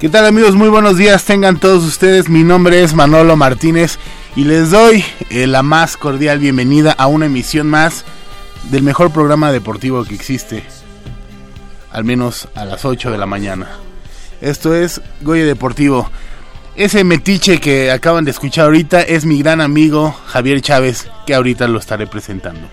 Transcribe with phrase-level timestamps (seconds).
[0.00, 0.54] ¿Qué tal amigos?
[0.54, 2.28] Muy buenos días, tengan todos ustedes.
[2.28, 3.98] Mi nombre es Manolo Martínez
[4.36, 8.04] y les doy eh, la más cordial bienvenida a una emisión más
[8.70, 10.62] del mejor programa deportivo que existe,
[11.90, 13.70] al menos a las 8 de la mañana.
[14.40, 16.08] Esto es Goya Deportivo.
[16.76, 21.66] Ese metiche que acaban de escuchar ahorita es mi gran amigo Javier Chávez, que ahorita
[21.66, 22.68] lo estaré presentando.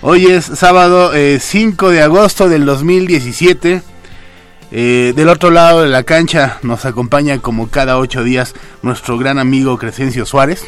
[0.00, 3.82] Hoy es sábado 5 de agosto del 2017.
[4.72, 9.38] Eh, del otro lado de la cancha nos acompaña como cada ocho días nuestro gran
[9.38, 10.64] amigo Crescencio Suárez.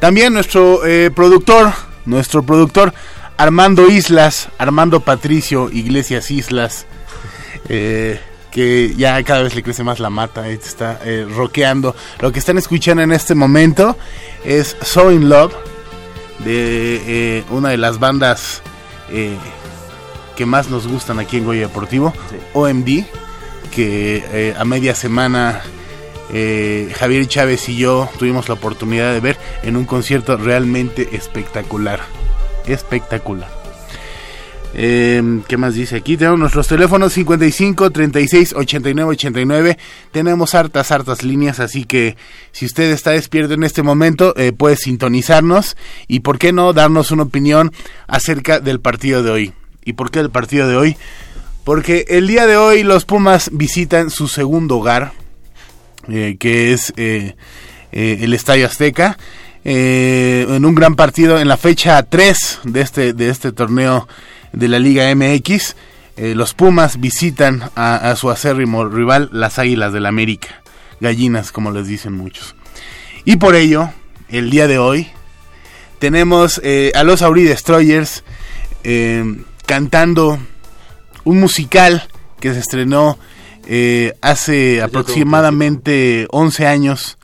[0.00, 1.72] También nuestro eh, productor,
[2.06, 2.94] nuestro productor
[3.36, 6.86] Armando Islas, Armando Patricio Iglesias Islas,
[7.68, 11.00] eh, que ya cada vez le crece más la mata, está
[11.34, 11.94] rockeando.
[12.20, 13.96] Lo que están escuchando en este momento
[14.44, 15.54] es So In Love,
[16.40, 18.62] de una de las bandas
[20.42, 22.12] que más nos gustan aquí en Goya Deportivo,
[22.52, 23.04] OMD,
[23.70, 25.62] que eh, a media semana
[26.32, 32.00] eh, Javier Chávez y yo tuvimos la oportunidad de ver en un concierto realmente espectacular.
[32.66, 33.48] Espectacular.
[34.74, 36.16] Em, ¿Qué más dice aquí?
[36.16, 39.78] Tenemos nuestros teléfonos 55 36 89 89.
[40.10, 42.16] Tenemos hartas, hartas líneas, así que
[42.50, 45.76] si usted está despierto en este momento, eh, puede sintonizarnos
[46.08, 47.70] y, ¿por qué no, darnos una opinión
[48.08, 49.52] acerca del partido de hoy?
[49.84, 50.96] ¿Y por qué el partido de hoy?
[51.64, 55.12] Porque el día de hoy los Pumas visitan su segundo hogar,
[56.08, 57.36] eh, que es eh,
[57.92, 59.18] eh, el Estadio Azteca,
[59.64, 64.08] en un gran partido en la fecha 3 de este, de este torneo
[64.52, 65.76] de la Liga MX.
[66.16, 70.62] los Pumas visitan a, su acérrimo rival, las Águilas del la América,
[71.00, 72.56] gallinas como les dicen muchos.
[73.24, 73.90] Y por ello,
[74.30, 75.06] el día de hoy,
[76.00, 76.60] tenemos
[76.92, 78.24] a los Auri Destroyers
[79.66, 80.38] cantando
[81.24, 82.08] un musical
[82.40, 83.18] que se estrenó
[83.66, 87.18] eh, hace aproximadamente 11 años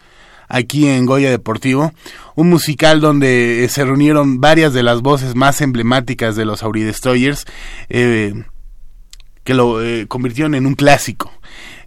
[0.49, 1.93] aquí en Goya Deportivo,
[2.35, 7.45] un musical donde se reunieron varias de las voces más emblemáticas de los Auri Destroyers,
[7.89, 8.33] eh,
[9.45, 11.33] que lo eh, convirtieron en un clásico.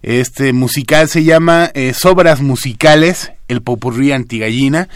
[0.02, 4.88] Este musical se llama eh, Sobras Musicales, el Popurrí Antigallina,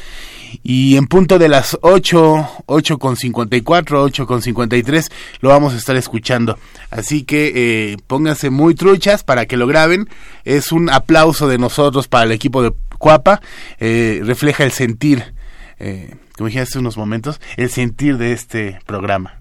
[0.62, 5.10] y en punto de las 8, 8 con 54, 8 con 53
[5.40, 6.58] lo vamos a estar escuchando.
[6.90, 7.52] Así que
[7.92, 10.08] eh, pónganse muy truchas para que lo graben.
[10.44, 13.40] Es un aplauso de nosotros para el equipo de Cuapa.
[13.78, 15.34] Eh, refleja el sentir,
[15.78, 19.40] eh, como dije hace unos momentos, el sentir de este programa.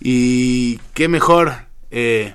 [0.00, 2.34] Y qué mejor eh,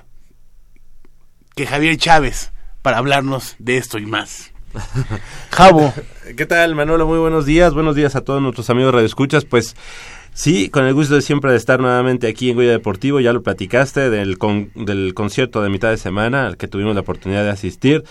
[1.54, 2.52] que Javier Chávez
[2.82, 4.53] para hablarnos de esto y más.
[5.50, 5.92] Javo.
[6.36, 7.06] ¿Qué tal, Manolo?
[7.06, 7.74] Muy buenos días.
[7.74, 9.44] Buenos días a todos nuestros amigos radioescuchas.
[9.44, 9.76] Pues
[10.32, 13.20] sí, con el gusto de siempre de estar nuevamente aquí en Goya Deportivo.
[13.20, 17.02] Ya lo platicaste del, con, del concierto de mitad de semana al que tuvimos la
[17.02, 18.04] oportunidad de asistir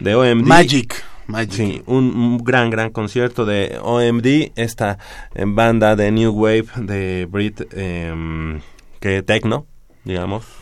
[0.00, 0.46] de OMD.
[0.46, 1.04] Magic.
[1.26, 1.52] Magic.
[1.52, 4.98] Sí, un, un gran, gran concierto de OMD, esta
[5.34, 8.60] eh, banda de New Wave de Brit, eh,
[8.98, 9.66] que techno,
[10.04, 10.59] digamos.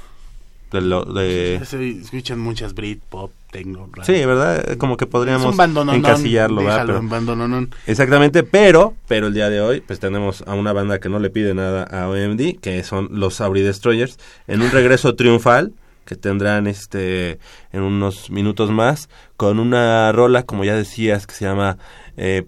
[0.72, 1.60] De lo, de...
[1.64, 3.88] Se escuchan muchas Brit, pop, techno.
[4.02, 4.76] Sí, ¿verdad?
[4.76, 7.68] Como que podríamos encasillarlo, Pero-.
[7.86, 11.30] Exactamente, pero, pero el día de hoy, pues tenemos a una banda que no le
[11.30, 15.72] pide nada a OMD, que son los Auri Destroyers, en un regreso triunfal
[16.04, 17.38] que tendrán este
[17.70, 21.76] en unos minutos más, con una rola, como ya decías, que se llama
[22.16, 22.46] eh,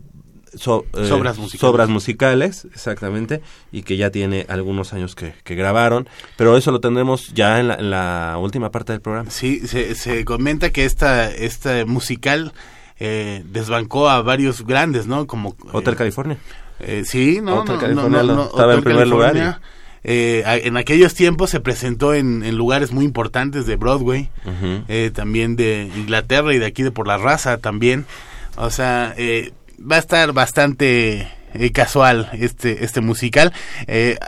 [0.54, 1.60] so- eh, Sobras musicales.
[1.60, 3.40] Sobras musicales, exactamente,
[3.72, 7.68] y que ya tiene algunos años que, que grabaron, pero eso lo tendremos ya en
[7.68, 9.30] la, en la última parte del programa.
[9.30, 12.52] Sí, se, se comenta que esta, esta musical
[12.98, 15.26] eh, desbancó a varios grandes, ¿no?
[15.26, 16.38] Como Hotel eh, California.
[16.80, 19.60] eh, sí, no, Hotel no, California no, no, estaba en Hotel primer lugar
[20.02, 24.30] eh, en aquellos tiempos se presentó en, en lugares muy importantes de Broadway,
[24.88, 28.06] eh, también de Inglaterra y de aquí de por la raza también.
[28.56, 33.52] O sea, eh, va a estar bastante eh, casual este este musical.
[33.86, 34.18] Eh,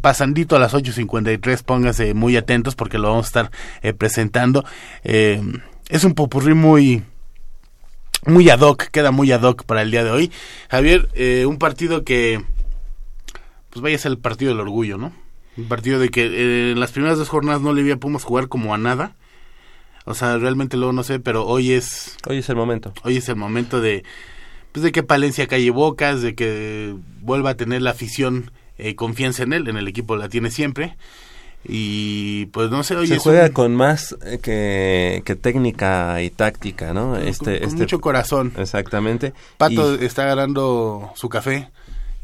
[0.00, 3.50] pasandito a las 8.53, pónganse muy atentos porque lo vamos a estar
[3.82, 4.64] eh, presentando.
[5.02, 5.42] Eh,
[5.88, 7.02] es un popurrí muy
[8.26, 10.32] muy ad hoc, queda muy ad hoc para el día de hoy.
[10.70, 12.42] Javier, eh, un partido que
[13.70, 15.12] pues vaya a ser el partido del orgullo, ¿no?
[15.56, 18.48] Un partido de que en las primeras dos jornadas no le vi a Pumas jugar
[18.48, 19.14] como a nada.
[20.04, 22.92] O sea, realmente luego no sé, pero hoy es Hoy es el momento.
[23.04, 24.04] hoy es el momento de
[24.74, 29.44] pues de que Palencia calle bocas, de que vuelva a tener la afición eh, confianza
[29.44, 30.96] en él, en el equipo la tiene siempre.
[31.66, 36.28] Y pues no sé, hoy se juega un- con más eh, que, que técnica y
[36.30, 37.12] táctica, ¿no?
[37.12, 38.52] con- Este, con este, mucho corazón.
[38.58, 39.32] exactamente.
[39.56, 41.68] Pato Y- está agarrando su café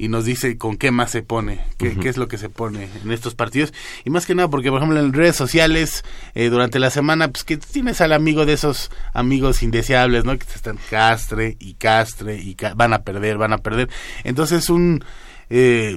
[0.02, 2.88] y nos dice con qué más se pone, qué, qué es lo que se pone
[3.04, 3.72] en estos partidos.
[4.04, 6.04] Y más que nada porque, por ejemplo, en redes sociales,
[6.34, 10.32] eh, durante la semana, pues que tienes al amigo de esos amigos indeseables, ¿no?
[10.38, 13.88] Que te están castre y castre y ca- van a perder, van a perder.
[14.24, 15.04] Entonces, un,
[15.50, 15.96] eh,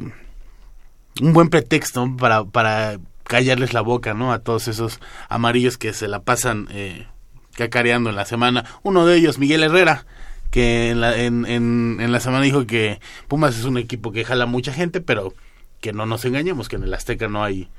[1.21, 4.33] un buen pretexto para, para callarles la boca, ¿no?
[4.33, 7.07] A todos esos amarillos que se la pasan eh,
[7.55, 8.65] cacareando en la semana.
[8.83, 10.05] Uno de ellos, Miguel Herrera,
[10.53, 14.23] que en la, en, en, en la semana dijo que Pumas es un equipo que
[14.23, 15.33] jala mucha gente, pero
[15.81, 17.69] que no nos engañemos, que en el Azteca no hay...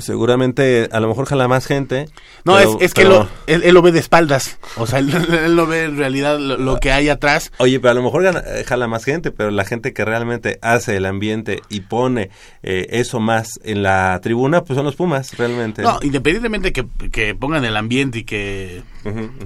[0.00, 2.06] Seguramente, a lo mejor jala más gente.
[2.44, 4.98] No, pero- es, es que pero- lo, él, él lo ve de espaldas, o sea,
[5.00, 7.50] él, él lo ve en realidad lo, lo que hay atrás.
[7.58, 10.58] Oye, pero a lo mejor gana- eh, jala más gente, pero la gente que realmente
[10.62, 12.30] hace el ambiente y pone
[12.62, 15.82] eh, eso más en la tribuna, pues son los Pumas, realmente.
[15.82, 18.82] No, independientemente que, que pongan el ambiente y que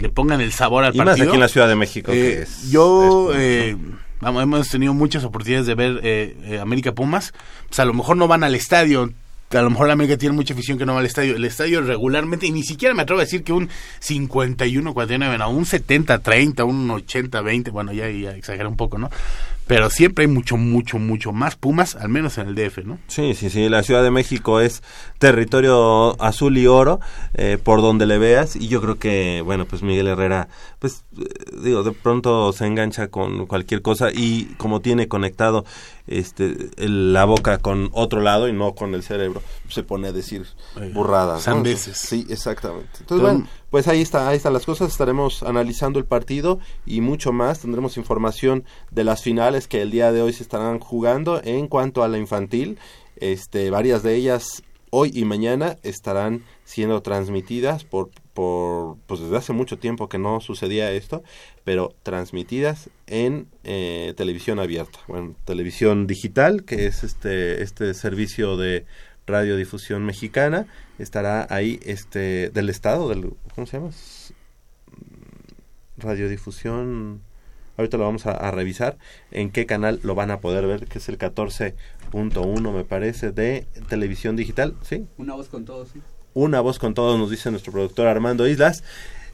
[0.00, 1.28] le pongan el sabor al y más partido.
[1.28, 2.10] aquí en la Ciudad de México.
[2.12, 3.76] que Eh, es- yo, es- eh,
[4.20, 7.32] vamos, hemos tenido muchas oportunidades de ver eh, eh, América Pumas.
[7.68, 9.12] Pues a lo mejor no van al estadio.
[9.58, 11.36] A lo mejor la América tiene mucha afición que no va al estadio.
[11.36, 13.68] El estadio regularmente, y ni siquiera me atrevo a decir que un
[14.00, 19.10] 51-49, no, un 70-30, un 80-20, bueno, ya, ya exageré un poco, ¿no?
[19.66, 22.98] Pero siempre hay mucho, mucho, mucho más Pumas, al menos en el DF, ¿no?
[23.06, 24.82] Sí, sí, sí, la Ciudad de México es
[25.18, 27.00] territorio azul y oro,
[27.34, 31.24] eh, por donde le veas, y yo creo que, bueno, pues Miguel Herrera, pues, eh,
[31.62, 35.64] digo, de pronto se engancha con cualquier cosa y como tiene conectado
[36.08, 40.12] este el- la boca con otro lado y no con el cerebro, se pone a
[40.12, 40.44] decir
[40.92, 41.36] burradas.
[41.36, 41.40] ¿no?
[41.54, 41.96] sandeces.
[41.96, 42.88] Sí, exactamente.
[43.00, 47.00] Entonces, Entonces- bueno, pues ahí está, ahí están las cosas, estaremos analizando el partido y
[47.00, 51.40] mucho más, tendremos información de las finales que el día de hoy se estarán jugando
[51.42, 52.78] en cuanto a la infantil,
[53.16, 59.54] este varias de ellas hoy y mañana estarán siendo transmitidas por por pues desde hace
[59.54, 61.22] mucho tiempo que no sucedía esto,
[61.64, 68.84] pero transmitidas en eh, televisión abierta, bueno, televisión digital, que es este este servicio de
[69.26, 70.66] radiodifusión mexicana,
[70.98, 73.90] estará ahí este del estado del ¿cómo se llama?
[75.96, 77.22] Radiodifusión
[77.76, 78.98] ahorita lo vamos a, revisar,
[79.30, 83.66] en qué canal lo van a poder ver, que es el 14.1 me parece, de
[83.88, 85.06] televisión digital, ¿sí?
[85.16, 86.00] Una voz con todos, sí.
[86.34, 88.82] Una voz con todos, nos dice nuestro productor Armando Islas.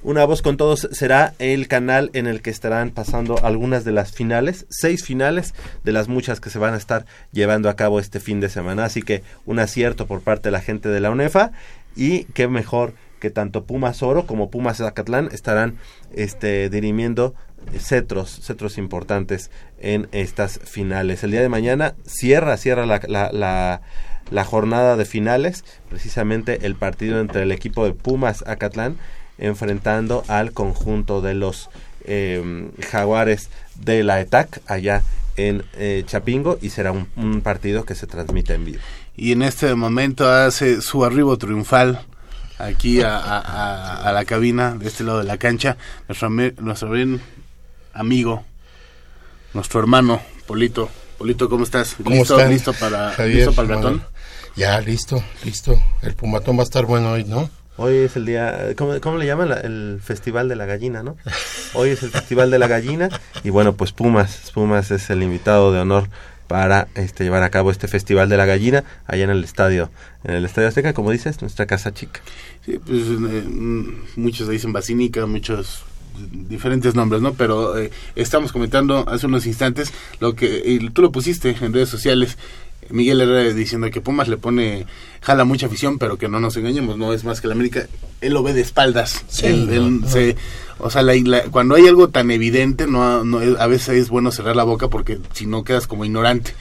[0.03, 4.13] Una voz con todos será el canal en el que estarán pasando algunas de las
[4.13, 8.21] finales, seis finales de las muchas que se van a estar llevando a cabo este
[8.21, 8.85] fin de semana.
[8.85, 11.51] Así que un acierto por parte de la gente de la UNEFA
[11.97, 15.79] y qué mejor que tanto Pumas Oro como Pumas Zacatlán estarán
[16.15, 17.35] este, dirimiendo
[17.77, 19.51] cetros, cetros importantes
[19.81, 21.25] en estas finales.
[21.25, 23.81] El día de mañana cierra, cierra la, la,
[24.31, 28.97] la, jornada de finales, precisamente el partido entre el equipo de Pumas Acatlán
[29.39, 31.71] enfrentando al conjunto de los
[32.05, 35.03] eh, jaguares de la ETAC allá
[35.37, 38.81] en eh, Chapingo y será un, partido que se transmite en vivo.
[39.17, 42.05] Y en este momento hace su arribo triunfal
[42.59, 45.77] aquí a, la cabina de este lado de la cancha
[46.09, 47.21] nuestro, nuestro bien
[47.95, 48.45] amigo,
[49.55, 50.89] nuestro hermano Polito.
[51.19, 51.97] Polito, ¿cómo estás?
[52.07, 54.03] ¿Listo, ¿Listo para, ¿listo para el ratón?
[54.57, 55.81] Ya, listo, listo.
[56.03, 57.51] El pumatón va a estar bueno hoy, ¿no?
[57.81, 59.53] Hoy es el día, ¿cómo, le llaman?
[59.53, 61.17] el Festival de la Gallina, ¿no?
[61.75, 63.09] Hoy es el Festival de la Gallina
[63.45, 66.09] y bueno, pues Pumas, Pumas es el invitado de honor
[66.49, 69.93] para este, llevar a cabo este Festival de la Gallina allá en el estadio,
[70.25, 72.21] en el Estadio Azteca, como dices, nuestra casa chica.
[72.67, 75.85] Sí, pues eh, mm, muchos dicen basínica, muchos
[76.33, 77.35] diferentes nombres, ¿no?
[77.35, 81.91] Pero eh, estamos comentando hace unos instantes lo que y tú lo pusiste en redes
[81.91, 82.39] sociales
[82.91, 84.87] Miguel Herrera diciendo que Pumas le pone,
[85.21, 87.87] jala mucha afición, pero que no nos engañemos, no es más que la América,
[88.21, 89.25] él lo ve de espaldas.
[90.79, 91.03] o sea,
[91.51, 93.03] cuando hay algo tan evidente, no,
[93.59, 96.55] a veces es bueno cerrar la boca porque si no quedas como ignorante.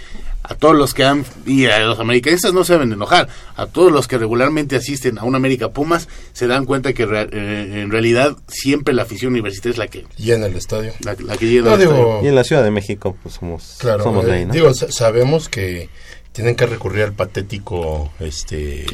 [0.50, 3.92] A todos los que han, y a los americanistas no se deben enojar, a todos
[3.92, 8.38] los que regularmente asisten a una América Pumas, se dan cuenta que eh, en realidad
[8.48, 10.94] siempre la afición universitaria es la que llena el estadio.
[11.02, 12.24] La, que llena el estadio.
[12.24, 15.90] Y en la Ciudad de México, pues somos, claro, somos eh, Digo, sabemos que
[16.38, 18.86] tienen que recurrir al patético este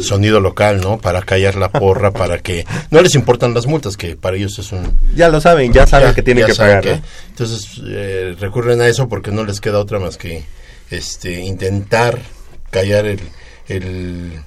[0.00, 0.96] sonido local, ¿no?
[0.96, 4.72] Para callar la porra, para que no les importan las multas, que para ellos es
[4.72, 7.02] un ya lo saben, ya saben que tienen que pagar.
[7.28, 10.44] entonces eh, recurren a eso porque no les queda otra más que
[10.90, 12.18] este intentar
[12.70, 13.20] callar el,
[13.68, 14.40] el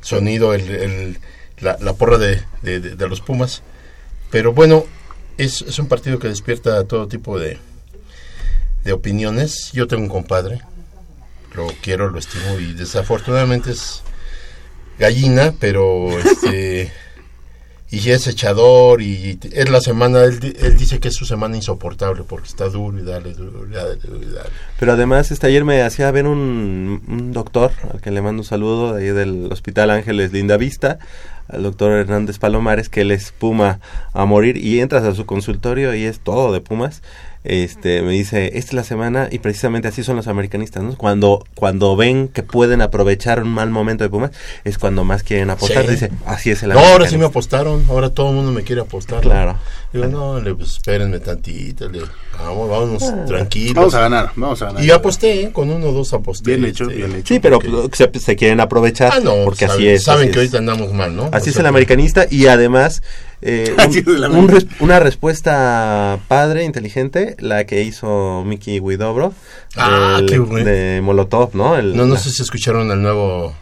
[0.00, 1.18] sonido, el,
[1.58, 3.64] la, porra de, de, los Pumas.
[4.30, 4.84] Pero bueno,
[5.38, 7.58] es, es un partido que despierta todo tipo de,
[8.84, 9.72] de opiniones.
[9.72, 10.60] Yo tengo un compadre
[11.56, 14.02] lo quiero, lo estimo y desafortunadamente es
[14.98, 16.92] gallina, pero este
[17.90, 20.40] y es echador y es la semana, él,
[20.76, 23.98] dice que es su semana insoportable porque está duro y dale, duro y dale,
[24.78, 28.46] Pero además, este ayer me hacía ver un, un doctor, al que le mando un
[28.46, 30.98] saludo, de ahí del Hospital Ángeles Linda Vista,
[31.48, 33.80] al doctor Hernández Palomares, que él es Puma
[34.12, 37.02] a morir y entras a su consultorio y es todo de Pumas
[37.46, 40.96] este me dice, esta es la semana y precisamente así son los americanistas, ¿no?
[40.96, 44.30] Cuando cuando ven que pueden aprovechar un mal momento de Pumas,
[44.64, 45.86] es cuando más quieren apostar.
[45.86, 48.82] Dice, así es el No, ahora sí me apostaron, ahora todo el mundo me quiere
[48.82, 49.20] apostar.
[49.20, 49.56] Claro.
[49.96, 52.00] Digo, no, le, pues, espérenme tantito, le,
[52.38, 53.24] vamos, vamos ah.
[53.26, 53.74] tranquilos.
[53.74, 54.84] Vamos a ganar, vamos a ganar.
[54.84, 55.52] Y aposté, ¿eh?
[55.52, 56.56] con uno o dos aposté.
[56.56, 57.34] Bien hecho, este, bien hecho.
[57.34, 57.58] Sí, pero
[57.92, 60.04] se, quieren aprovechar ah, no, porque así es.
[60.04, 61.28] Saben que ahorita andamos mal, ¿no?
[61.32, 63.02] Así es el americanista y además
[63.42, 63.74] eh,
[64.80, 69.34] una respuesta padre, inteligente, la que hizo Mickey Widobro
[69.76, 71.80] ah, de Molotov, ¿no?
[71.80, 73.54] no, no sé si escucharon el nuevo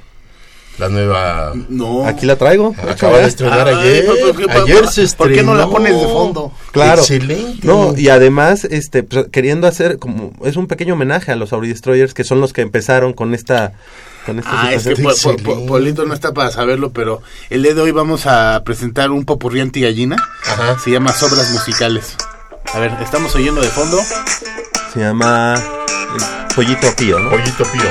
[0.79, 4.07] la nueva no aquí la traigo acaba de estrenar ayer
[4.51, 6.53] ayer se estrenó ¿por qué no la pones de fondo?
[6.73, 11.37] claro excelente no y además este pues, queriendo hacer como es un pequeño homenaje a
[11.37, 13.73] los Audi Destroyers que son los que empezaron con esta
[14.47, 14.97] ah, es que
[15.67, 19.61] Polito no está para saberlo, pero el día de hoy vamos a presentar un popurrí
[19.75, 20.17] gallina
[20.47, 20.79] Ajá.
[20.79, 22.17] Se llama Sobras Musicales.
[22.73, 23.99] A ver, estamos oyendo de fondo.
[24.93, 27.31] Se llama eh, Pollito Pío, ¿no?
[27.31, 27.91] Pollito Pío.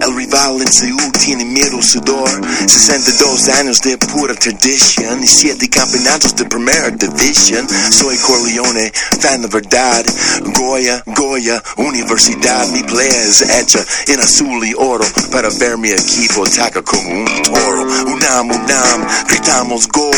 [0.00, 2.30] El rival en Seúl tiene miedo sudor.
[2.66, 7.66] 62 años de pura tradición y 7 campeonatos de Primera División.
[7.90, 10.04] Soy Corleone, fan de verdad.
[10.54, 12.66] Goya, Goya, Universidad.
[12.68, 17.42] Mi playa es hecha en azul y oro para ver mi equipo ataca como un
[17.42, 17.82] toro.
[18.06, 20.10] Unam, unam, gritamos gol.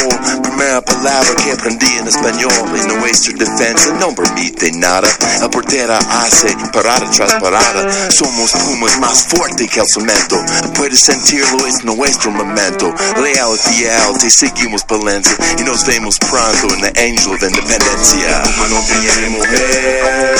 [0.43, 2.53] Primera palabra que aprendí en español.
[2.77, 5.09] En nuestra defensa no permite nada.
[5.41, 8.11] El portera hace parada tras parada.
[8.11, 10.37] Somos Pumas más fuerte cemento.
[10.75, 12.95] Puedes sentirlo, es nuestro momento.
[13.23, 18.43] Leal y fiel, te seguimos pa'lante y nos vemos pronto en la Angel de Independencia.
[18.43, 20.35] Puma no tiene mujer,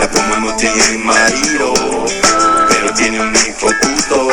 [0.00, 1.74] la Puma no tiene marido,
[2.68, 4.28] pero tiene un hijo puto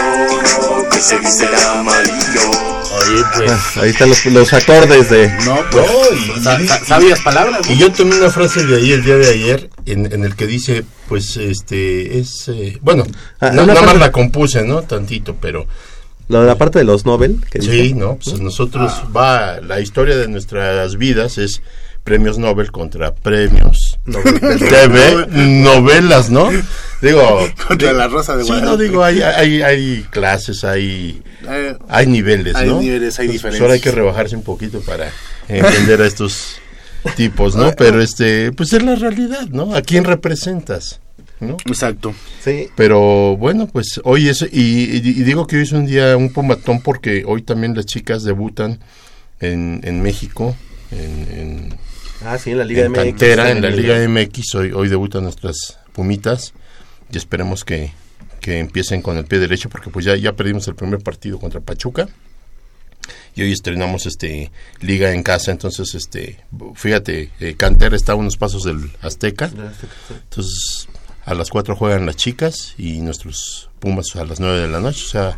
[0.89, 2.84] que se viste de amarillo.
[2.95, 3.51] Oye, pues.
[3.77, 5.27] Ahí están los, los acordes de...
[5.45, 7.61] No, pues, No, y- sa- y- sa- sabias palabras.
[7.67, 7.73] ¿no?
[7.73, 10.47] Y yo tomé una frase de ahí el día de ayer en, en el que
[10.47, 13.03] dice, pues, este, es, eh, bueno,
[13.39, 14.81] Ah, nada más la compuse, ¿no?
[14.83, 15.65] Tantito, pero
[16.27, 17.37] Lo de la parte de los Nobel.
[17.51, 17.95] Que sí, dice.
[17.95, 18.17] ¿no?
[18.23, 21.61] Pues nosotros va, la historia de nuestras vidas es
[22.05, 26.49] premios Nobel contra premios TV, novelas, ¿no?
[27.01, 28.83] Digo, Contra la Rosa de sí, no Guadalupe.
[28.83, 32.79] digo, hay, hay, hay clases, hay, Eh, hay niveles, Hay ¿no?
[32.79, 33.61] niveles, hay Entonces, pues, diferencias.
[33.61, 35.11] ahora hay que rebajarse un poquito para
[35.49, 36.57] entender a estos
[37.15, 37.73] tipos, ¿no?
[37.75, 39.75] Pero este, pues es la realidad, ¿no?
[39.75, 41.01] ¿A quién representas?
[41.39, 41.57] ¿No?
[41.65, 42.13] Exacto.
[42.41, 42.69] Sí.
[42.77, 46.31] Pero bueno, pues hoy es, y, y- y digo que hoy es un día un
[46.31, 48.79] pomatón porque hoy también las chicas debutan
[49.41, 50.55] en, en México,
[50.91, 51.77] en, en,
[52.25, 52.99] Ah, sí, en la Liga en MX.
[52.99, 56.53] cantera, en la Liga MX, hoy, hoy debutan nuestras pumitas
[57.11, 57.91] y esperemos que,
[58.41, 61.61] que empiecen con el pie derecho porque pues ya, ya perdimos el primer partido contra
[61.61, 62.09] Pachuca
[63.35, 64.51] y hoy estrenamos este
[64.81, 65.51] liga en casa.
[65.51, 66.39] Entonces este
[66.75, 69.51] fíjate eh, cantera está a unos pasos del Azteca.
[70.09, 70.87] Entonces
[71.25, 75.03] a las 4 juegan las chicas y nuestros Pumas a las 9 de la noche.
[75.05, 75.37] O sea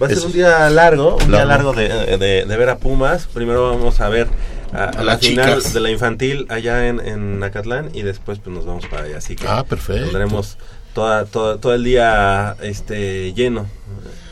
[0.00, 1.72] Va a ser un día largo, un día Largo.
[1.72, 1.88] de,
[2.18, 3.26] de- de ver a Pumas.
[3.26, 4.28] Primero vamos a ver
[4.72, 5.72] a, a la final chicas.
[5.74, 9.18] de la infantil allá en, en Acatlán y después pues nos vamos para allá.
[9.18, 10.04] Así que Ah, perfecto.
[10.04, 10.58] tendremos
[10.94, 13.66] toda, toda- todo el día este lleno,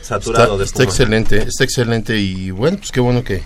[0.01, 0.89] saturado está, de está Pumas.
[0.93, 3.41] excelente está excelente y bueno pues qué bueno que,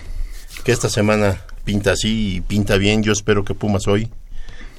[0.64, 4.10] que esta semana pinta así y pinta bien yo espero que Pumas hoy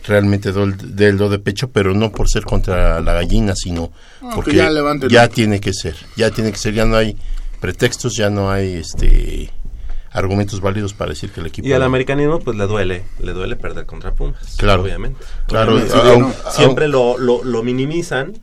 [0.08, 3.54] realmente do el- dé el do de pecho pero no por ser contra la gallina
[3.56, 7.18] sino No, porque que ya tiene que ser ya tiene que ser ya no hay
[7.60, 9.52] pretextos ya no hay este
[10.12, 13.56] argumentos válidos para decir que el equipo Y al americanismo pues le duele, le duele
[13.56, 14.56] perder contra Pumas.
[14.58, 14.82] Claro.
[14.82, 15.20] Obviamente.
[15.48, 16.36] Claro, Obviamente.
[16.52, 18.34] Siempre lo, lo, lo minimizan,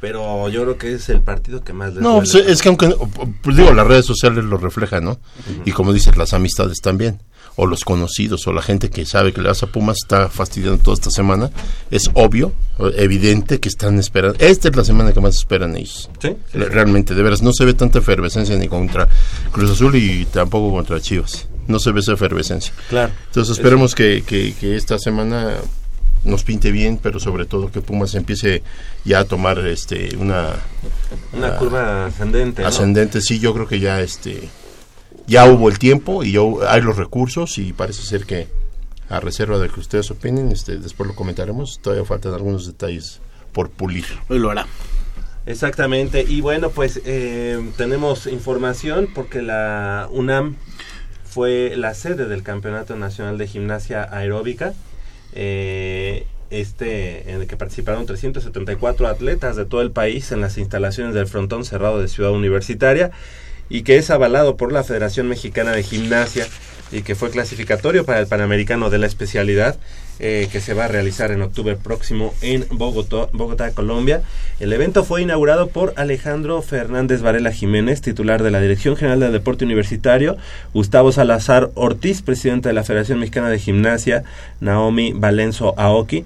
[0.00, 2.30] pero yo creo que es el partido que más les No, duele.
[2.30, 2.94] pues, es que aunque,
[3.42, 5.18] pues digo, las redes sociales lo reflejan, ¿no?
[5.64, 7.20] Y como dices, las amistades también,
[7.56, 10.82] o los conocidos, o la gente que sabe que le vas a Pumas está fastidiando
[10.82, 11.50] toda esta semana,
[11.90, 12.52] es obvio,
[12.96, 14.38] evidente que están esperando.
[14.40, 16.10] Esta es la semana que más esperan ellos.
[16.20, 16.34] Sí.
[16.52, 19.08] Realmente, de veras, no se ve tanta efervescencia ni contra
[19.52, 21.46] Cruz Azul y tampoco contra Chivas.
[21.68, 22.72] No se ve esa efervescencia.
[22.88, 23.12] Claro.
[23.26, 25.54] Entonces esperemos que, que, que esta semana
[26.24, 28.62] nos pinte bien, pero sobre todo que Pumas empiece
[29.04, 30.48] ya a tomar este una
[31.32, 32.62] Una Ah, curva ascendente.
[32.62, 32.68] ¿no?
[32.68, 34.48] ascendente sí yo creo que ya este
[35.26, 38.48] ya hubo el tiempo y ya hay los recursos y parece ser que
[39.08, 43.20] a reserva de que ustedes opinen este después lo comentaremos todavía faltan algunos detalles
[43.52, 44.04] por pulir.
[44.28, 44.66] Hoy lo hará.
[45.46, 50.56] Exactamente, y bueno, pues eh, tenemos información porque la UNAM
[51.24, 54.72] fue la sede del Campeonato Nacional de Gimnasia Aeróbica,
[55.34, 61.14] eh, este en el que participaron 374 atletas de todo el país en las instalaciones
[61.14, 63.10] del frontón cerrado de Ciudad Universitaria
[63.68, 66.46] y que es avalado por la Federación Mexicana de Gimnasia
[66.92, 69.76] y que fue clasificatorio para el Panamericano de la especialidad
[70.20, 74.22] eh, que se va a realizar en octubre próximo en Bogotá, Bogotá, Colombia.
[74.60, 79.32] El evento fue inaugurado por Alejandro Fernández Varela Jiménez, titular de la Dirección General del
[79.32, 80.36] Deporte Universitario,
[80.72, 84.22] Gustavo Salazar Ortiz, presidente de la Federación Mexicana de Gimnasia,
[84.60, 86.24] Naomi Valenzo Aoki,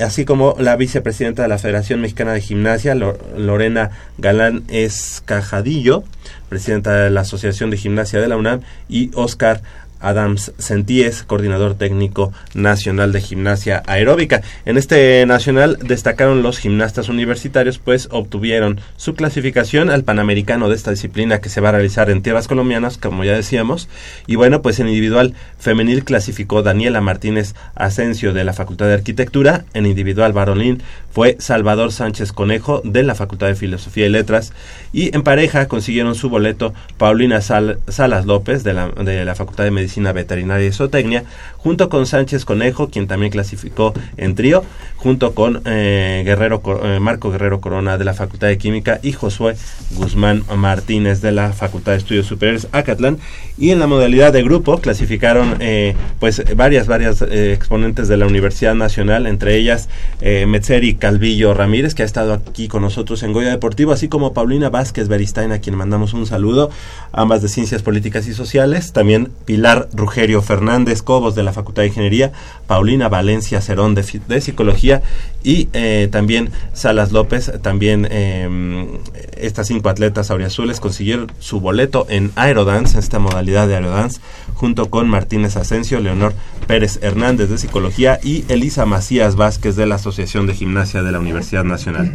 [0.00, 6.04] así como la vicepresidenta de la Federación Mexicana de Gimnasia, Lo- Lorena Galán Escajadillo,
[6.48, 9.62] presidenta de la Asociación de Gimnasia de la UNAM, y Oscar
[10.00, 14.42] Adams Sentíes, coordinador técnico nacional de gimnasia aeróbica.
[14.64, 20.90] En este nacional destacaron los gimnastas universitarios, pues obtuvieron su clasificación al panamericano de esta
[20.90, 23.88] disciplina que se va a realizar en tierras colombianas, como ya decíamos.
[24.26, 29.64] Y bueno, pues en individual femenil clasificó Daniela Martínez Asensio de la Facultad de Arquitectura,
[29.74, 30.82] en individual varonil
[31.12, 34.52] fue Salvador Sánchez Conejo de la Facultad de Filosofía y Letras
[34.92, 39.64] y en pareja consiguieron su boleto Paulina Sal- Salas López de la, de la Facultad
[39.64, 41.24] de Medicina Veterinaria y Zootecnia
[41.56, 44.64] junto con Sánchez Conejo quien también clasificó en trío
[44.96, 49.56] junto con eh, Guerrero eh, Marco Guerrero Corona de la Facultad de Química y Josué
[49.92, 53.18] Guzmán Martínez de la Facultad de Estudios Superiores Acatlán.
[53.58, 58.74] Y en la modalidad de grupo clasificaron eh, pues varias varias exponentes de la Universidad
[58.74, 59.88] Nacional entre ellas
[60.20, 64.70] Metzeri Calvillo Ramírez que ha estado aquí con nosotros en Goya Deportivo así como Paulina
[64.70, 66.70] Vázquez Beristain a quien mandamos un saludo
[67.12, 71.88] ambas de Ciencias Políticas y Sociales también Pilar Rugerio Fernández Cobos de la Facultad de
[71.88, 72.32] Ingeniería
[72.66, 75.02] Paulina Valencia Cerón de, Psicología
[75.42, 78.88] y eh, también Salas López también eh,
[79.36, 84.20] estas cinco atletas auriazules consiguieron su boleto en Aerodance, esta modalidad de Aerodance,
[84.54, 86.34] junto con Martínez Asensio, Leonor
[86.66, 91.18] Pérez Hernández de Psicología y Elisa Macías Vázquez de la Asociación de Gimnasia de la
[91.18, 92.12] Universidad Nacional.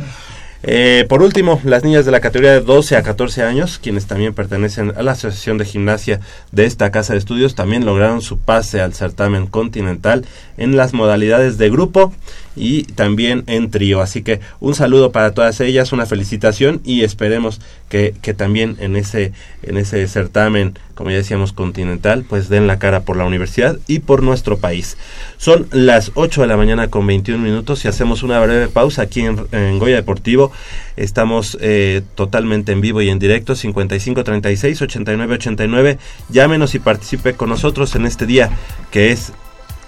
[0.63, 4.33] Eh, por último, las niñas de la categoría de 12 a 14 años, quienes también
[4.33, 8.81] pertenecen a la Asociación de Gimnasia de esta casa de estudios, también lograron su pase
[8.81, 10.25] al certamen continental
[10.57, 12.13] en las modalidades de grupo
[12.55, 14.01] y también en trío.
[14.01, 18.95] Así que un saludo para todas ellas, una felicitación y esperemos que, que también en
[18.95, 23.77] ese, en ese certamen, como ya decíamos, continental, pues den la cara por la universidad
[23.87, 24.97] y por nuestro país.
[25.37, 29.21] Son las 8 de la mañana con 21 minutos y hacemos una breve pausa aquí
[29.21, 30.51] en, en Goya Deportivo.
[30.95, 35.97] Estamos eh, totalmente en vivo y en directo, 5536 8989.
[36.29, 38.49] Llámenos y participe con nosotros en este día
[38.91, 39.33] que es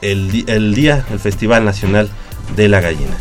[0.01, 2.09] el, el día, el Festival Nacional
[2.55, 3.17] de la Gallina.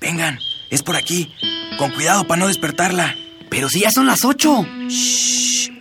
[0.00, 0.38] Vengan,
[0.70, 1.32] es por aquí.
[1.78, 3.14] Con cuidado para no despertarla.
[3.48, 4.66] Pero si ya son las ocho.
[4.88, 5.71] Shh.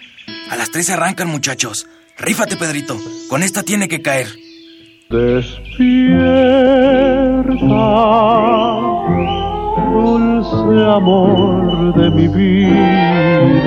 [0.52, 1.88] A las tres arrancan, muchachos.
[2.18, 3.00] Rífate, Pedrito.
[3.30, 4.28] Con esta tiene que caer.
[5.10, 5.72] Despierta,
[9.94, 13.62] dulce amor de mi vida.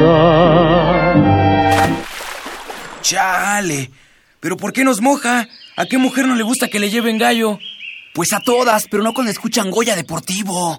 [3.01, 3.91] Chale.
[4.41, 5.49] ¿Pero por qué nos moja?
[5.79, 7.59] ¿A qué mujer no le gusta que le lleven gallo?
[8.13, 10.79] Pues a todas, pero no cuando escuchan Goya Deportivo.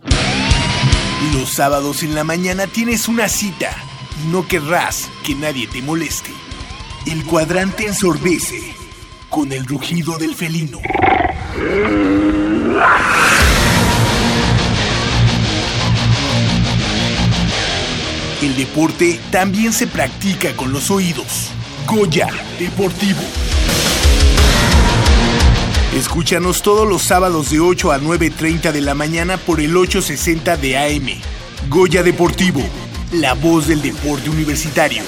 [1.33, 3.75] Los sábados en la mañana tienes una cita
[4.31, 6.31] no querrás que nadie te moleste.
[7.05, 8.75] El cuadrante ensordece
[9.29, 10.79] con el rugido del felino.
[18.41, 21.51] El deporte también se practica con los oídos.
[21.87, 22.27] Goya
[22.59, 23.21] Deportivo.
[25.95, 30.77] Escúchanos todos los sábados de 8 a 9.30 de la mañana por el 860 de
[30.77, 31.21] AM.
[31.69, 32.61] Goya Deportivo,
[33.11, 35.03] la voz del deporte universitario.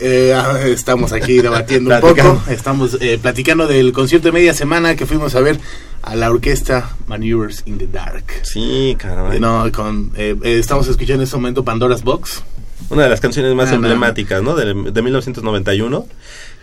[0.00, 2.42] Eh, ah, estamos aquí debatiendo un poco.
[2.48, 5.58] Estamos eh, platicando del concierto de media semana que fuimos a ver
[6.02, 8.24] a la orquesta Maneuvers in the Dark.
[8.42, 9.38] Sí, caray.
[9.40, 12.42] No, con, eh, eh, estamos escuchando en este momento Pandora's Box.
[12.88, 14.54] Una de las canciones más Ah, emblemáticas, ¿no?
[14.56, 16.06] De, de 1991,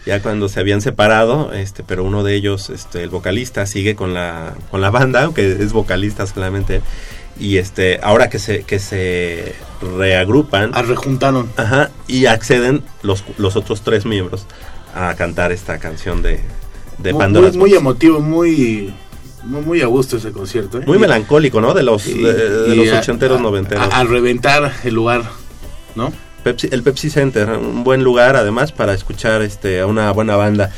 [0.05, 4.13] ya cuando se habían separado, este, pero uno de ellos, este, el vocalista, sigue con
[4.15, 6.81] la, con la banda, aunque es vocalista solamente,
[7.39, 9.55] y este, ahora que se, que se
[9.97, 11.49] reagrupan, Ah, rejuntaron.
[11.57, 14.45] ajá, y acceden los, los otros tres miembros
[14.95, 16.39] a cantar esta canción de,
[16.97, 18.93] de Muy- Pandora's muy, muy emotivo, muy,
[19.43, 20.79] muy, muy a gusto ese concierto.
[20.79, 20.83] ¿eh?
[20.87, 21.73] Muy melancólico, ¿no?
[21.73, 23.83] De los, y- de, de y los a- ochenteros, a- noventeros.
[23.93, 25.23] a- al reventar el lugar,
[25.95, 26.11] ¿no?
[26.43, 30.71] Pepsi- el Pepsi Center, un buen lugar además para escuchar este a una buena banda.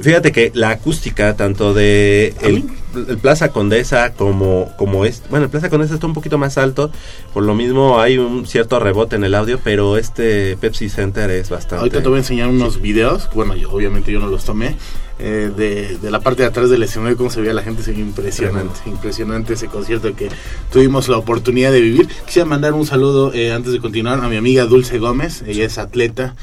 [0.00, 2.64] Fíjate que la acústica tanto de el,
[3.08, 6.90] el Plaza Condesa como como es, bueno, el Plaza Condesa está un poquito más alto,
[7.32, 11.48] por lo mismo hay un cierto rebote en el audio, pero este Pepsi Center es
[11.48, 14.76] bastante Ahorita te voy a enseñar unos videos, bueno, yo, obviamente yo no los tomé,
[15.18, 17.92] eh, de, de la parte de atrás del escenario, cómo se veía la gente, se
[17.92, 20.28] veía impresionante, impresionante ese concierto que
[20.70, 22.08] tuvimos la oportunidad de vivir.
[22.26, 25.78] Quisiera mandar un saludo eh, antes de continuar a mi amiga Dulce Gómez, ella es
[25.78, 26.36] atleta,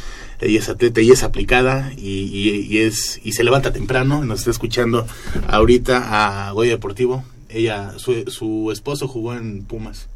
[0.43, 4.39] ella es atleta y es aplicada y, y- y es y se levanta temprano, nos
[4.39, 5.06] está escuchando
[5.47, 7.23] ahorita a Goya Deportivo.
[7.49, 10.08] Ella, su, su esposo jugó en Pumas.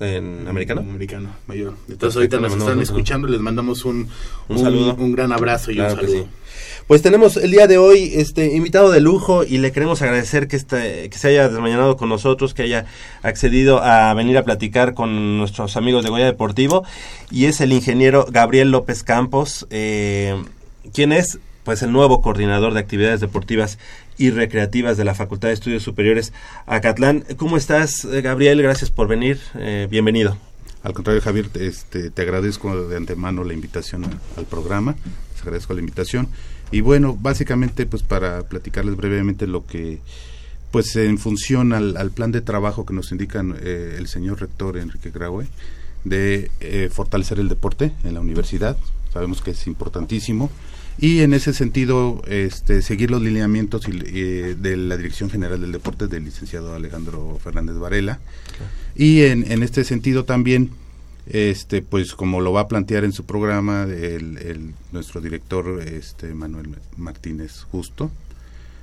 [0.00, 0.80] en americano.
[0.80, 1.74] Americano, mayor.
[1.88, 4.08] Entonces Perfecto, ahorita nos están escuchando, les mandamos un,
[4.48, 4.94] Un saludo.
[4.94, 6.28] un gran abrazo y Claro un saludo.
[6.88, 10.56] Pues tenemos el día de hoy este invitado de lujo y le queremos agradecer que
[10.56, 12.86] este, que se haya desmañanado con nosotros, que haya
[13.22, 16.84] accedido a venir a platicar con nuestros amigos de Goya Deportivo
[17.30, 20.42] y es el ingeniero Gabriel López Campos, eh,
[20.94, 23.78] quien es pues el nuevo coordinador de actividades deportivas
[24.16, 26.32] y recreativas de la Facultad de Estudios Superiores
[26.64, 27.22] Acatlán.
[27.36, 28.62] ¿Cómo estás, eh, Gabriel?
[28.62, 29.38] Gracias por venir.
[29.56, 30.38] Eh, bienvenido.
[30.82, 34.06] Al contrario, Javier, te- este, te agradezco de antemano la invitación
[34.38, 34.96] al programa,
[35.34, 36.28] les agradezco la invitación.
[36.70, 40.00] Y bueno, básicamente, pues para platicarles brevemente lo que,
[40.70, 44.76] pues en función al, al plan de trabajo que nos indica eh, el señor rector
[44.76, 45.46] Enrique Graue,
[46.04, 48.76] de eh, fortalecer el deporte en la universidad,
[49.12, 50.50] sabemos que es importantísimo,
[50.98, 55.72] y en ese sentido, este, seguir los lineamientos y, eh, de la Dirección General del
[55.72, 58.18] Deporte del licenciado Alejandro Fernández Varela,
[58.94, 60.70] y en, en este sentido también,
[61.30, 66.76] este, pues como lo va a plantear en su programa el, nuestro director este, Manuel
[66.96, 68.10] Martínez Justo,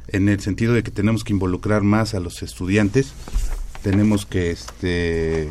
[0.07, 3.13] en el sentido de que tenemos que involucrar más a los estudiantes,
[3.81, 5.49] tenemos que este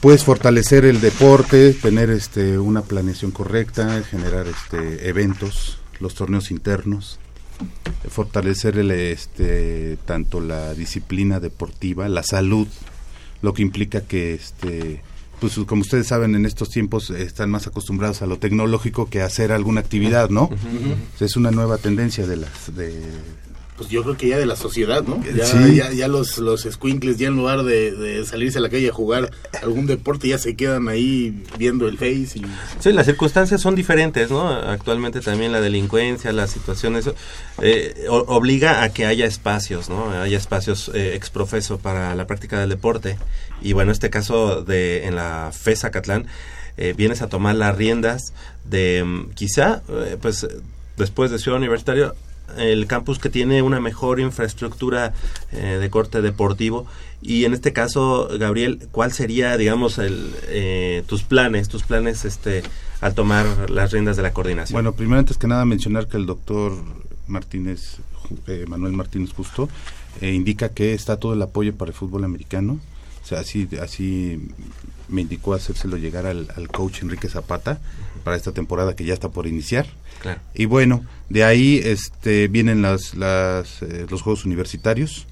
[0.00, 7.18] pues fortalecer el deporte, tener este una planeación correcta, generar este eventos, los torneos internos,
[8.08, 12.68] fortalecer el, este tanto la disciplina deportiva, la salud,
[13.42, 15.02] lo que implica que este
[15.40, 19.26] pues como ustedes saben en estos tiempos están más acostumbrados a lo tecnológico que a
[19.26, 20.50] hacer alguna actividad, ¿no?
[21.20, 23.02] Es una nueva tendencia de las de
[23.76, 25.20] Pues yo creo que ya de la sociedad, ¿no?
[25.34, 25.74] Ya, Sí.
[25.74, 28.92] ya, ya los, los squinkles, ya en lugar de, de salirse a la calle a
[28.92, 29.32] jugar
[29.62, 32.38] algún deporte, ya se quedan ahí viendo el Face.
[32.38, 32.42] Y...
[32.78, 34.48] Sí, las circunstancias son diferentes, ¿no?
[34.48, 37.10] Actualmente también la delincuencia, las situaciones,
[37.62, 40.08] eh, o- obliga a que haya espacios, ¿no?
[40.12, 43.18] Haya espacios eh, exprofeso para la práctica del deporte.
[43.60, 46.26] Y bueno, este caso de en la FESA Catlán,
[46.76, 48.32] eh, vienes a tomar las riendas
[48.64, 50.46] de mm, quizá, eh, pues
[50.96, 52.14] después de Ciudad Universitario,
[52.56, 55.12] el campus que tiene una mejor infraestructura
[55.52, 56.86] eh, de corte deportivo
[57.22, 62.62] y en este caso Gabriel cuál sería digamos el, eh, tus planes tus planes este
[63.00, 66.26] al tomar las riendas de la coordinación Bueno, primero antes que nada mencionar que el
[66.26, 66.72] doctor
[67.26, 67.98] Martínez,
[68.46, 69.68] eh, Manuel Martínez Justo,
[70.20, 72.78] eh, indica que está todo el apoyo para el fútbol americano.
[73.22, 74.50] O sea, así, así
[75.08, 77.80] me indicó hacérselo llegar al, al coach Enrique Zapata
[78.22, 79.86] para esta temporada que ya está por iniciar.
[80.54, 85.26] Y bueno, de ahí este, vienen las, las, eh, los Juegos Universitarios.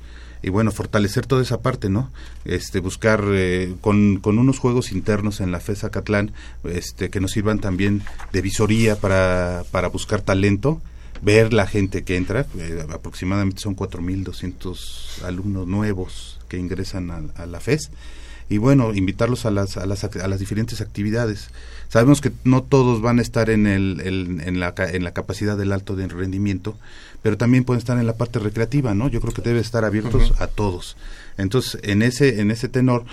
[0.44, 2.10] Y bueno, fortalecer toda esa parte, ¿no?
[2.44, 6.32] Este, buscar eh, con, con unos juegos internos en la FESA Catlán,
[6.64, 8.02] este, que nos sirvan también
[8.32, 10.82] de visoría para, para buscar talento,
[11.22, 17.46] ver la gente que entra, eh, aproximadamente son 4.200 alumnos nuevos que ingresan a, a
[17.46, 17.92] la FES,
[18.52, 21.48] y bueno, invitarlos a las, a las, a las diferentes actividades.
[21.88, 25.56] Sabemos que no todos van a estar en, el, el- en, la, en la capacidad
[25.58, 26.76] del alto de rendimiento,
[27.22, 29.08] pero también pueden estar en la parte recreativa, ¿no?
[29.08, 30.96] Yo creo que debe estar abiertos a todos.
[31.38, 33.04] Entonces, en ese, en ese tenor,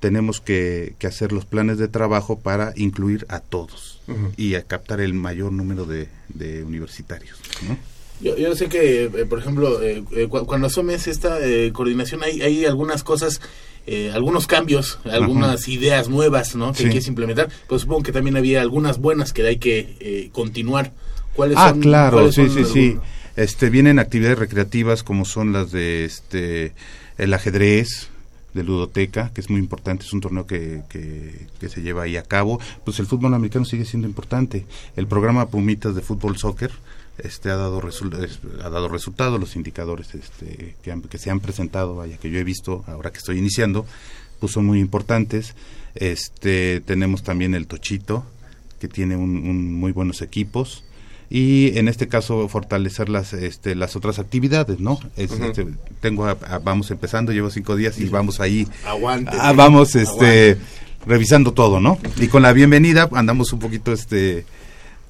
[0.00, 4.00] tenemos que, que hacer los planes de trabajo para incluir a todos
[4.36, 7.76] y a captar el mayor número de, de universitarios, ¿no?
[8.20, 12.22] Yo, yo sé que, eh, por ejemplo, eh, eh, cu- cuando asumes esta eh, coordinación
[12.22, 13.40] hay, hay algunas cosas,
[13.86, 16.72] eh, algunos cambios, algunas ideas nuevas, ¿no?
[16.72, 16.84] Que Sí.
[16.84, 17.50] quieres implementar.
[17.68, 20.92] Pues supongo que también había algunas buenas que hay que eh, continuar.
[21.34, 21.80] ¿Cuáles Ah, son?
[21.80, 22.86] claro, cuáles sí, son sí, sí.
[22.88, 23.06] algunos?
[23.36, 26.72] Este, vienen actividades recreativas como son las de este
[27.18, 28.08] el ajedrez,
[28.54, 32.16] de ludoteca, que es muy importante, es un torneo que, que, que se lleva ahí
[32.16, 32.58] a cabo.
[32.86, 34.64] Pues el fútbol americano sigue siendo importante.
[34.96, 36.70] El programa Pumitas de fútbol soccer
[37.18, 37.80] este ha dado
[38.62, 42.38] ha dado resultados los indicadores este que, han- que se han presentado vaya que yo
[42.38, 43.86] he visto ahora que estoy iniciando
[44.40, 45.54] pues son muy importantes.
[45.94, 48.24] Este tenemos también el tochito
[48.80, 50.84] que tiene un, un muy buenos equipos.
[51.28, 55.66] Y en este caso fortalecer las este, las otras actividades no Es, este,
[56.00, 58.68] tengo a- a- vamos empezando llevo cinco días y vamos ahí.
[58.84, 59.32] Aguante.
[59.40, 60.58] ah, vamos este
[61.06, 64.44] revisando todo no y con la bienvenida andamos un poquito este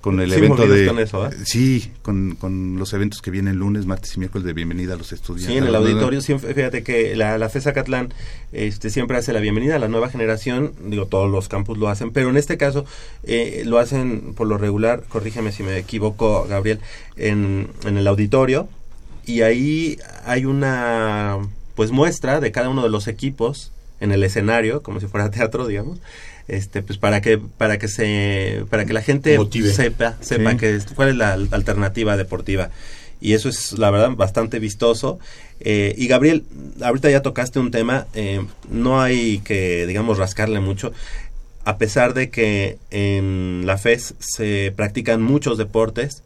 [0.01, 1.31] con el Sí, evento de con eso, ¿eh?
[1.45, 5.13] sí con, con los eventos que vienen lunes martes y miércoles de bienvenida a los
[5.13, 8.15] estudiantes Sí, en el auditorio, siempre, fíjate que la, la FESA Catlán
[8.53, 12.13] este, siempre hace la bienvenida a la nueva generación, digo, todos los campus lo hacen,
[12.13, 12.85] pero en este caso
[13.25, 16.79] eh, lo hacen por lo regular, corrígeme si me equivoco, Gabriel,
[17.17, 18.69] en, en el auditorio,
[19.25, 21.39] y ahí hay una
[21.75, 25.67] pues muestra de cada uno de los equipos en el escenario, como si fuera teatro,
[25.67, 25.99] digamos,
[26.49, 29.73] este pues para que para que se para que la gente Motive.
[29.73, 30.57] sepa sepa Sí.
[30.59, 32.71] que cuál es la al- alternativa deportiva
[33.21, 35.19] y eso es la verdad bastante vistoso.
[35.61, 36.45] Eh, y Gabriel,
[36.83, 40.93] ahorita ya tocaste un tema, eh, no hay que, digamos, rascarle mucho,
[41.65, 46.23] a pesar de que en la FES se practican muchos deportes,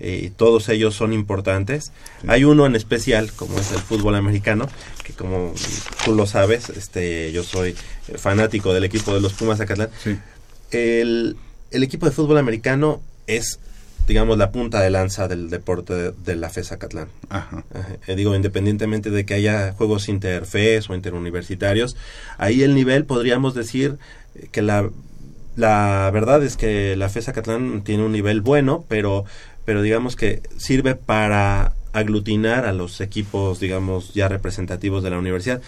[0.00, 1.92] eh, y todos ellos son importantes.
[2.26, 4.68] Hay uno en especial, como es el fútbol americano,
[5.04, 5.52] que como
[6.04, 7.76] tú lo sabes, este, yo soy
[8.08, 9.90] eh, fanático del equipo de los Pumas de Acatlán.
[10.70, 11.36] El,
[11.70, 13.60] el equipo de fútbol americano es,
[14.08, 17.08] digamos, la punta de lanza del deporte de, de la FES Acatlán.
[17.28, 17.64] Ajá.
[17.74, 17.96] Ajá.
[18.06, 21.96] Eh, digo, independientemente de que haya juegos interfes o interuniversitarios,
[22.38, 23.98] ahí el nivel podríamos decir
[24.34, 24.88] eh, que la,
[25.56, 29.24] la verdad es que la FES Acatlán tiene un nivel bueno, pero,
[29.70, 35.62] pero digamos que sirve para aglutinar a los equipos, digamos, ya representativos de la universidad.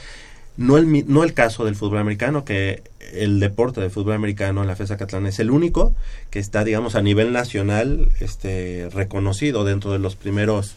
[0.57, 4.67] No el, no el caso del fútbol americano, que el deporte del fútbol americano en
[4.67, 5.95] la FES Acatlán es el único
[6.31, 10.75] que está, digamos, a nivel nacional este, reconocido dentro de los primeros,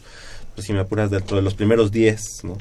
[0.54, 2.58] pues si me apuras, dentro de los primeros 10, ¿no?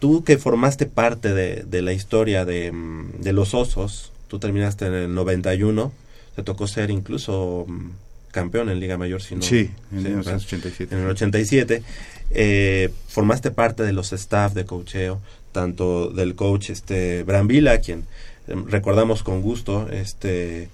[0.00, 2.72] Tú que formaste parte de, de la historia de,
[3.20, 5.92] de los osos, tú terminaste en el 91,
[6.34, 7.90] te tocó ser incluso mm,
[8.32, 9.42] campeón en Liga Mayor, si no...
[9.42, 10.94] Sí, en sí, 1987.
[10.94, 11.82] en el 87.
[12.32, 15.20] Eh, formaste parte de los staff de cocheo,
[15.52, 18.00] tanto del coach este Brambila, quien
[18.48, 20.68] eh, recordamos con gusto, este eh,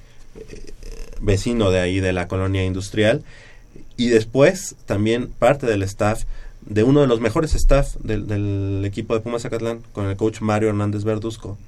[1.20, 3.24] vecino de ahí de la colonia industrial,
[3.96, 6.22] y después también parte del staff
[6.64, 10.40] de uno de los mejores staff del, del equipo de Pumas Zacatlán, con el coach
[10.40, 11.58] Mario Hernández Verduzco.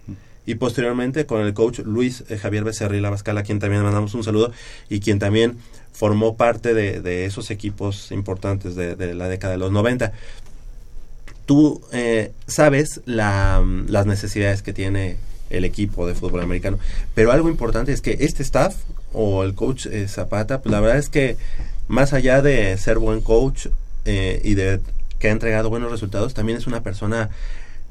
[0.50, 4.24] Y posteriormente con el coach Luis eh, Javier Becerril Abascal, a quien también mandamos un
[4.24, 4.50] saludo,
[4.88, 5.58] y quien también
[5.92, 10.12] formó parte de, esos equipos importantes de, de la década de los 90.
[11.46, 15.18] Tú eh, sabes la, mm, las necesidades que tiene
[15.50, 16.80] el equipo de fútbol americano,
[17.14, 18.74] pero algo importante es que este staff
[19.12, 21.36] o el coach eh, Zapata, pues la verdad es que
[21.86, 23.68] más allá de ser buen coach
[24.04, 24.80] eh, y de
[25.20, 27.30] que ha entregado buenos resultados, también es una persona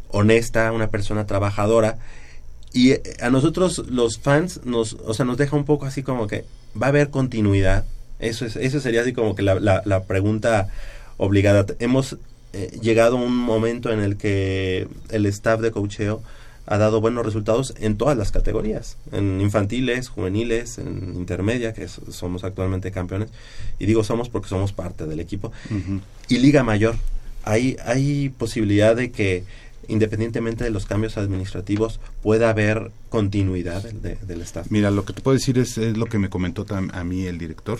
[0.09, 1.99] honesta, una persona trabajadora
[2.73, 6.27] y eh, a nosotros los fans nos, o sea, nos deja un poco así como
[6.27, 6.45] que
[6.79, 7.85] va a haber continuidad.
[8.19, 10.67] Eso es, eso sería así como que la, la, la pregunta
[11.17, 11.65] obligada.
[11.79, 12.17] Hemos
[12.53, 16.21] eh, llegado a un momento en el que el staff de coacheo
[16.71, 21.99] ha dado buenos resultados en todas las categorías, en infantiles, juveniles, en intermedia, que es-
[22.11, 23.29] somos actualmente campeones,
[23.79, 25.51] y digo somos porque somos parte del equipo,
[26.27, 26.95] y Liga Mayor.
[27.43, 29.43] Hay, hay posibilidad de que,
[29.89, 34.67] independientemente de los cambios administrativos, pueda haber continuidad del, de- del staff.
[34.69, 37.25] Mira, lo que te puedo decir es, es lo que me comentó tam- a mí
[37.25, 37.79] el director.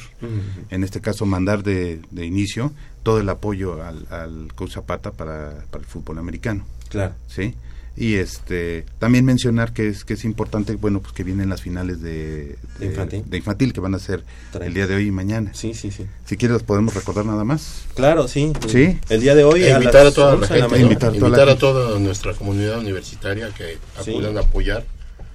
[0.70, 5.64] En este caso, mandar de, de inicio todo el apoyo al, al coach Zapata para,
[5.72, 6.66] para el fútbol americano.
[6.90, 7.14] Claro.
[7.28, 7.54] ¿sí?
[7.98, 12.02] Y este también mencionar que es que es importante, bueno, pues que vienen las finales
[12.02, 13.24] de, De infantil.
[13.28, 14.24] de infantil que van a ser
[14.62, 15.52] el día de hoy y mañana.
[15.54, 16.06] Sí, sí, sí.
[16.26, 17.84] Si quieres podemos recordar nada más.
[17.96, 18.54] Claro, sí.
[18.68, 18.98] Sí.
[19.10, 20.70] El día de hoy E a invitar las a toda la 11 de la gente,
[20.76, 20.84] mañana.
[20.94, 24.12] Invitar invitar, a toda la a toda nuestra comunidad universitaria que Sí.
[24.12, 24.86] acudan a apoyar.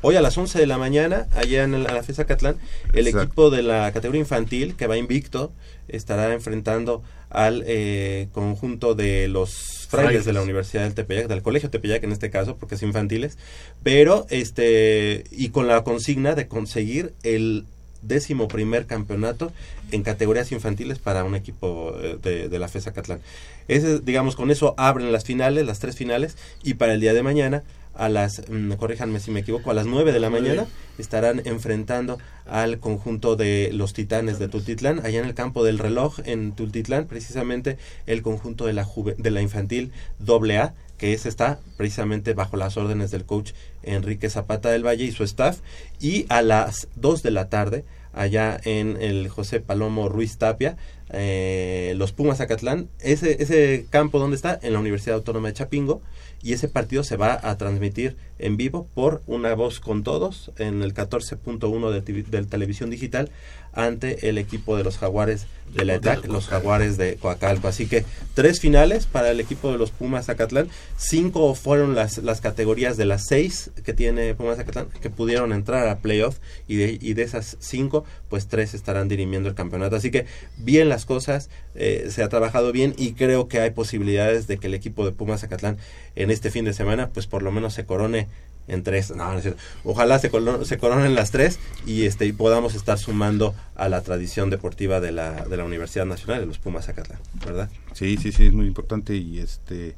[0.07, 2.57] Hoy a las 11 de la mañana, allá en la FESA Catlán,
[2.93, 3.23] el Exacto.
[3.23, 5.51] equipo de la categoría infantil, que va invicto,
[5.88, 10.25] estará enfrentando al eh, conjunto de los frailes Frailes.
[10.27, 13.38] de la Universidad del Tepeyac, del Colegio Tepeyac en este caso, porque es infantiles,
[13.83, 17.64] pero este y con la consigna de conseguir el
[18.03, 19.53] décimo primer campeonato
[19.90, 23.21] en categorías infantiles para un equipo eh, de, de la FESA Catlán.
[23.69, 27.23] Ese, digamos, con eso abren las finales, las tres finales, y para el día de
[27.23, 27.62] mañana,
[27.97, 30.67] a las, mm, corríjanme si me equivoco, a las 9 de la mañana,
[30.99, 36.19] estarán enfrentando al conjunto de los titanes de Tultitlán, allá en el campo del reloj
[36.25, 39.93] en Tultitlán, precisamente el conjunto de la, juve- de la infantil
[40.27, 43.53] AA, que ese está precisamente bajo las órdenes del coach
[43.83, 45.59] Enrique Zapata del Valle y su staff,
[46.01, 50.77] y a las 2 de la tarde, allá en el José Palomo Ruiz Tapia,
[51.11, 56.01] eh, los Pumas Acatlán, ese, ese campo donde está, en la Universidad Autónoma de Chapingo,
[56.45, 60.83] y ese partido se va a transmitir en vivo por Una Voz con Todos en
[60.83, 63.31] el 14.1 de, de televisión digital
[63.75, 67.69] ante el equipo de los Jaguares de la ETAC, los Jaguares de Coacalco.
[67.69, 70.69] Así que tres finales para el equipo de los Pumas Zacatlán.
[70.97, 75.89] Cinco fueron las, las categorías de las seis que tiene Pumas Zacatlán que pudieron entrar
[75.89, 76.37] a playoff
[76.69, 79.97] y de, y de esas cinco, pues tres estarán dirimiendo el campeonato.
[79.97, 80.27] Así que
[80.59, 84.69] bien las cosas, eh, se ha trabajado bien y creo que hay posibilidades de que
[84.69, 85.79] el equipo de Pumas Zacatlán
[86.15, 88.29] en este fin de semana, pues por lo menos se corone
[88.68, 89.11] en tres.
[89.11, 89.61] No, no es cierto.
[89.85, 94.00] Ojalá se, colo- se coronen las tres y este y podamos estar sumando a la
[94.03, 97.68] tradición deportiva de la, de la Universidad Nacional de los Pumas Zacatlán, ¿verdad?
[97.92, 99.94] Sí, sí, sí, es muy importante y este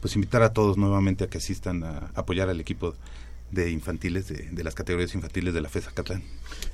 [0.00, 2.94] pues invitar a todos nuevamente a que asistan a apoyar al equipo
[3.50, 6.22] de infantiles, de, de las categorías infantiles de la FES Acatlán.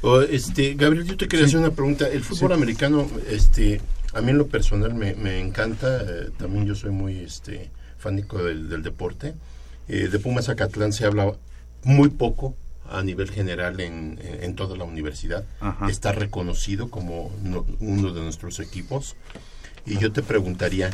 [0.01, 2.09] O, este, Gabriel, yo te quería hacer una pregunta.
[2.09, 2.55] El fútbol Sí.
[2.55, 3.81] americano, este,
[4.15, 6.01] a mí en lo personal me, me encanta.
[6.03, 9.35] eh, también yo soy muy este, fánico del, del deporte.
[9.93, 11.33] Eh, de Pumas Acatlán se habla
[11.83, 12.55] muy poco
[12.89, 15.45] a nivel general en, en- toda la universidad.
[15.61, 15.89] Ajá.
[15.91, 19.17] Está reconocido como no- uno de nuestros equipos.
[19.87, 20.91] Y yo te preguntaría,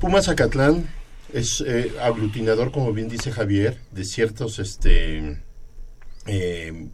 [0.00, 0.88] Pumas Acatlán
[1.34, 5.38] es eh, aglutinador, como bien dice Javier, de ciertos, este,
[6.26, 6.88] eh,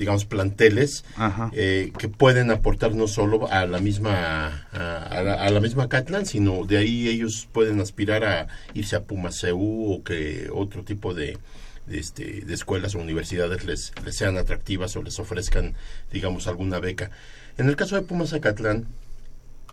[0.00, 1.04] digamos, planteles
[1.52, 5.90] eh, que pueden aportar no solo a la misma a, a la, a la misma
[5.90, 10.84] Catlán, sino de ahí ellos pueden aspirar a irse a Pumas CU o que otro
[10.84, 11.36] tipo de,
[11.86, 15.74] de, este, de escuelas o universidades les, les sean atractivas o les ofrezcan,
[16.10, 17.10] digamos, alguna beca.
[17.58, 18.86] En el caso de Pumas Acatlán,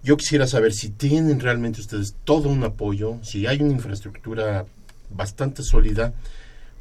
[0.03, 4.65] yo quisiera saber si tienen realmente ustedes todo un apoyo, si hay una infraestructura
[5.09, 6.13] bastante sólida,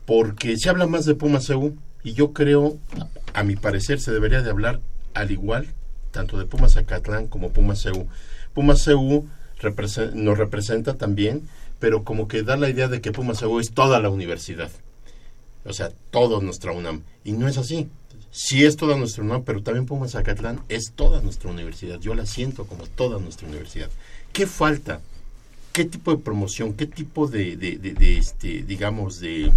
[0.05, 1.77] porque se habla más de Pumas EU
[2.07, 2.79] y yo creo,
[3.35, 4.79] a mi parecer, se debería de hablar
[5.13, 5.67] al igual,
[6.13, 8.07] tanto de Pumas Acatlán como Pumas EU.
[8.55, 11.43] Pumas represe- nos representa también,
[11.81, 14.71] pero como que da la idea de que Pumas EU es toda la universidad,
[15.65, 17.89] o sea, toda nuestra UNAM, y no es así.
[18.31, 21.99] Sí es toda nuestra UNAM, pero también Pumas Acatlán es toda nuestra universidad.
[21.99, 23.91] Yo la siento como toda nuestra universidad.
[24.33, 25.01] ¿Qué falta?
[25.73, 26.75] ¿Qué tipo de promoción?
[26.75, 27.57] ¿Qué tipo de,
[28.19, 29.51] este, digamos, de...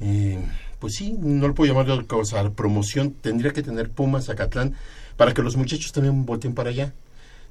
[0.00, 0.38] eh,
[0.78, 4.74] pues sí, no lo puedo llamar de otra cosa, promoción tendría que tener Pumas Acatlán
[5.16, 6.92] para que los muchachos también voten para allá.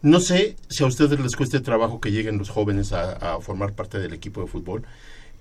[0.02, 4.00] No sé si a ustedes les cueste trabajo que lleguen los jóvenes a, formar parte
[4.00, 4.84] del equipo de fútbol,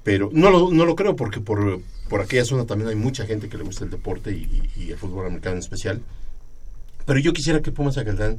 [0.04, 3.48] pero no lo, no lo creo porque por, por aquella zona también hay mucha gente
[3.48, 6.00] que le gusta el deporte y, el fútbol americano en especial.
[7.04, 8.38] Pero yo quisiera que Pumas Acatlán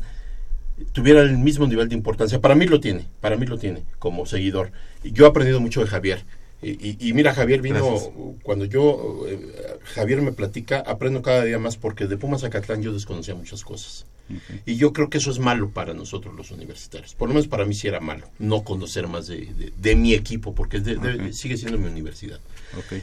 [0.93, 2.39] tuviera el mismo nivel de importancia.
[2.39, 4.71] Para mí lo tiene, para mí lo tiene como seguidor.
[5.03, 6.23] Yo he aprendido mucho de Javier.
[6.63, 8.11] Y, y- mira, Javier vino, Gracias.
[8.43, 9.39] cuando yo, eh,
[9.83, 14.05] Javier me platica, aprendo cada día más porque de Pumas Acatlán yo desconocía muchas cosas.
[14.65, 17.13] Y yo creo que eso es malo para nosotros los universitarios.
[17.13, 20.13] Por lo menos para mí sí era malo, no conocer más de, de- de mi
[20.13, 22.39] equipo, porque de- sigue siendo mi universidad.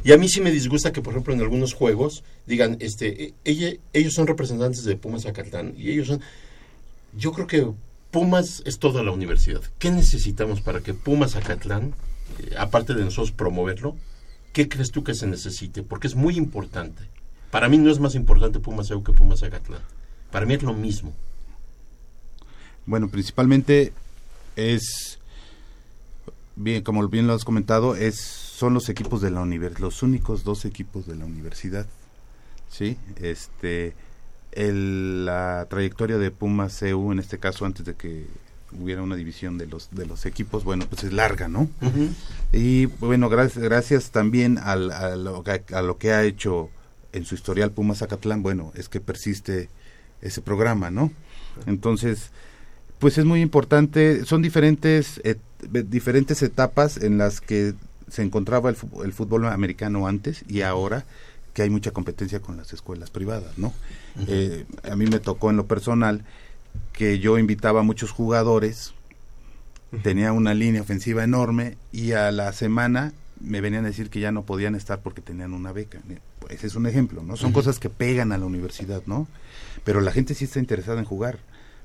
[0.03, 3.35] Y a mí sí me disgusta que, por ejemplo, en algunos juegos digan, este, e-
[3.45, 6.21] ella- ellos son representantes de Pumas Acatlán y ellos son...
[7.17, 7.67] Yo creo que
[8.11, 9.61] Pumas es toda la universidad.
[9.79, 11.95] ¿Qué necesitamos para que Pumas Acatlán,
[12.59, 13.97] aparte de nosotros promoverlo,
[14.53, 15.83] qué crees tú que se necesite?
[15.83, 17.03] Porque es muy importante.
[17.51, 19.83] Para mí no es más importante Pumas que Pumas Acatlán.
[20.31, 21.13] Para mí es lo mismo.
[22.87, 23.93] Bueno, principalmente
[24.57, 25.19] es
[26.57, 30.45] bien, como bien lo has comentado, es son los equipos de la universidad, los únicos
[30.45, 31.87] dos equipos de la universidad,
[32.69, 33.95] sí, este,
[34.53, 38.27] el- la trayectoria de Pumas CU en este caso antes de que
[38.79, 41.69] hubiera una división de los de los equipos, bueno, pues es larga, ¿no?
[42.53, 46.69] Y bueno, gracias, gracias también al- a, lo, que- a lo que ha hecho
[47.13, 49.69] en su historial Pumas Zacatlán, bueno, es que persiste
[50.23, 51.11] ese programa, ¿no?
[51.67, 52.31] Entonces,
[52.99, 55.39] pues es muy importante, son diferentes, et-
[55.89, 57.75] diferentes etapas en las que
[58.09, 61.05] se encontraba el fútbol americano antes y ahora
[61.55, 63.73] que hay mucha competencia con las escuelas privadas, ¿no?
[64.29, 66.25] Eh, a mí me tocó en lo personal
[66.93, 68.95] que yo invitaba a muchos jugadores,
[70.03, 74.33] tenía una línea ofensiva enorme y a la semana me venían a decir que ya
[74.33, 76.01] no podían estar porque tenían una beca.
[76.49, 77.37] Ese es un ejemplo, ¿no?
[77.37, 79.29] Son cosas que pegan a la universidad, ¿no?
[79.85, 81.39] Pero la gente sí está interesada en jugar,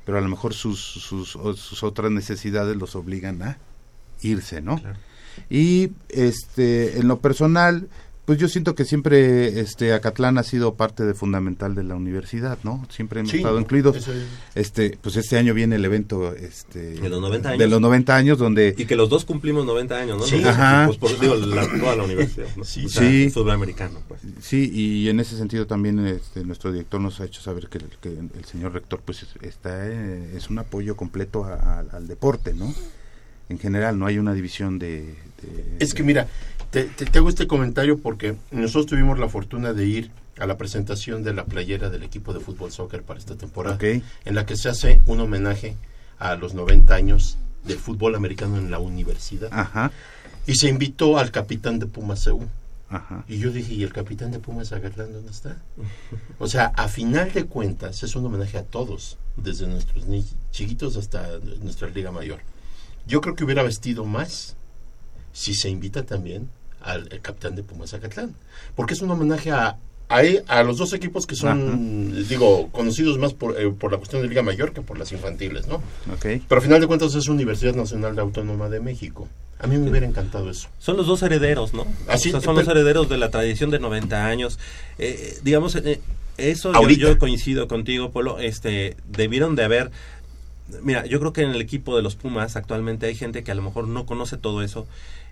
[0.05, 3.57] pero a lo mejor sus, sus otras necesidades los obligan a
[4.21, 4.81] irse, ¿no?
[5.49, 7.89] Y este, en lo personal,
[8.26, 12.57] pues yo siento que siempre este Acatlán ha sido parte de fundamental de la universidad,
[12.63, 12.86] ¿no?
[12.89, 13.95] Siempre hemos Sí, estado incluidos.
[13.97, 14.09] es.
[14.55, 17.59] Este, pues este año viene el evento este De los 90 años.
[17.59, 20.23] de los 90 años donde Y que los dos cumplimos 90 años, ¿no?
[20.26, 20.38] Sí.
[20.39, 20.86] Los Ajá.
[20.86, 22.47] equipos, por- digo, la- toda la universidad.
[22.57, 22.63] ¿no?
[22.63, 23.23] Sí, O sea, sí.
[23.26, 24.21] el fútbol americano, pues.
[24.41, 27.89] Sí, y en ese sentido también este, nuestro director nos ha hecho saber que, el-
[28.01, 32.07] que el señor rector pues es- está eh, es un apoyo completo a- a- al
[32.07, 32.73] deporte, ¿no?
[33.47, 35.01] En general no hay una división de,
[35.41, 36.28] de- Es que mira,
[36.76, 40.57] te, te, te hago este comentario porque nosotros tuvimos la fortuna de ir a la
[40.57, 44.57] presentación de la playera del equipo de fútbol soccer para esta temporada, en la que
[44.57, 45.78] se hace un homenaje
[46.19, 49.47] a los 90 años del fútbol americano en la universidad.
[49.53, 49.93] Ajá.
[50.47, 52.30] Y se invitó al capitán de Pumas.
[52.89, 53.23] Ajá.
[53.30, 55.55] Y yo dije, ¿y el capitán de Pumas Agarlán dónde está?
[56.39, 60.97] O sea, a final de cuentas es un homenaje a todos, desde nuestros ni chiquitos
[60.97, 62.39] hasta nuestra liga mayor.
[63.07, 64.57] Yo creo que hubiera vestido más
[65.32, 66.49] si se invita también
[66.86, 68.33] al el capitán de Pumas Acatlán,
[68.75, 69.77] porque es un homenaje a,
[70.07, 74.21] a, a los dos equipos que son, digo, conocidos más por, eh, por la cuestión
[74.21, 75.75] de Liga Mayor que por las infantiles, ¿no?
[76.13, 76.25] Ok.
[76.47, 79.27] Pero a final de cuentas es Universidad Nacional de Autónoma de México.
[79.57, 80.67] A mí me hubiera encantado eso.
[80.79, 81.88] Son los dos herederos, ¿no?
[82.07, 84.59] Así, o sea, son pero- los herederos de la tradición de 90 años.
[84.99, 86.01] Eh, digamos, eh,
[86.38, 88.38] eso yo, yo coincido contigo, Polo.
[88.39, 89.91] Este, debieron de haber.
[90.81, 93.55] Mira, yo creo que en el equipo de los Pumas actualmente hay gente que a
[93.55, 94.88] lo mejor no conoce todo eso,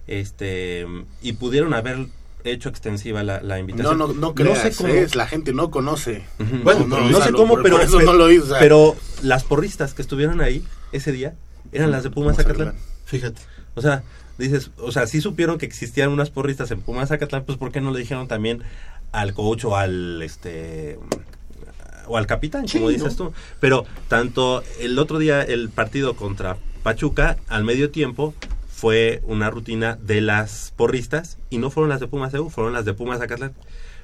[0.08, 0.86] este,
[1.22, 2.08] y pudieron haber
[2.44, 3.98] hecho extensiva la, la No, invitación.
[3.98, 4.94] no, no creas, sé cómo.
[4.94, 6.24] es, la gente no conoce.
[6.64, 8.48] Bueno, no, pero no sé cómo, por- pero, por eso pe- no lo hizo, o
[8.50, 8.60] sea.
[8.60, 11.36] pero las porristas que estuvieron ahí ese día
[11.72, 12.76] eran las de Pumas Zacatlán.
[13.06, 13.42] Fíjate.
[13.76, 14.04] O sea,
[14.38, 17.80] dices, o sea, sí supieron que existían unas porristas en Pumas Zacatlán, pues ¿por qué
[17.82, 18.62] no le dijeron también
[19.14, 21.00] al coach o al este
[22.08, 23.28] o al capitán, como dices ¿no?
[23.28, 23.34] tú?
[23.62, 28.34] Pero tanto el otro día el partido contra Pachuca al medio tiempo
[28.84, 32.84] fue una rutina de las porristas y no fueron las de Pumas EU, fueron las
[32.84, 33.54] de Pumas Zacatlán.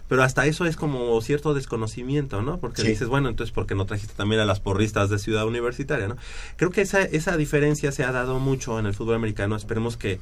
[0.07, 2.59] Pero hasta eso es como cierto desconocimiento, ¿no?
[2.59, 2.87] Porque Sí.
[2.87, 6.15] dices, bueno, entonces, ¿por qué no trajiste también a las porristas de Ciudad Universitaria, no?
[6.55, 9.57] Creo que esa, esa diferencia se ha dado mucho en el fútbol americano.
[9.57, 10.21] Esperemos que,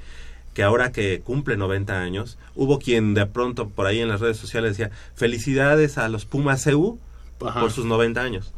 [0.55, 4.37] que ahora que cumple 90 años, hubo quien de pronto por ahí en las redes
[4.37, 6.97] sociales decía, felicidades a los Pumas CU
[7.45, 7.61] Ajá.
[7.61, 8.53] por sus 90 años.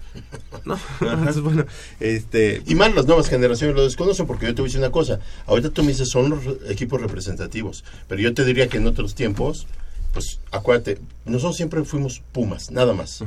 [0.65, 0.79] ¿No?
[1.01, 1.65] Entonces, bueno,
[1.99, 2.61] este...
[2.65, 5.19] Y más las nuevas generaciones lo desconocen porque yo te voy a decir una cosa.
[5.45, 9.15] Ahorita tú me dices son los equipos representativos, pero yo te diría que en otros
[9.15, 9.67] tiempos,
[10.13, 13.23] pues acuérdate, nosotros siempre fuimos Pumas, nada más.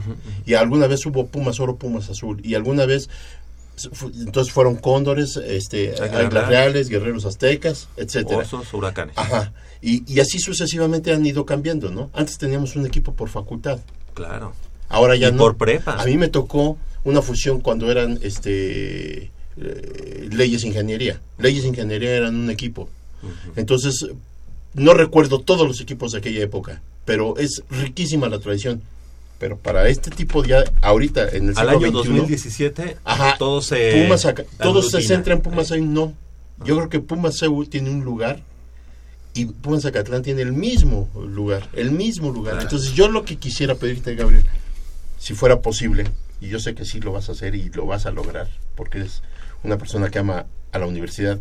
[0.47, 2.41] Y alguna vez hubo Pumas oro, Pumas azul.
[2.43, 3.09] Y alguna vez,
[4.03, 8.39] entonces fueron cóndores, este, Águilas reales, guerreros aztecas, etcétera.
[8.43, 9.17] Osos, huracanes.
[9.17, 9.53] Ajá.
[9.81, 12.11] Y, y así sucesivamente han ido cambiando, ¿no?
[12.13, 13.81] Antes teníamos un equipo por facultad.
[14.15, 14.53] Claro.
[14.93, 15.39] Ahora ya Y no.
[15.39, 16.01] por prepa.
[16.01, 21.21] A mí me tocó una fusión cuando eran este eh, leyes ingeniería.
[21.39, 22.89] Leyes ingeniería eran un equipo.
[23.57, 24.07] Entonces,
[24.75, 28.83] no recuerdo todos los equipos de aquella época, pero es riquísima la tradición.
[29.39, 34.03] Pero para este tipo ya ahorita en el Al año XXI, 2017, Ajá, todo se...
[34.05, 36.15] Pumas acá- todo se centra en Pumas Seúl, no.
[36.65, 38.41] Yo creo que Pumas Seúl tiene un lugar
[39.35, 42.53] y Pumas Zacatlán tiene el mismo lugar, el mismo lugar.
[42.55, 42.69] Claro.
[42.69, 44.45] Entonces yo lo que quisiera pedirte, Gabriel,
[45.23, 46.05] si fuera posible,
[46.41, 48.99] y yo sé que sí lo vas a hacer y lo vas a lograr, porque
[48.99, 49.23] eres
[49.63, 51.39] una persona que ama a la universidad,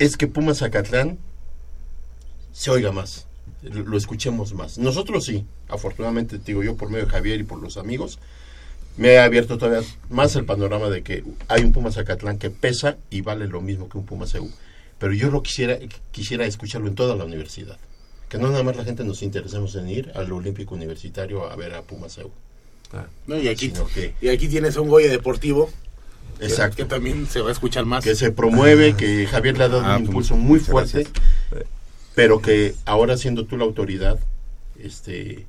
[0.00, 1.16] es que Pumas Zacatlán
[2.50, 3.28] se oiga más,
[3.62, 4.78] lo escuchemos más.
[4.78, 8.18] Nosotros sí, afortunadamente, te digo yo, por medio de Javier y por los amigos,
[8.96, 12.96] me ha abierto todavía más el panorama de que hay un Pumas Zacatlán que pesa
[13.10, 14.50] y vale lo mismo que un Pumas EU.
[14.98, 15.78] Pero yo lo quisiera,
[16.10, 17.78] quisiera escucharlo en toda la universidad.
[18.28, 21.74] Que no nada más la gente nos interesemos en ir al Olímpico Universitario a ver
[21.74, 22.18] a Pumas
[23.26, 25.70] No, y aquí, Sino que, y aquí tienes un Goya deportivo.
[26.38, 26.76] que- Exacto.
[26.76, 28.04] Que, también se va a escuchar más.
[28.04, 31.04] que se promueve, que Javier le ha dado Ah, un pues, impulso muy fuerte,
[31.50, 31.68] gracias.
[32.14, 34.18] pero que ahora siendo tú la autoridad,
[34.80, 35.46] este,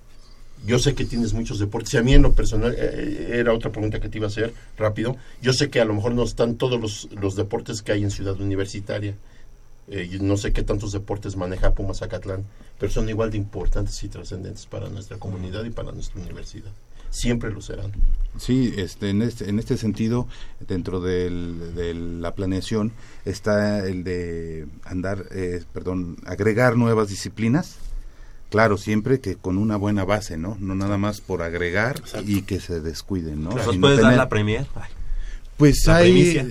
[0.65, 1.93] yo sé que tienes muchos deportes.
[1.93, 4.53] Y a mí en lo personal, eh, era otra pregunta que te iba a hacer
[4.77, 5.15] rápido.
[5.41, 8.11] Yo sé que a lo mejor no están todos los, los deportes que hay en
[8.11, 9.15] Ciudad Universitaria.
[9.91, 12.45] Eh, no sé qué tantos deportes maneja Pumas Zacatlán,
[12.79, 16.71] pero son igual de importantes y trascendentes para nuestra comunidad y para nuestra universidad.
[17.09, 17.91] Siempre lo serán.
[18.37, 20.27] Sí, este, en, este, en este sentido,
[20.67, 22.91] dentro del- de la planeación
[23.25, 27.77] está el de andar, eh, perdón, agregar nuevas disciplinas.
[28.49, 30.57] Claro, siempre que con una buena base, ¿no?
[30.59, 33.51] No nada más por agregar y que se descuiden, ¿no?
[33.51, 34.65] ¿Nos Sino puedes dar tener- la premier?
[34.75, 34.89] Ay.
[35.59, 36.47] Pues la hay, primicia?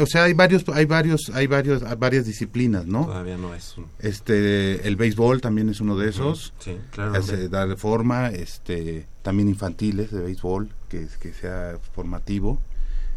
[0.00, 3.06] o sea, hay varios, hay varios, hay varios, hay varias disciplinas, ¿no?
[3.06, 3.86] Todavía no es un...
[3.98, 6.54] Este, el béisbol también es uno de esos.
[6.60, 7.14] Sí, claro.
[7.14, 12.60] Hace- darle forma, este, también infantiles de béisbol, que, que sea formativo,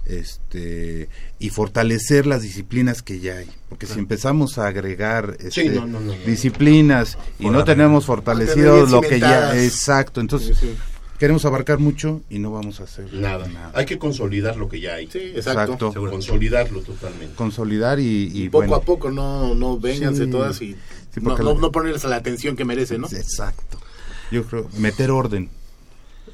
[0.07, 5.87] este, y fortalecer las disciplinas que ya hay, porque si empezamos a agregar este, no,
[5.87, 6.25] no, no, no.
[6.25, 10.75] disciplinas y no tenemos fortalecido lo que ya, exacto, entonces Sí, sí.
[11.19, 13.47] Queremos abarcar mucho y no vamos a hacer Nada.
[13.73, 15.05] Hay que consolidar lo que ya hay.
[15.13, 15.91] exacto.
[15.91, 16.11] Seguro.
[16.11, 17.35] Consolidarlo totalmente.
[17.35, 20.31] consolidar y, y poco bueno, a poco, no, no vénganse Sí.
[20.31, 20.75] todas y
[21.13, 23.07] Sí, no, no, la- no ponerles la atención que merece, ¿no?
[23.07, 23.79] Exacto.
[24.31, 25.49] Yo creo meter orden.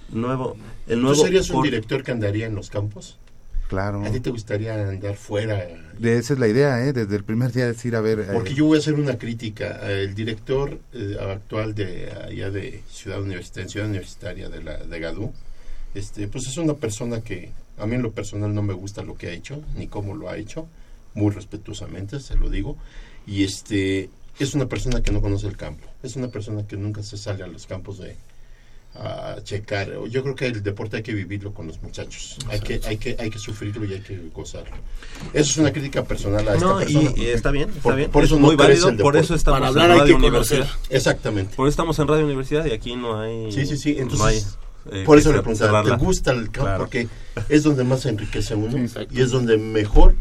[0.09, 0.57] Nuevo,
[0.87, 3.17] el ¿Tú nuevo serías un por- director que andaría en los campos?
[3.71, 4.03] Claro.
[4.05, 5.65] ¿A ti te gustaría andar fuera?
[5.97, 6.91] De esa es la idea, ¿eh?
[6.91, 8.19] Desde el primer día decir, a ver...
[8.19, 9.79] eh, Porque yo voy a hacer una crítica.
[9.89, 15.31] El director eh, actual de allá de Ciudad Universitaria, Ciudad Universitaria de la de Gadú,
[15.95, 19.15] este, pues es una persona que a mí en lo personal no me gusta lo
[19.15, 20.67] que ha hecho ni cómo lo ha hecho,
[21.13, 22.75] muy respetuosamente se lo digo.
[23.25, 27.03] Y este es una persona que no conoce el campo, es una persona que nunca
[27.03, 28.17] se sale a los campos de
[28.95, 29.89] a checar.
[30.09, 33.15] Yo creo que el deporte hay que vivirlo con los muchachos, hay que hay que
[33.17, 34.75] hay que sufrirlo y hay que gozarlo.
[35.33, 37.11] Eso es una crítica personal a esta No, y- persona.
[37.15, 38.11] y está bien, está Por- bien.
[38.11, 40.21] Por Es eso muy no válido, por eso estamos Para hablar en hay Radio que
[40.23, 40.57] conocer.
[40.59, 40.85] Universidad.
[40.95, 41.55] Exactamente.
[41.55, 43.51] Por eso estamos en Radio Universidad y aquí no hay...
[43.51, 43.95] Sí, sí, sí.
[43.95, 44.57] no Entonces,
[44.91, 46.61] hay, eh, por eso le preguntaba, ¿te gusta el campo?
[46.61, 46.77] Claro.
[46.79, 47.07] Porque
[47.49, 48.77] es donde más se enriquece uno
[49.09, 50.15] y es donde mejor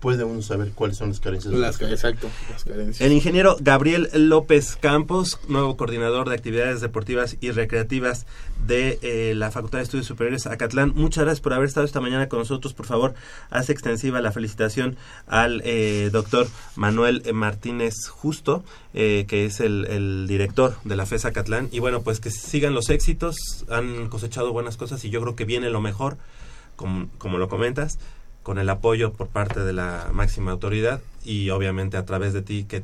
[0.00, 1.52] puede uno saber cuáles son las carencias.
[1.52, 3.00] de Las, exacto, las carencias.
[3.00, 8.26] El ingeniero Gabriel López Campos, nuevo coordinador de actividades deportivas y recreativas
[8.66, 10.92] de eh, la Facultad de Estudios Superiores Acatlán.
[10.94, 12.74] Muchas gracias por haber estado esta mañana con nosotros.
[12.74, 13.14] Por favor,
[13.50, 14.96] hace extensiva la felicitación
[15.26, 21.24] al eh, doctor Manuel Martínez Justo, eh, que es el, el director de la FES
[21.24, 21.68] Acatlán.
[21.72, 23.36] Y bueno, pues que sigan los éxitos,
[23.68, 26.16] han cosechado buenas cosas y yo creo que viene lo mejor,
[26.76, 27.98] como, como lo comentas
[28.48, 32.64] con el apoyo por parte de la máxima autoridad y obviamente a través de ti
[32.64, 32.82] que,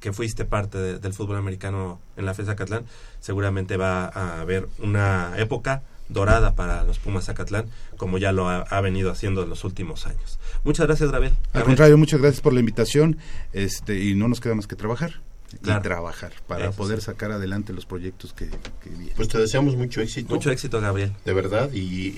[0.00, 2.86] que fuiste parte de- del fútbol americano en la FES Acatlán,
[3.20, 7.66] seguramente va a haber una época dorada para los Pumas Acatlán,
[7.98, 10.38] como ya lo ha, venido haciendo en los últimos años.
[10.64, 11.34] Muchas gracias, Gabriel.
[11.52, 13.18] Al contrario, muchas gracias por la invitación
[13.52, 15.20] este y no nos queda más que trabajar.
[15.60, 15.80] Claro.
[15.80, 17.06] Y trabajar para Eso poder sí.
[17.06, 19.12] sacar adelante los proyectos que, que vienen.
[19.16, 20.34] Pues te deseamos mucho éxito.
[20.34, 21.12] Mucho éxito, Gabriel.
[21.24, 22.12] De verdad, y, y-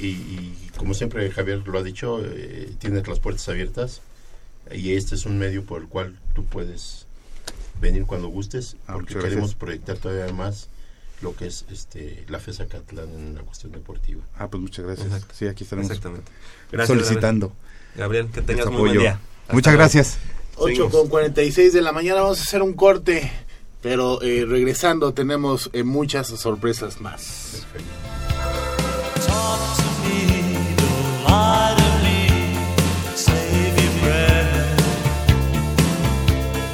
[0.66, 4.01] y como siempre Javier lo ha dicho, eh, tienes las puertas abiertas
[4.72, 7.07] y este es un medio por el cual tú puedes
[7.80, 10.68] venir cuando gustes, Ah, porque queremos proyectar todavía más
[11.22, 14.22] lo que es este la FESA Catlán en la cuestión deportiva.
[14.37, 15.07] Ah, pues muchas gracias.
[15.09, 15.35] Exacto.
[15.37, 16.30] Sí, aquí estaremos Exactamente.
[16.70, 17.53] Gracias, solicitando.
[17.97, 19.01] Gabriel, que tengas este muy buen apoyo.
[19.01, 19.18] día.
[19.43, 19.78] Hasta Muchas luego.
[19.82, 20.18] gracias.
[20.57, 23.31] 8 con 46 de la mañana vamos a hacer un corte,
[23.81, 27.67] pero eh, regresando tenemos eh, muchas sorpresas más.
[29.27, 32.29] Talk to me, don't lie to me.
[33.17, 34.79] Save your breath.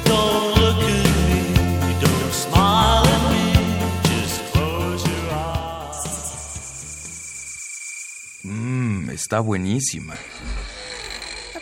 [0.05, 3.45] Don't look at me, don't smile at me.
[4.03, 6.05] Just close your eyes.
[8.43, 10.15] Mmm, está buenísima.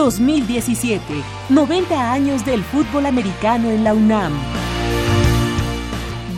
[0.00, 0.98] ...2017...
[1.50, 4.32] ...90 años del fútbol americano en la UNAM.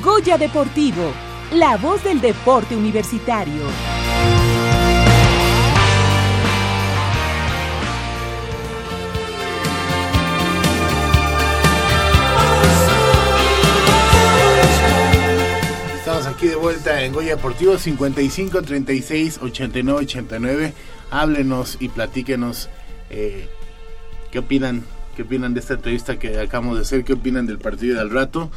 [0.03, 1.13] Goya Deportivo...
[1.53, 3.63] ...la voz del deporte universitario.
[15.99, 20.75] Estamos aquí de vuelta en Goya Deportivo 55 36 89 89.
[21.13, 22.69] Háblenos y platíquenos
[23.13, 23.47] eh,
[24.31, 24.83] qué opinan,
[25.17, 28.51] qué opinan de esta entrevista que acabamos de hacer, qué opinan del partido del rato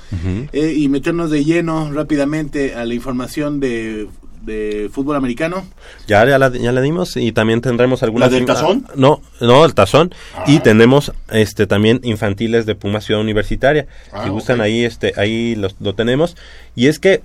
[0.53, 4.07] Eh, y meternos de lleno rápidamente a la información de,
[4.41, 5.65] de fútbol americano.
[6.07, 8.31] Ya, ya, la, ya la dimos y también tendremos algunas...
[8.31, 8.87] ¿La del tazón?
[8.95, 10.13] No, no, el tazón.
[10.35, 10.43] Ah.
[10.47, 13.87] Y tenemos este también infantiles de Puma Ciudad Universitaria.
[14.13, 14.65] Ah, si gustan ok.
[14.65, 16.37] ahí, este, ahí los- lo tenemos.
[16.75, 17.21] Y es que,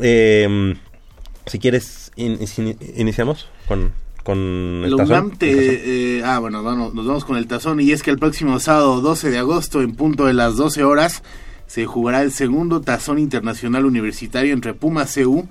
[0.00, 0.74] eh,
[1.46, 3.92] si quieres, in- in- iniciamos con,
[4.22, 4.38] con
[4.84, 5.30] el La tazón.
[5.32, 9.00] Te- eh, ah, bueno, nos vamos con el tazón y es que el próximo sábado
[9.00, 11.22] 12 de agosto en punto de las 12 horas
[11.66, 15.48] se jugará el segundo tazón internacional universitario entre Puma CU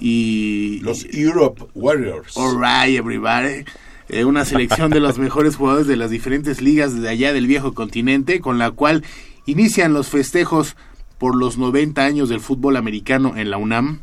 [0.00, 2.36] y Los Europe Warriors.
[2.36, 3.64] Alright, everybody.
[4.08, 7.74] Eh, una selección de los mejores jugadores de las diferentes ligas de allá del viejo
[7.74, 9.04] continente, con la cual
[9.46, 10.76] inician los festejos
[11.18, 14.00] por los 90 años del fútbol americano en la UNAM.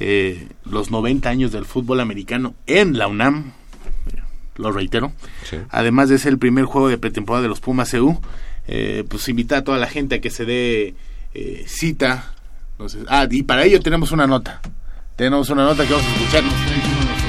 [0.00, 3.52] Eh, los 90 años del fútbol americano en la UNAM.
[4.14, 4.22] eh,
[4.56, 5.12] Lo reitero.
[5.70, 8.16] Además de ser el primer juego de pretemporada de los Pumas EU,
[8.68, 10.94] eh, pues invita a toda la gente a que se dé
[11.34, 12.32] eh, cita.
[12.72, 14.60] Entonces, ah, y para ello tenemos una nota.
[15.16, 16.44] Tenemos una nota que vamos a escuchar.
[16.44, 17.28] Nos está diciendo nuestro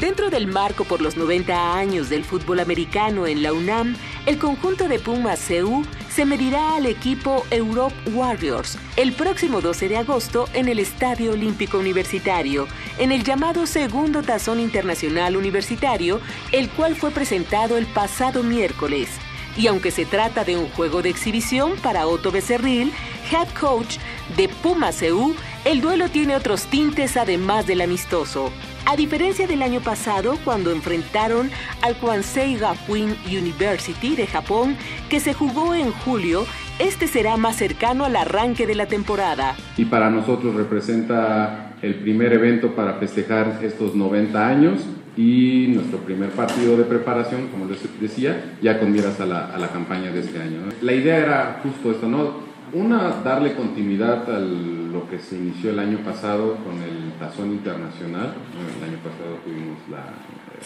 [0.00, 3.94] Dentro del marco por los 90 años del fútbol americano en la UNAM,
[4.26, 5.84] el conjunto de Pumas CU
[6.14, 11.78] se medirá al equipo Europe Warriors el próximo 12 de agosto en el Estadio Olímpico
[11.78, 16.20] Universitario, en el llamado Segundo Tazón Internacional Universitario,
[16.52, 19.08] el cual fue presentado el pasado miércoles.
[19.56, 22.92] Y aunque se trata de un juego de exhibición para Otto Becerril,
[23.30, 23.98] head coach
[24.36, 25.34] de Pumas CU,
[25.64, 28.50] el duelo tiene otros tintes además del amistoso.
[28.86, 31.50] A diferencia del año pasado, cuando enfrentaron
[31.82, 34.76] al Kwansei Gakuin University de Japón,
[35.08, 36.44] que se jugó en julio,
[36.78, 39.56] este será más cercano al arranque de la temporada.
[39.78, 44.80] y para nosotros representa el primer evento para festejar estos 90 años
[45.16, 49.58] y nuestro primer partido de preparación, como les decía, ya con miras a la, a
[49.58, 50.58] la campaña de este año.
[50.82, 52.44] La idea era justo esto, ¿no?
[52.72, 58.34] Una, darle continuidad a lo que se inició el año pasado con el Tazón Internacional.
[58.78, 60.64] El año pasado tuvimos la, eh,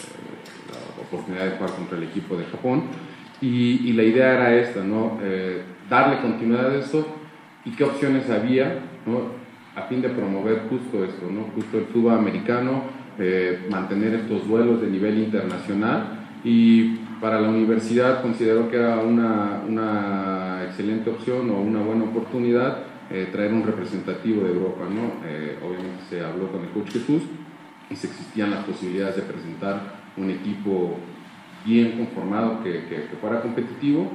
[0.71, 2.83] la oportunidad de jugar contra el equipo de Japón
[3.41, 5.19] y, y la idea era esta, ¿no?
[5.21, 7.05] Eh, darle continuidad a esto
[7.65, 9.37] y qué opciones había, ¿no?
[9.75, 11.43] A fin de promover justo esto, ¿no?
[11.53, 12.83] Justo el fútbol americano,
[13.19, 19.61] eh, mantener estos duelos de nivel internacional y para la universidad consideró que era una,
[19.67, 25.25] una excelente opción o una buena oportunidad eh, traer un representativo de Europa, ¿no?
[25.27, 27.23] Eh, obviamente se habló con el coach Jesús
[27.89, 29.81] y se existían las posibilidades de presentar
[30.15, 30.97] un equipo
[31.65, 34.11] bien conformado que, que- que fuera competitivo.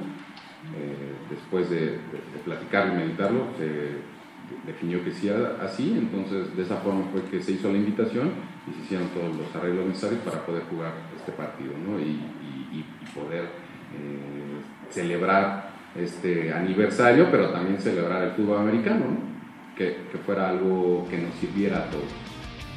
[0.75, 1.91] Eh, después de, de-
[2.33, 3.97] de platicarlo y meditarlo, se
[4.65, 5.29] definió que sí
[5.61, 8.31] así, entonces de esa forma fue que se hizo la invitación
[8.67, 11.99] y se hicieron todos los arreglos necesarios para poder jugar este partido ¿no?
[11.99, 19.05] y, y- y- y poder eh, celebrar este aniversario, pero también celebrar el fútbol americano,
[19.05, 19.75] ¿no?
[19.77, 22.05] que, que fuera algo que nos sirviera a todos.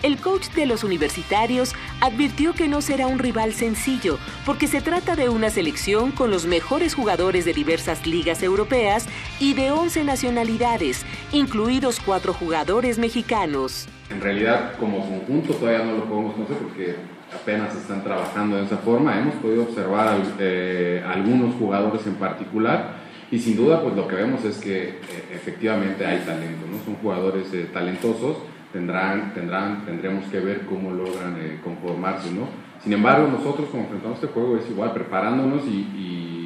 [0.04, 5.16] El coach de los universitarios advirtió que no será un rival sencillo, porque se trata
[5.16, 9.08] de una selección con los mejores jugadores de diversas ligas europeas
[9.40, 13.88] y de 11 nacionalidades, incluidos cuatro jugadores mexicanos.
[14.10, 16.96] En realidad, como conjunto todavía no lo podemos conocer porque
[17.34, 19.18] apenas están trabajando de esa forma.
[19.18, 24.42] Hemos podido observar eh, algunos jugadores en particular y sin duda, pues lo que vemos
[24.44, 24.98] es que eh,
[25.34, 26.82] efectivamente hay talento, ¿no?
[26.82, 28.38] Son jugadores eh, talentosos,
[28.72, 32.48] tendrán, tendrán, tendremos que ver cómo logran eh, conformarse, ¿no?
[32.82, 36.37] Sin embargo, nosotros como enfrentamos este juego es igual, preparándonos y, y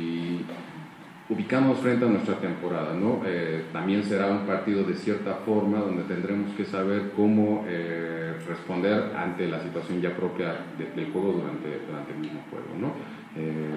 [1.33, 3.23] ubicándonos frente a nuestra temporada, ¿no?
[3.27, 9.13] Eh, también será un partido de cierta forma donde tendremos que saber cómo eh, responder
[9.17, 12.89] ante la situación ya propia de- del juego durante, durante el mismo juego, ¿no?
[13.37, 13.71] Eh,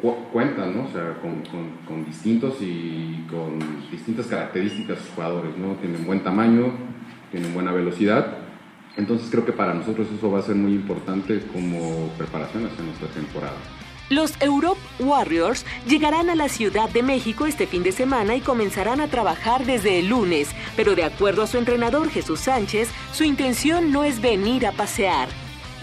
[0.00, 0.88] cu- cuentan, ¿no?
[1.20, 1.42] Con-
[1.86, 3.58] con distintos y con
[3.90, 5.74] distintas características sus jugadores, ¿no?
[5.74, 6.72] Tienen buen tamaño,
[7.30, 8.38] tienen buena velocidad.
[8.96, 13.08] Entonces creo que para nosotros eso va a ser muy importante como preparación hacia nuestra
[13.08, 13.56] temporada.
[14.10, 19.00] Los Europe Warriors llegarán a la Ciudad de México este fin de semana y comenzarán
[19.00, 23.92] a trabajar desde el lunes, pero de acuerdo a su entrenador Jesús Sánchez, su intención
[23.92, 25.28] no es venir a pasear.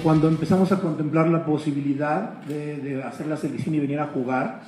[0.04, 4.62] Cuando empezamos a contemplar la posibilidad de, hacer la selección y venir a jugar,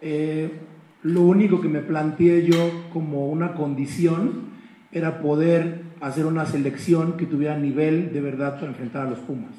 [0.00, 0.60] eh,
[1.02, 4.54] lo único que me planteé yo como una condición
[4.90, 9.52] era poder hacer una selección que tuviera nivel de verdad para enfrentar a los Pumas.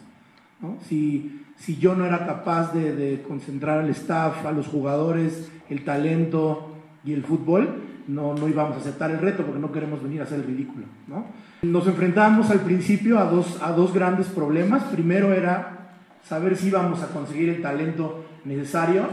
[0.62, 0.78] ¿no?
[0.88, 5.84] Si, si yo no era capaz de, de concentrar al staff, a los jugadores, el
[5.84, 10.22] talento y el fútbol, no, no íbamos a aceptar el reto porque no queremos venir
[10.22, 10.86] a hacer el ridículo.
[11.08, 11.26] ¿no?
[11.64, 14.84] Nos enfrentábamos al principio a dos, a dos grandes problemas.
[14.84, 15.90] Primero era
[16.24, 19.08] saber si íbamos a conseguir el talento necesario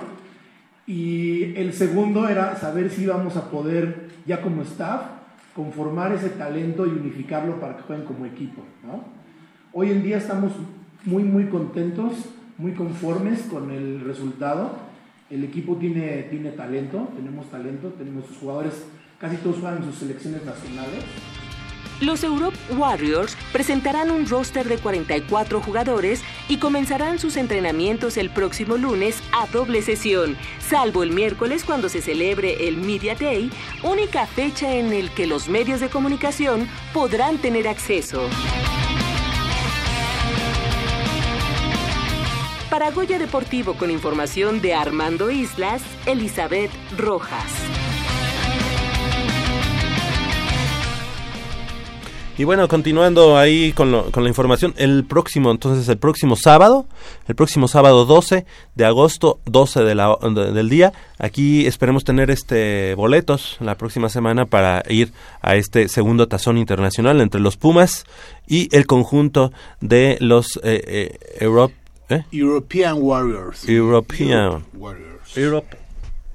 [0.86, 5.03] y el segundo era saber si íbamos a poder, ya como staff,
[5.55, 8.62] conformar ese talento y unificarlo para que jueguen como equipo.
[8.84, 9.05] ¿no?
[9.72, 10.53] Hoy en día estamos
[11.05, 12.13] muy, muy contentos,
[12.59, 14.73] muy conformes con el resultado.
[15.31, 18.85] El equipo tiene, tiene talento, tenemos talento, tenemos sus jugadores,
[19.19, 21.05] casi todos juegan en sus selecciones nacionales.
[22.01, 28.77] Los Europe Warriors presentarán un roster de 44 jugadores y comenzarán sus entrenamientos el próximo
[28.77, 30.37] lunes a doble sesión,
[30.69, 33.53] salvo el miércoles cuando se celebre el Media Day,
[33.85, 38.29] única fecha en el que los medios de comunicación podrán tener acceso.
[42.73, 47.45] Para Goya Deportivo con información de Armando Islas, Elizabeth Rojas.
[52.39, 56.87] Y bueno, continuando ahí con, lo- con la información, el próximo, entonces el próximo sábado,
[57.29, 62.31] el próximo sábado 12 de agosto, 12 de la, de- del día, aquí esperemos tener
[62.31, 65.12] este boletos la próxima semana para ir
[65.43, 68.07] a este segundo tazón internacional entre los Pumas
[68.49, 69.53] y el conjunto
[69.83, 71.75] de los eh, eh, Europe,
[72.13, 72.25] ¿eh?
[72.33, 73.69] European Warriors.
[73.69, 75.37] European Warriors.
[75.37, 75.77] Europe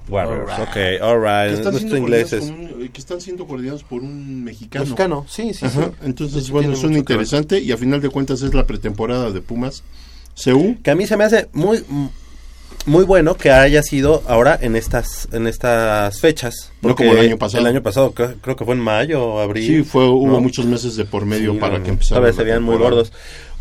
[0.09, 0.49] Warriors.
[0.51, 0.69] Alright.
[0.69, 1.63] Ok, alright.
[1.65, 2.43] Nuestro inglés es...
[2.45, 4.85] un- que están siendo coordinados por un mexicano.
[4.85, 5.79] Mexicano, sí, sí, sí.
[6.03, 6.97] Entonces, bueno, que ver.
[6.97, 9.83] interesante y a final de cuentas es la pretemporada de Pumas.
[10.43, 10.77] CU.
[10.83, 11.83] que a mí se me hace muy
[12.85, 17.37] muy bueno que haya sido ahora en estas en estas fechas No como el año
[17.37, 17.61] pasado.
[17.61, 20.39] el año pasado creo, creo que fue en mayo o abril Sí, fue, hubo ¿no?
[20.39, 22.19] muchos meses de por medio Sí, para no, que empezara.
[22.19, 23.11] todavía la se veían muy gordos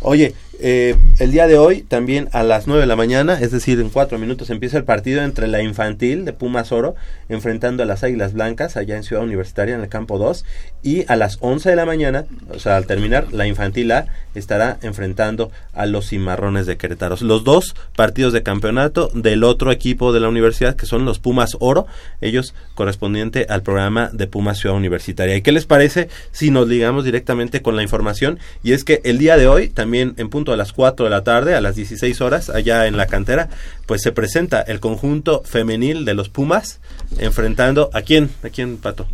[0.01, 3.79] oye eh, el día de hoy también a las 9 de la mañana es decir
[3.79, 6.95] en cuatro minutos empieza el partido entre la infantil de Pumas Oro
[7.29, 10.45] enfrentando a las Águilas Blancas allá en Ciudad Universitaria en el campo 2
[10.83, 14.77] y a las 11 de la mañana o sea al terminar la infantil A estará
[14.81, 17.17] enfrentando a los cimarrones de Querétaro.
[17.21, 21.57] Los dos partidos de campeonato del otro equipo de la universidad que son los Pumas
[21.59, 21.87] Oro
[22.21, 25.35] ellos correspondiente al programa de Pumas Ciudad Universitaria.
[25.35, 29.17] Y qué les parece si nos ligamos directamente con la información y es que el
[29.17, 32.21] día de hoy también en punto a las 4 de la tarde a las 16
[32.21, 33.49] horas allá en la cantera
[33.85, 36.79] pues se presenta el conjunto femenil de los Pumas
[37.19, 39.07] enfrentando a quién a quién Pato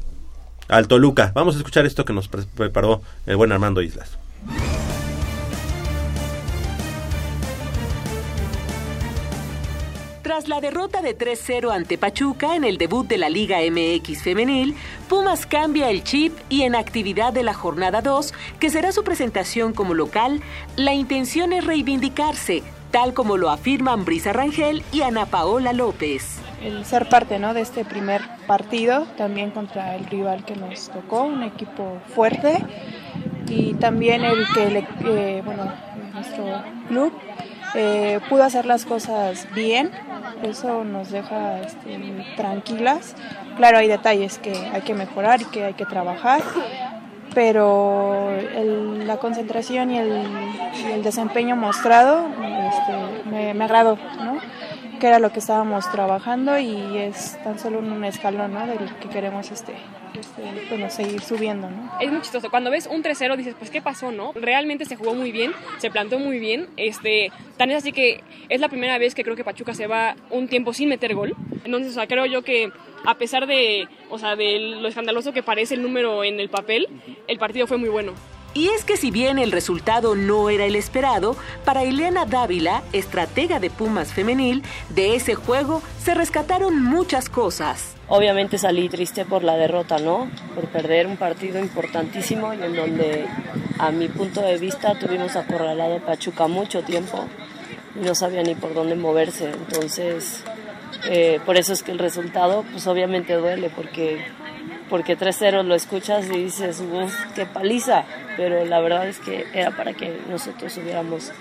[0.70, 1.32] al Toluca.
[1.36, 4.10] Vamos a escuchar esto que nos pre- preparó el buen Armando Islas
[10.34, 14.74] Tras la derrota de 3-0 ante Pachuca en el debut de la Liga MX femenil,
[15.08, 19.74] Pumas cambia el chip y en actividad de la jornada 2, que será su presentación
[19.74, 20.42] como local,
[20.76, 26.40] la intención es reivindicarse, tal como lo afirman Brisa Rangel y Ana Paola López.
[26.64, 27.54] el ser parte ¿no?
[27.54, 32.58] de este primer partido, también contra el rival que nos tocó, un equipo fuerte,
[33.48, 35.72] y también el que le- eh, bueno,
[36.12, 37.14] nuestro club
[37.76, 39.92] eh, pudo hacer las cosas bien,
[40.44, 41.98] eso nos deja este,
[42.36, 43.16] tranquilas.
[43.58, 46.42] Claro, hay detalles que hay que mejorar y que hay que trabajar,
[47.34, 54.38] pero el- la concentración y el, desempeño mostrado este, me, me agradó, ¿no?
[55.08, 58.66] Era lo que estábamos trabajando y es tan solo un escalón ¿no?
[58.66, 59.74] del que queremos este,
[60.20, 61.70] este, bueno, seguir subiendo.
[62.00, 62.50] Es muy chistoso.
[62.50, 64.32] Cuando ves un 3-0 dices, pues, ¿qué pasó, no?
[64.34, 66.68] Realmente se jugó muy bien, se plantó muy bien.
[66.78, 70.16] Este, tan es así que es la primera vez que creo que Pachuca se va
[70.30, 71.36] un tiempo sin meter gol.
[71.64, 72.72] Entonces, creo yo que
[73.06, 76.88] a pesar de, o sea, de lo escandaloso que parece el número en el papel,
[77.28, 78.14] el partido fue muy bueno.
[78.54, 81.36] Y es que si bien el resultado no era el esperado,
[81.66, 87.96] para Eliana Dávila, estratega de Pumas femenil, de ese juego se rescataron muchas cosas.
[88.10, 90.30] Obviamente salí triste por la derrota, ¿no?
[90.54, 93.26] Por perder un partido importantísimo y en donde,
[93.80, 97.26] a mi punto de vista, tuvimos acorralado a Pachuca mucho tiempo
[97.96, 99.50] y no sabía ni por dónde moverse.
[99.50, 100.44] Entonces,
[101.10, 104.24] eh, por eso es que el resultado, pues obviamente duele, porque,
[104.90, 108.06] porque 3-0 lo escuchas y dices, uff, qué paliza.
[108.38, 111.32] Pero la verdad es que era para que nosotros hubiéramos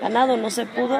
[0.00, 0.98] ganado, no se pudo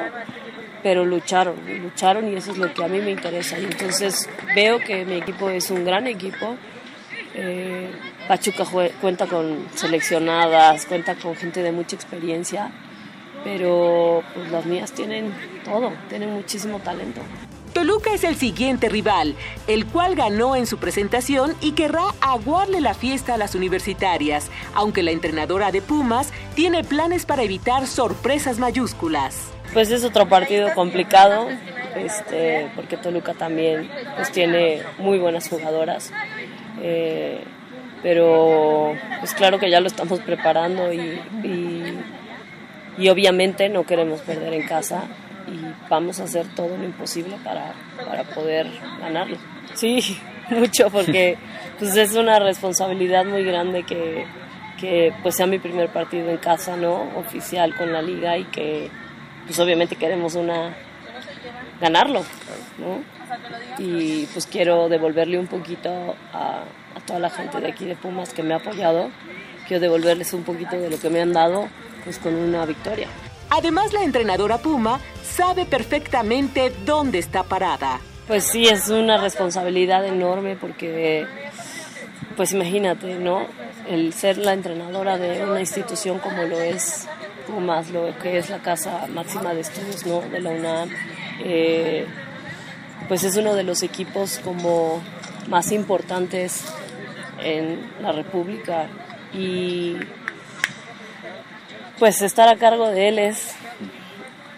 [0.85, 3.57] pero lucharon, lucharon y eso es lo que a mí me interesa.
[3.57, 6.57] Y entonces veo que mi equipo es un gran equipo.
[7.33, 7.89] Eh,
[8.27, 8.65] Pachuca
[9.01, 12.69] cuenta con seleccionadas, cuenta con gente de mucha experiencia,
[13.43, 15.33] pero pues las mías tienen
[15.63, 17.21] todo, tienen muchísimo talento.
[17.75, 19.35] Toluca es el siguiente rival,
[19.67, 25.03] el cual ganó en su presentación y querrá aguarle la fiesta a las universitarias, aunque
[25.03, 29.51] la entrenadora de Pumas tiene planes para evitar sorpresas mayúsculas.
[29.73, 31.49] Pues es otro partido complicado,
[31.97, 36.13] este, porque Toluca también pues, tiene muy buenas jugadoras.
[36.81, 37.43] Eh,
[38.01, 41.99] pero pues claro que ya lo estamos preparando y, y,
[42.97, 45.09] y obviamente no queremos perder en casa
[45.47, 47.73] y vamos a hacer todo lo imposible para,
[48.05, 48.67] para poder
[48.99, 49.37] ganarlo.
[49.73, 50.17] Sí,
[50.49, 51.37] mucho porque
[51.79, 54.25] pues es una responsabilidad muy grande que,
[54.79, 57.09] que pues sea mi primer partido en casa, ¿no?
[57.17, 58.89] Oficial con la liga y que
[59.45, 60.75] pues obviamente queremos una
[61.79, 62.23] ganarlo,
[62.77, 63.03] ¿no?
[63.77, 66.63] Y pues quiero devolverle un poquito a,
[66.95, 69.09] a toda la gente de aquí de Pumas que me ha apoyado,
[69.67, 71.67] quiero devolverles un poquito de lo que me han dado
[72.03, 73.07] pues con una victoria.
[73.49, 77.99] Además, la entrenadora Puma sabe perfectamente dónde está parada.
[78.27, 81.27] Pues sí, es una responsabilidad enorme porque,
[82.35, 83.45] pues imagínate, ¿no?
[83.87, 87.07] El ser la entrenadora de una institución como lo es
[87.45, 90.21] Pumas, lo que es la casa máxima de estudios ¿no?
[90.21, 90.89] de la UNAM,
[91.43, 92.07] eh,
[93.07, 95.01] pues es uno de los equipos como
[95.47, 96.63] más importantes
[97.43, 98.87] en la República
[99.33, 99.95] y
[101.99, 103.53] pues estar a cargo de él es,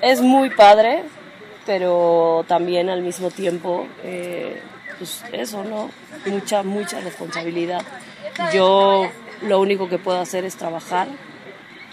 [0.01, 1.03] es muy padre,
[1.65, 4.61] pero también al mismo tiempo, eh,
[4.97, 5.89] pues eso, ¿no?
[6.25, 7.83] Mucha, mucha responsabilidad.
[8.53, 9.09] Yo
[9.41, 11.07] lo único que puedo hacer es trabajar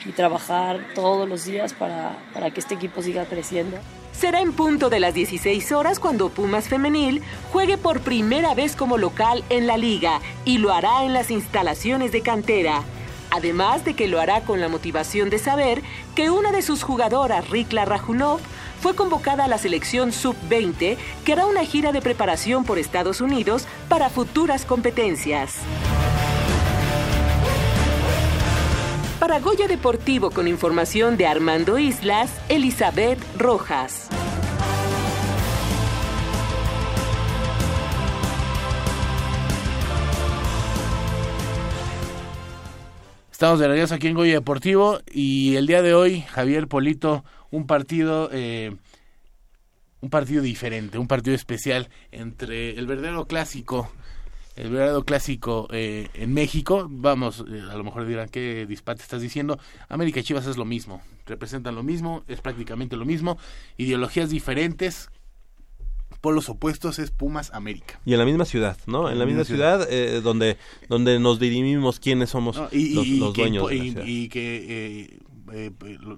[0.04, 3.78] y trabajar todos los días para, para que este equipo siga creciendo.
[4.12, 7.22] Será en punto de las 16 horas cuando Pumas Femenil
[7.52, 12.12] juegue por primera vez como local en la liga y lo hará en las instalaciones
[12.12, 12.82] de cantera.
[13.34, 15.82] Además de que lo hará con la motivación de saber
[16.14, 18.38] que una de sus jugadoras, Rikla Rajunov,
[18.80, 23.66] fue convocada a la selección sub-20 que hará una gira de preparación por Estados Unidos
[23.88, 25.56] para futuras competencias.
[29.18, 34.10] Para Goya Deportivo con información de Armando Islas, Elizabeth Rojas.
[43.34, 47.66] Estamos de regreso aquí en Goya Deportivo y el día de hoy, Javier Polito, un
[47.66, 48.76] partido, eh,
[50.00, 53.90] un partido diferente, un partido especial entre el verdadero clásico,
[54.54, 56.86] el verdadero clásico eh, en México.
[56.88, 59.58] Vamos, eh, a lo mejor dirán qué dispate estás diciendo.
[59.88, 63.36] América y Chivas es lo mismo, representan lo mismo, es prácticamente lo mismo,
[63.76, 65.10] ideologías diferentes.
[66.24, 68.00] Polos opuestos es Pumas América.
[68.06, 69.10] Y en la misma ciudad, ¿no?
[69.10, 70.56] En la misma ciudad, eh, donde
[70.88, 73.90] donde nos dirimimos quiénes somos No, y, los, y los que, dueños de la y-
[73.90, 74.04] ciudad.
[74.06, 75.18] y que eh,
[75.52, 75.70] eh,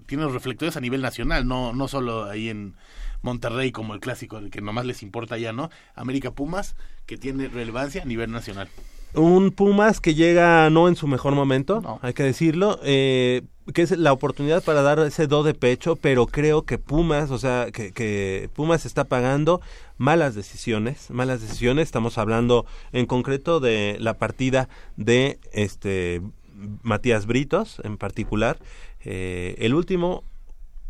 [0.07, 2.77] tiene los reflectores a nivel nacional, no no solo ahí en
[3.23, 5.71] Monterrey como el clásico, el que nomás les importa ya, ¿no?
[5.97, 6.77] América Pumas,
[7.07, 8.69] que tiene relevancia a nivel nacional.
[9.15, 13.43] Un Pumas que llega no en su mejor momento, hay que decirlo, eh,
[13.73, 17.39] que es la oportunidad para dar ese do de pecho, pero creo que Pumas, o
[17.39, 19.61] sea, que, que Pumas está pagando
[19.99, 26.23] malas decisiones, malas decisiones, estamos hablando en concreto de la partida de este
[26.83, 28.59] Matías Britos en particular,
[29.01, 30.25] eh, el último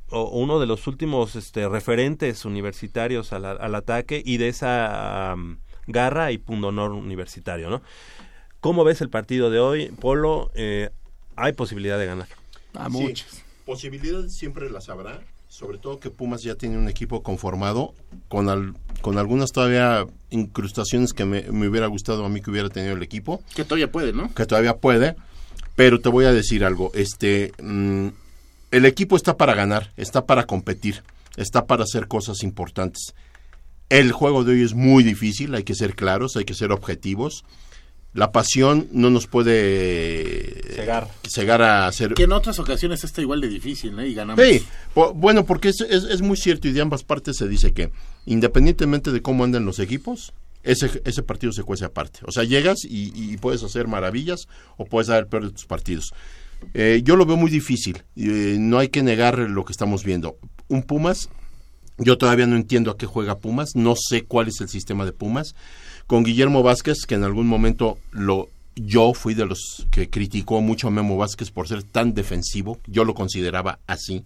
[0.08, 5.58] o uno de los últimos este, referentes universitarios al, al ataque y de esa am,
[5.86, 7.82] garra y pundonor universitario, ¿no?
[8.60, 10.50] ¿Cómo ves el partido de hoy, Polo?
[10.54, 10.90] Eh,
[11.36, 12.28] hay posibilidad de ganar.
[12.90, 13.14] Sí,
[13.64, 15.22] Posibilidades siempre las habrá,
[15.56, 17.94] sobre todo que Pumas ya tiene un equipo conformado
[18.28, 22.68] con, al- con algunas todavía incrustaciones que me, me hubiera gustado a mí que hubiera
[22.68, 23.42] tenido el equipo.
[23.54, 24.34] Que todavía puede, ¿no?
[24.34, 25.16] Que todavía puede,
[25.74, 28.08] pero te voy a decir algo, este, mm,
[28.72, 31.02] el equipo está para ganar, está para competir,
[31.38, 33.14] está para hacer cosas importantes.
[33.88, 37.44] El juego de hoy es muy difícil, hay que ser claros, hay que ser objetivos.
[38.16, 43.40] La pasión no nos puede cegar, cegar a hacer Que en otras ocasiones está igual
[43.42, 44.08] de difícil, ¿eh?
[44.08, 44.42] Y ganamos.
[44.44, 44.64] Sí,
[44.94, 47.90] po- bueno, porque es, es, es muy cierto y de ambas partes se dice que
[48.24, 52.20] independientemente de cómo andan los equipos, ese, ese partido se cuece aparte.
[52.24, 54.48] O sea, llegas y, y puedes hacer maravillas
[54.78, 56.12] o puedes dar el peor de tus partidos.
[56.72, 60.38] Eh, yo lo veo muy difícil, eh, no hay que negar lo que estamos viendo.
[60.68, 61.28] Un Pumas,
[61.98, 65.12] yo todavía no entiendo a qué juega Pumas, no sé cuál es el sistema de
[65.12, 65.54] Pumas.
[66.06, 70.88] Con Guillermo Vázquez, que en algún momento lo yo fui de los que criticó mucho
[70.88, 74.22] a Memo Vázquez por ser tan defensivo, yo lo consideraba así,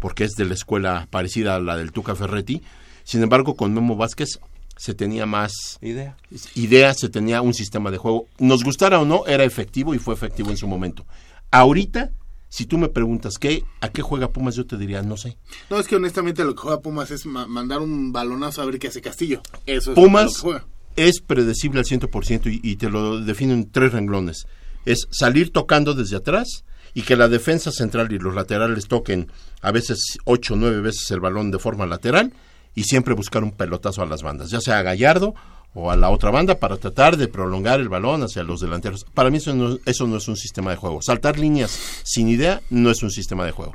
[0.00, 2.62] porque es de la escuela parecida a la del Tuca Ferretti.
[3.04, 4.40] Sin embargo, con Memo Vázquez
[4.76, 5.52] se tenía más
[5.82, 6.16] idea.
[6.54, 8.26] idea, se tenía un sistema de juego.
[8.38, 11.04] Nos gustara o no, era efectivo y fue efectivo en su momento.
[11.50, 12.10] Ahorita,
[12.48, 15.36] si tú me preguntas qué, a qué juega Pumas, yo te diría, no sé.
[15.70, 18.78] No, es que honestamente lo que juega Pumas es ma- mandar un balonazo a ver
[18.78, 19.42] qué hace Castillo.
[19.66, 20.64] Eso es lo Pumas que juega.
[20.96, 24.46] Es predecible al 100% y, y te lo defino en tres renglones.
[24.84, 26.64] Es salir tocando desde atrás
[26.94, 29.30] y que la defensa central y los laterales toquen
[29.60, 32.32] a veces 8 o 9 veces el balón de forma lateral
[32.74, 35.34] y siempre buscar un pelotazo a las bandas, ya sea a Gallardo
[35.74, 39.04] o a la otra banda para tratar de prolongar el balón hacia los delanteros.
[39.12, 41.02] Para mí eso no, eso no es un sistema de juego.
[41.02, 43.74] Saltar líneas sin idea no es un sistema de juego.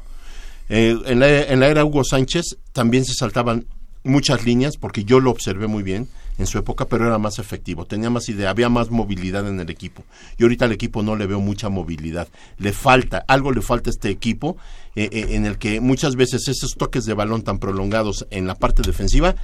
[0.70, 3.65] Eh, en, la, en la era Hugo Sánchez también se saltaban
[4.03, 6.07] muchas líneas porque yo lo observé muy bien
[6.40, 9.70] en su época, pero era más efectivo, tenía más idea, había más movilidad en el
[9.70, 10.04] equipo.
[10.38, 12.28] Y ahorita al equipo no le veo mucha movilidad.
[12.58, 14.58] Le falta, algo le falta a este equipo
[14.96, 18.56] eh, eh, en el que muchas veces esos toques de balón tan prolongados en la
[18.56, 19.36] parte defensiva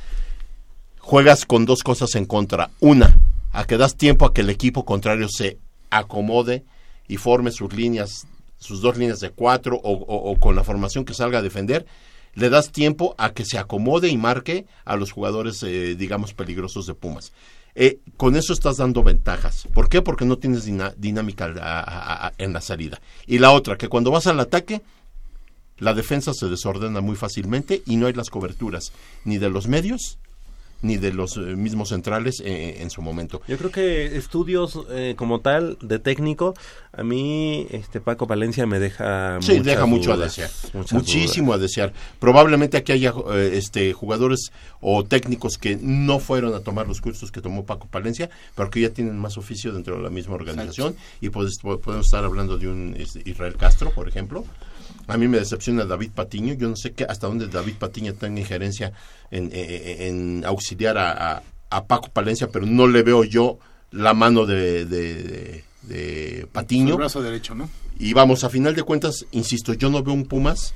[0.99, 2.71] juegas con dos cosas en contra.
[2.79, 3.19] Una,
[3.51, 5.59] a que das tiempo a que el equipo contrario se
[5.91, 6.63] acomode
[7.07, 8.25] y forme sus líneas,
[8.57, 11.85] sus dos líneas de cuatro o, con la formación que salga a defender.
[12.35, 16.85] Le das tiempo a que se acomode y marque a los jugadores, eh, digamos, peligrosos
[16.85, 17.33] de Pumas.
[17.75, 19.67] Eh, con eso estás dando ventajas.
[19.73, 20.01] ¿Por qué?
[20.01, 20.65] Porque no tienes
[20.97, 23.01] dinámica en la salida.
[23.27, 24.81] Y la otra, que cuando vas al ataque,
[25.77, 28.93] la defensa se desordena muy fácilmente y no hay las coberturas
[29.25, 30.19] ni de los medios
[30.85, 33.41] ni de los eh, mismos centrales eh, en su momento.
[33.47, 36.53] Yo creo que estudios eh, como tal de técnico,
[36.93, 40.49] a mí este Paco Palencia me deja Sí, deja mucho a desear.
[40.91, 41.93] Muchísimo a desear.
[42.19, 47.31] Probablemente aquí haya eh, este, jugadores o técnicos que no fueron a tomar los cursos
[47.31, 50.95] que tomó Paco Palencia, pero que ya tienen más oficio dentro de la misma organización.
[51.21, 54.45] Y pues, po- podemos estar hablando de un este, Israel Castro, por ejemplo.
[55.07, 56.53] A mí me decepciona David Patiño.
[56.55, 58.91] Yo no sé qué, hasta dónde David Patiño tenga injerencia
[59.31, 63.57] en, eh, en auxiliar a, a- a Paco Palencia, pero no le veo yo
[63.91, 66.91] la mano de, de, de- de Patiño.
[66.93, 67.69] El brazo derecho, ¿no?
[67.99, 70.73] Y vamos, a final de cuentas, insisto, yo no veo un Pumas,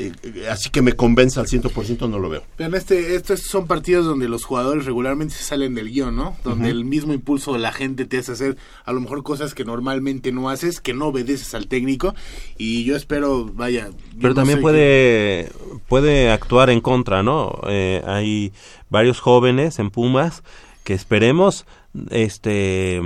[0.00, 2.42] eh, así que me convenza al 100%, no lo veo.
[2.58, 6.36] Vean, este, estos son partidos donde los jugadores regularmente se salen del guion, ¿no?
[6.42, 9.64] Donde el mismo impulso de la gente te hace hacer a lo mejor cosas que
[9.64, 12.14] normalmente no haces, que no obedeces al técnico.
[12.56, 13.88] Y yo espero, vaya.
[13.88, 15.50] yo Pero no también puede,
[15.88, 17.60] puede actuar en contra, ¿no?
[17.68, 18.52] Eh, hay
[18.88, 20.42] varios jóvenes en Pumas
[20.84, 21.66] que esperemos,
[22.10, 23.00] este,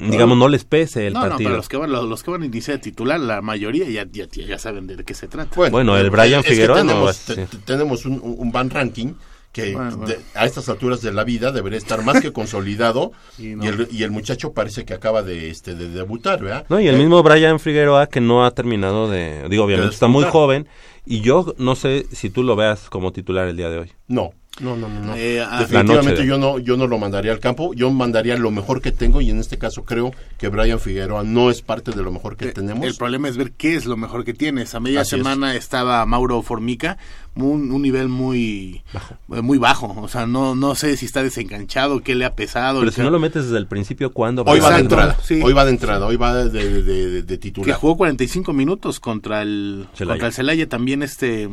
[0.00, 1.48] digamos, no les pese el no, no, partido.
[1.48, 4.26] para los que, van, los, los que van a iniciar titular, la mayoría ya, ya,
[4.26, 5.54] ya saben de qué se trata.
[5.70, 7.24] Bueno, el Brian Figueroa no tenemos,
[7.64, 9.14] tenemos un, un- ranking
[9.52, 10.06] que Bueno, bueno.
[10.06, 13.64] de- a estas alturas de la vida debería estar más que consolidado Y y, no.
[13.64, 16.66] el, y el muchacho parece que acaba de, este, de debutar, ¿verdad?
[16.68, 19.94] No, y el Eh, mismo Brian Figueroa que no ha terminado de, digo, obviamente De
[19.94, 20.68] está muy joven
[21.06, 23.92] y yo no sé si tú lo veas como titular el día de hoy.
[24.06, 25.00] No, no, no, no.
[25.00, 25.14] no.
[25.16, 28.50] Eh, ah, Definitivamente de- yo no, yo no lo mandaría al campo, yo mandaría lo
[28.50, 32.02] mejor que tengo y en este caso creo que Brian Figueroa no es parte de
[32.02, 32.84] lo mejor que tenemos.
[32.86, 34.74] El problema es ver qué es lo mejor que tienes.
[34.74, 35.22] A media Así es.
[35.22, 36.98] semana estaba Mauro Formica,
[37.36, 39.16] un, un nivel muy bajo.
[39.28, 39.94] muy bajo.
[40.00, 42.80] O sea, no, no sé si está desenganchado, qué le ha pesado.
[42.80, 44.42] Pero si no lo metes desde el principio, ¿cuándo?
[44.44, 45.40] Hoy va de entrada, sí.
[45.42, 47.76] hoy va de entrada, hoy va de, de- de- de que titular.
[47.78, 50.14] jugó 45 minutos contra el Celaya.
[50.14, 51.48] contra el Celaya también este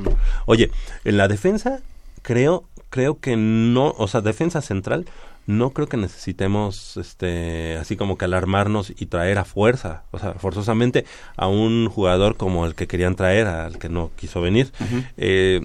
[0.48, 0.72] Oye,
[1.04, 1.80] en la defensa
[2.22, 5.06] creo creo que no, o sea, defensa central
[5.48, 10.34] no creo que necesitemos este así como que alarmarnos y traer a fuerza, o sea,
[10.34, 11.06] forzosamente
[11.38, 14.72] a un jugador como el que querían traer, al que no quiso venir.
[15.18, 15.62] Eh,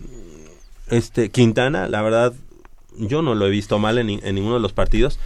[0.91, 2.35] este Quintana, la verdad
[2.99, 5.19] yo no lo he visto mal en ninguno de los partidos.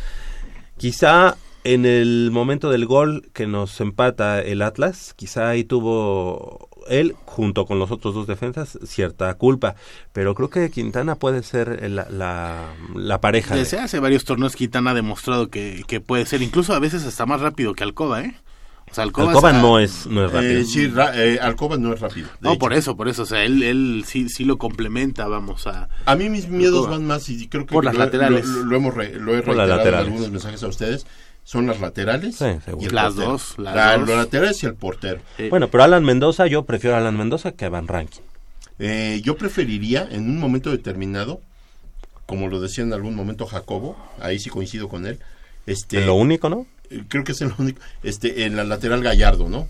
[0.77, 7.15] Quizá en el momento del gol que nos empata el Atlas, quizá ahí tuvo él,
[7.25, 9.75] junto con los otros dos defensas, cierta culpa.
[10.13, 13.55] Pero creo que Quintana puede ser la, la, la pareja.
[13.55, 17.05] de- desde hace varios torneos Quintana ha demostrado que, que puede ser incluso a veces
[17.05, 18.35] hasta más rápido que Alcoba, ¿eh?
[18.91, 20.61] O sea, Alcoba, Alcoba es- no es, no es rápido.
[20.61, 22.29] Eh, sí, ra- eh, Alcoba no es rápido.
[22.41, 22.59] No, hecho.
[22.59, 25.89] por eso, por eso, o sea, él, él sí, sí lo complementa, vamos a...
[26.05, 26.99] A mí mis miedos Alcoba.
[26.99, 28.47] van más y creo que Por las lo, laterales.
[28.47, 31.07] lo- lo hemos re- lo he Por las reiterado en algunos mensajes a ustedes.
[31.45, 32.83] Son las laterales Sí, seguro.
[32.83, 34.09] y el Las dos, las La- dos.
[34.09, 35.21] Los laterales y el portero.
[35.51, 38.23] Bueno, pero Alan Mendoza, yo prefiero a Alan Mendoza que a Van Rankin.
[38.79, 41.41] Eh, yo preferiría en un momento determinado,
[42.27, 45.19] como lo decía en algún momento Jacobo, ahí sí coincido con él.
[45.67, 46.67] Este, Es lo único, ¿no?
[46.91, 47.81] eh, creo que es el único.
[48.03, 49.69] Este, en la lateral Gallardo, ¿no?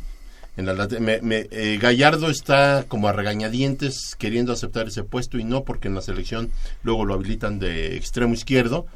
[0.56, 5.44] En la me- me- eh, Gallardo está como a regañadientes queriendo aceptar ese puesto y
[5.44, 6.50] no porque en la selección
[6.84, 8.86] luego lo habilitan de extremo izquierdo.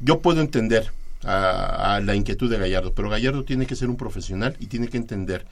[0.00, 0.90] Yo puedo entender
[1.24, 4.88] a, a la inquietud de Gallardo, pero Gallardo tiene que ser un profesional y tiene
[4.88, 5.46] que entender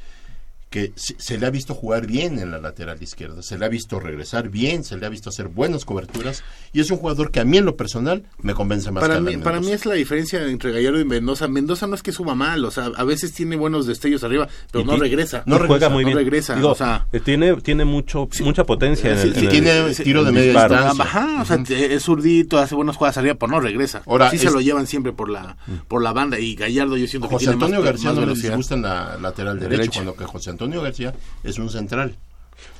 [0.71, 4.01] que se, le ha visto jugar bien en la lateral izquierda, se le ha visto
[4.01, 6.43] regresar bien, se le ha visto hacer buenas coberturas
[6.73, 9.21] y es un jugador que a mí en lo personal me convence más Para que
[9.21, 9.75] mí, para mí Mendoza.
[9.75, 11.47] es la diferencia entre Gallardo y Mendoza.
[11.49, 14.85] Mendoza no es que suba mal, o sea, a veces tiene buenos destellos arriba, pero
[14.85, 15.45] no regresa.
[15.47, 16.19] No juega muy no bien.
[16.19, 17.07] regresa, Digo, o sea...
[17.13, 20.33] eh, tiene, tiene mucho, mucha potencia en Sí, el, sí, en el- tiene tiro de
[20.33, 20.75] media disparo.
[20.75, 21.05] distancia.
[21.05, 24.03] Ajá, o sea, es zurdito, hace buenas jugadas arriba, pero no regresa.
[24.05, 25.57] Ahora, sí se lo llevan siempre por la
[25.89, 28.27] por la banda y Gallardo yo siento que José tiene Antonio más, García más no
[28.27, 29.93] le disgusta en la lateral derecho, Derecha.
[30.03, 32.17] cuando que José Antonio García es un central.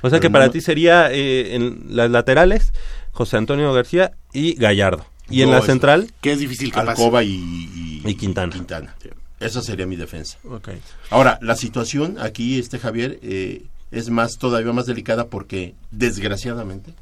[0.01, 2.73] O sea que para no- ti sería eh, en las laterales
[3.11, 5.05] José Antonio García y Gallardo.
[5.29, 6.89] Y en la central, Que es difícil que pase.
[7.01, 8.95] Alcoba y, y, Y Quintana.
[9.39, 10.37] Esa sería mi defensa.
[11.11, 16.93] Ahora, la situación aquí, este Javier, eh, es más todavía más delicada porque, desgraciadamente,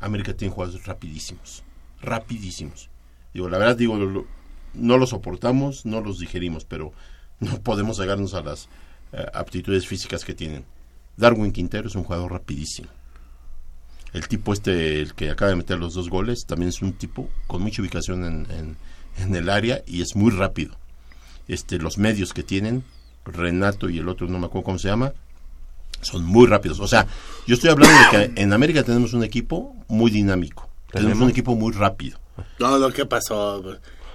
[0.00, 1.62] América tiene jugadores rapidísimos.
[2.00, 2.88] Rapidísimos.
[3.34, 4.26] Digo, la verdad, digo, lo-
[4.74, 6.92] no los soportamos, no los digerimos, pero
[7.40, 8.68] no podemos llegarnos a las
[9.32, 10.64] aptitudes físicas que tienen.
[11.16, 12.88] Darwin Quintero es un jugador rapidísimo.
[14.12, 17.28] El tipo este, el que acaba de meter los dos goles, también es un tipo
[17.46, 18.76] con mucha ubicación en, en-
[19.18, 20.76] en el área y es muy rápido.
[21.48, 22.84] Este, los medios que tienen,
[23.24, 25.12] Renato y el otro, no me acuerdo cómo se llama,
[26.00, 26.78] son muy rápidos.
[26.80, 27.06] O sea,
[27.46, 30.68] yo estoy hablando de que en América tenemos un equipo muy dinámico.
[30.90, 31.24] Tenemos ¿Tenemos?
[31.24, 32.18] un equipo muy rápido.
[32.60, 33.62] No, no, ¿qué pasó?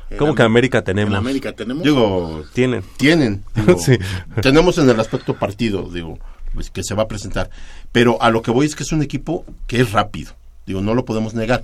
[0.10, 1.12] En ¿cómo que América tenemos?
[1.12, 1.84] En América tenemos.
[1.84, 2.84] Digo, Tienen.
[2.98, 3.44] tienen.
[3.56, 3.98] digo, Sí.
[4.42, 6.20] Tenemos en el aspecto partido, digo.
[6.54, 7.50] pues, que se va a presentar.
[7.92, 10.34] Pero a lo que voy es que es un equipo que es rápido.
[10.66, 11.64] Digo, no lo podemos negar.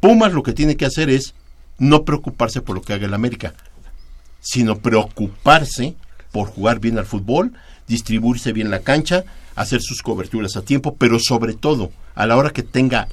[0.00, 1.34] Pumas lo que tiene que hacer es
[1.78, 3.54] no preocuparse por lo que haga el América,
[4.40, 5.94] sino preocuparse
[6.32, 7.52] por jugar bien al fútbol,
[7.86, 9.24] distribuirse bien la cancha,
[9.56, 13.08] hacer sus coberturas a tiempo, pero sobre todo, a la hora que tenga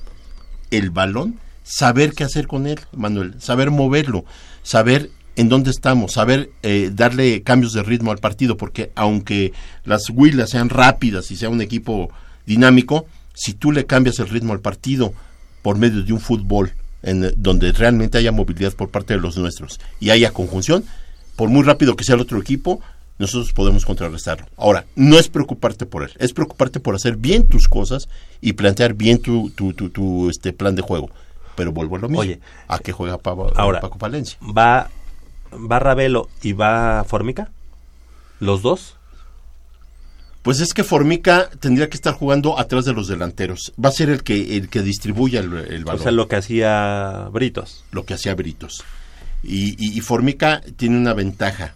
[0.71, 4.23] el balón, saber qué hacer con él, Manuel, saber moverlo,
[4.63, 9.51] saber en dónde estamos, saber eh, darle cambios de ritmo al partido, porque aunque
[9.83, 12.09] las Huilas sean rápidas y sea un equipo
[12.45, 15.13] dinámico, si tú le cambias el ritmo al partido
[15.61, 16.71] por medio de un fútbol
[17.03, 20.85] en, donde realmente haya movilidad por parte de los nuestros y haya conjunción,
[21.35, 22.79] por muy rápido que sea el otro equipo,
[23.17, 24.45] nosotros podemos contrarrestarlo.
[24.57, 28.07] Ahora, no es preocuparte por él, es preocuparte por hacer bien tus cosas
[28.39, 31.09] y plantear bien tu, tu, tu, tu, este plan de juego.
[31.55, 32.21] Pero vuelvo a lo mismo.
[32.21, 34.37] Oye, ¿a qué juega Pavo- Ahora, Paco Palencia?
[34.41, 34.89] ¿Va,
[35.53, 37.49] ¿Va Ravelo y va Formica?
[38.39, 38.97] ¿Los dos?
[40.41, 43.73] Pues es que Formica tendría que estar jugando atrás de los delanteros.
[43.83, 46.03] Va a ser el que el que distribuya el, el O balón.
[46.03, 47.83] sea, lo que hacía Britos.
[47.91, 48.83] Lo que hacía Britos.
[49.41, 51.73] Y, y- y Formica tiene una ventaja.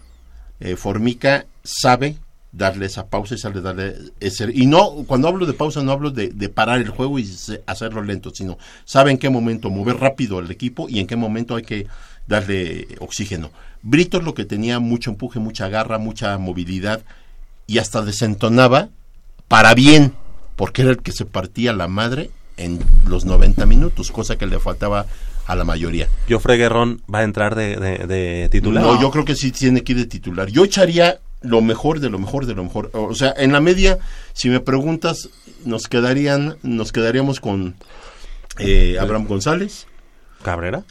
[0.60, 2.18] Eh, Formica sabe
[2.52, 4.50] darle esa pausa y sabe darle ese...
[4.54, 7.62] Y no, cuando hablo de pausa no hablo de, de parar el juego y se-
[7.68, 11.56] hacerlo lento, sino sabe en qué momento mover rápido al equipo y en qué momento
[11.56, 11.86] hay que
[12.28, 13.52] darle oxígeno.
[13.82, 17.02] Britos lo que tenía mucho empuje, mucha garra, mucha movilidad
[17.68, 18.90] y hasta desentonaba
[19.48, 20.14] para bien,
[20.56, 24.60] porque era el que se partía la madre en los 90 minutos, cosa que le
[24.60, 25.06] faltaba
[25.48, 26.08] a la mayoría.
[26.30, 28.84] ¿Jofre Guerrón va a entrar de, de- de titular?
[28.84, 30.50] No, yo creo que sí tiene que ir de titular.
[30.50, 32.90] Yo echaría lo mejor de lo mejor de lo mejor.
[32.94, 33.98] O sea, en la media,
[34.34, 35.30] si me preguntas,
[35.66, 37.76] nos quedarían, nos quedaríamos con
[38.58, 39.88] eh, Abraham González.
[40.44, 40.84] ¿Cabrera?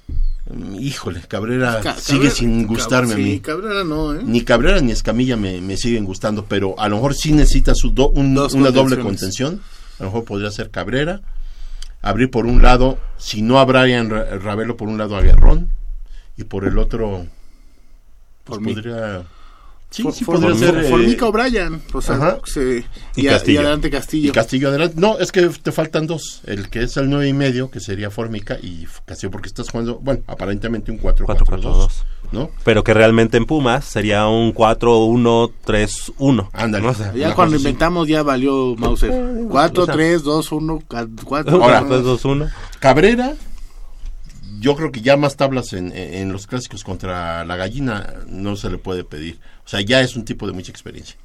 [0.51, 3.41] Mm, Híjole, Cabrera Ca- sigue Cabrera- sin gustarme sí, a mí.
[3.41, 4.21] Cabrera no, ¿eh?
[4.25, 7.91] Ni Cabrera ni Escamilla me, me siguen gustando, pero a lo mejor sí necesita su
[7.91, 9.61] do- un- Dos una doble contención.
[9.99, 11.21] A lo mejor podría ser Cabrera.
[12.01, 15.69] Abrir por un lado, si no a Brian Ra- Ravelo, por un lado a Guerrón.
[16.37, 17.27] Y por el otro,
[18.45, 19.25] pues Formi- podría...
[19.91, 20.85] Sí, For- sí For- podría For- ser...
[20.85, 21.81] eh, Formica o Brian.
[21.95, 22.39] O sea, Ajá.
[22.45, 22.85] se-
[23.17, 23.55] Y y, a- Castillo.
[23.61, 24.29] y adelante Castillo.
[24.29, 24.97] Y Castillo adelante.
[24.99, 26.43] No, es que te faltan dos.
[26.45, 29.99] El que es el nueve y medio, que sería Formica, y Castillo, porque estás jugando,
[29.99, 31.89] bueno, aparentemente un 4-4-2.
[32.31, 32.51] ¿No?
[32.63, 36.51] Pero que realmente en Pumas sería un 4-1-3-1.
[36.53, 36.85] Ándale.
[36.85, 36.91] ¿no?
[36.91, 37.57] O sea, Ya cuando cosa así.
[37.57, 39.11] inventamos ya valió Mauser.
[39.49, 40.83] 4, o sea- 3, 2, 1,
[41.25, 41.63] 4.
[41.63, 42.51] Ahora, Pues 2-1.
[42.81, 43.35] Cabrera,
[44.61, 48.71] yo creo que ya más tablas en, en los clásicos contra la gallina no se
[48.71, 49.39] le puede pedir.
[49.65, 51.17] O sea, ya es un tipo de mucha experiencia.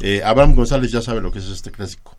[0.00, 2.16] Eh, Abraham González ya sabe lo que es este clásico.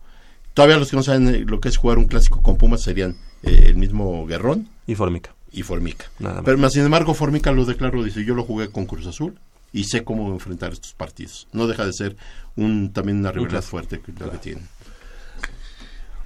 [0.54, 3.16] Todavía los que no saben eh, lo que es jugar un clásico con Pumas serían
[3.42, 5.34] eh, el mismo Guerrón Y Formica.
[5.50, 6.04] y Formica.
[6.18, 6.44] Nada más.
[6.44, 9.38] Pero más sin embargo, Formica lo declaró, dice, yo lo jugué con Cruz Azul
[9.72, 11.48] y sé cómo enfrentar estos partidos.
[11.52, 12.16] No deja de ser
[12.56, 14.60] un también una rivalidad fuerte que, la que tiene.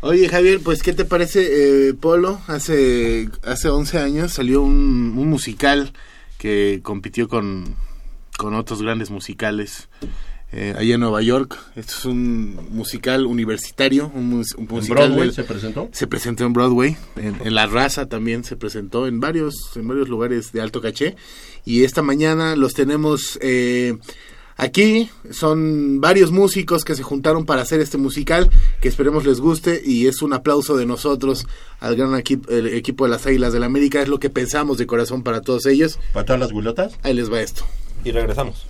[0.03, 2.41] Oye, Javier, pues, ¿qué te parece, eh, Polo?
[2.47, 5.93] Hace, hace 11 años salió un, un musical
[6.39, 7.75] que compitió con,
[8.37, 9.89] con otros grandes musicales
[10.53, 11.59] eh, allá en Nueva York.
[11.75, 15.89] Esto es un musical universitario, un, mus- un musical Broadway del- se presentó?
[15.93, 20.09] Se presentó en Broadway, en, en La Raza también se presentó, en varios, en varios
[20.09, 21.17] lugares de alto caché.
[21.65, 23.97] Y esta mañana los tenemos eh,
[24.57, 25.11] aquí.
[25.31, 28.51] Son varios músicos que se juntaron para hacer este musical,
[28.81, 29.83] que esperemos les guste.
[29.85, 31.47] Y es un aplauso de nosotros
[31.81, 34.01] al gran equipo, el equipo de las Águilas del la América.
[34.01, 35.99] Es lo que pensamos de corazón para todos ellos.
[36.13, 36.99] ¿Para todas las guilotas?
[37.03, 37.65] Ahí les va esto.
[38.05, 38.67] Y regresamos.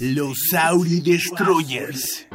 [0.00, 2.26] Los Audi Destroyers.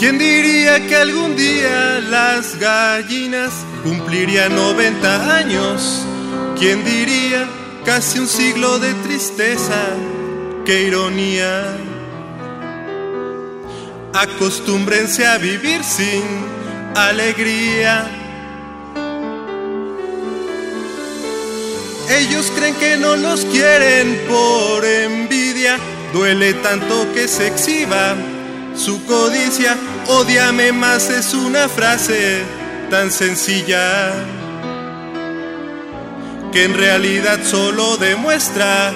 [0.00, 3.52] ¿Quién diría que algún día las gallinas
[3.82, 6.06] cumplirían 90 años?
[6.58, 7.46] ¿Quién diría
[7.84, 9.76] casi un siglo de tristeza?
[10.64, 11.76] ¡Qué ironía!
[14.14, 16.22] Acostúmbrense a vivir sin
[16.96, 18.10] alegría.
[22.08, 25.76] Ellos creen que no los quieren por envidia.
[26.14, 28.16] Duele tanto que se exhiba
[28.76, 29.76] su codicia.
[30.08, 32.42] Odiame más es una frase
[32.90, 34.12] tan sencilla
[36.52, 38.92] que en realidad solo demuestra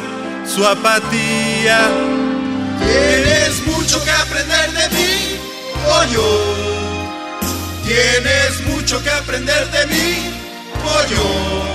[0.47, 1.89] su apatía.
[2.81, 5.41] Tienes mucho que aprender de mí,
[5.85, 6.65] pollo.
[7.85, 10.31] Tienes mucho que aprender de mí,
[10.83, 11.75] pollo.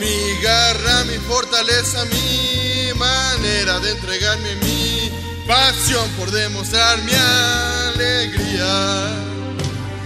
[0.00, 5.23] Mi garra, mi fortaleza, mi manera de entregarme mí.
[5.46, 9.08] Pasión por demostrar mi alegría.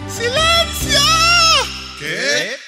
[0.09, 1.01] ¡Silencio!
[1.98, 2.59] ¿Qué?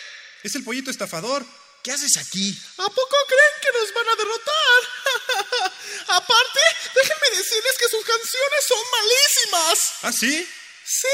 [0.43, 1.45] Es el pollito estafador.
[1.83, 2.59] ¿Qué haces aquí?
[2.77, 5.73] ¿A poco creen que nos van a derrotar?
[6.09, 6.61] Aparte,
[6.95, 9.79] déjenme decirles que sus canciones son malísimas.
[10.03, 10.47] ¿Ah, sí?
[10.85, 11.09] Sí,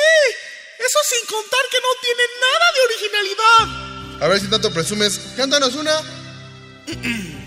[0.78, 4.22] eso sin contar que no tienen nada de originalidad.
[4.22, 5.20] A ver si tanto presumes.
[5.36, 6.02] Cántanos una.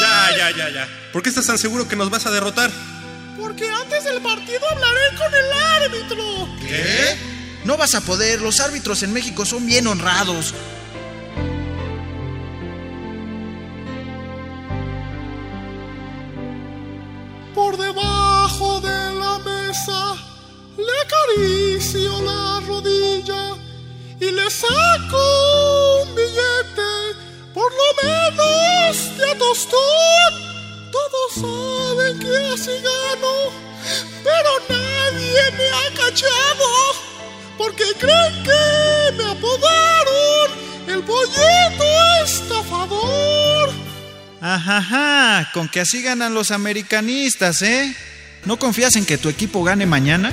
[0.00, 0.88] Ya, ya, ya, ya.
[1.12, 2.70] ¿Por qué estás tan seguro que nos vas a derrotar?
[3.38, 6.48] Porque antes del partido hablaré con el árbitro.
[6.60, 7.16] ¿Qué?
[7.64, 10.54] No vas a poder, los árbitros en México son bien honrados.
[17.54, 20.16] Por debajo de la mesa
[20.76, 23.54] le acaricio la rodilla
[24.20, 26.23] y le saco por
[27.80, 30.32] lo menos de tostón.
[30.90, 33.34] Todos saben que así gano,
[34.22, 36.68] pero nadie me ha cachado,
[37.58, 40.50] porque creen que me apodaron
[40.88, 41.84] el pollito
[42.24, 43.70] estafador.
[44.40, 47.96] Ajaja, con que así ganan los americanistas, ¿eh?
[48.44, 50.32] ¿No confías en que tu equipo gane mañana?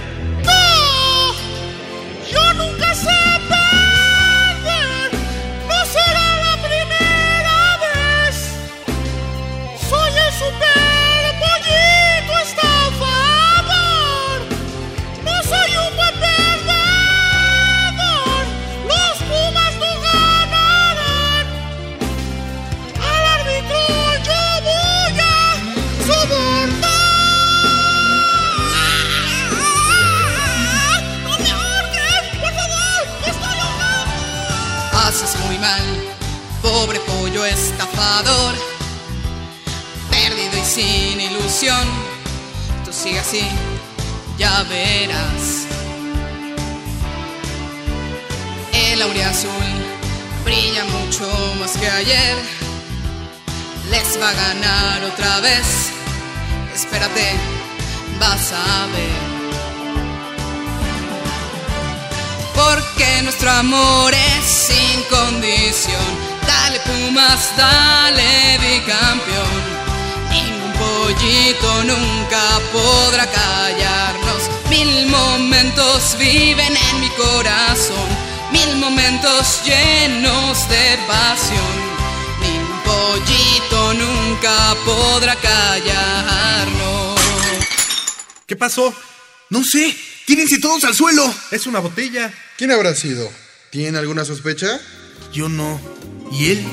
[40.10, 41.86] Perdido y sin ilusión.
[42.86, 43.48] Tú sigue así,
[44.38, 45.68] ya verás.
[48.74, 49.68] El azul
[50.44, 51.28] brilla mucho
[51.60, 52.38] más que ayer.
[53.90, 55.92] Les va a ganar otra vez.
[56.74, 57.28] Espérate,
[58.20, 59.32] vas a ver.
[62.56, 66.31] Porque nuestro amor es sin condición.
[66.48, 69.62] Dale Pumas, dale bicampeón.
[70.30, 72.42] Ningún pollito nunca
[72.72, 74.50] podrá callarnos.
[74.70, 78.08] Mil momentos viven en mi corazón.
[78.52, 81.74] Mil momentos llenos de pasión.
[82.42, 87.20] Ningún pollito nunca podrá callarnos.
[88.46, 88.94] ¿Qué pasó?
[89.50, 89.96] No sé.
[90.26, 91.34] Tírense todos al suelo.
[91.52, 92.32] Es una botella.
[92.58, 93.30] ¿Quién habrá sido?
[93.70, 94.80] ¿Tiene alguna sospecha?
[95.34, 95.80] Yo no.
[96.32, 96.66] ¿Y él?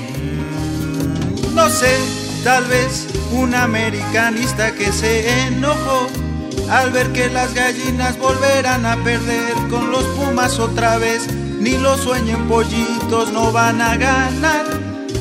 [1.54, 1.94] No sé,
[2.44, 6.06] tal vez un americanista que se enojó
[6.70, 11.26] al ver que las gallinas volverán a perder con los Pumas otra vez.
[11.60, 14.64] Ni lo sueñen pollitos, no van a ganar.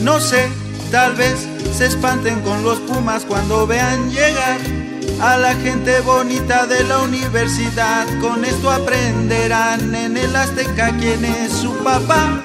[0.01, 0.47] No sé,
[0.91, 4.59] tal vez se espanten con los Pumas cuando vean llegar
[5.19, 8.05] a la gente bonita de la universidad.
[8.21, 12.43] Con esto aprenderán en el Azteca quién es su papá.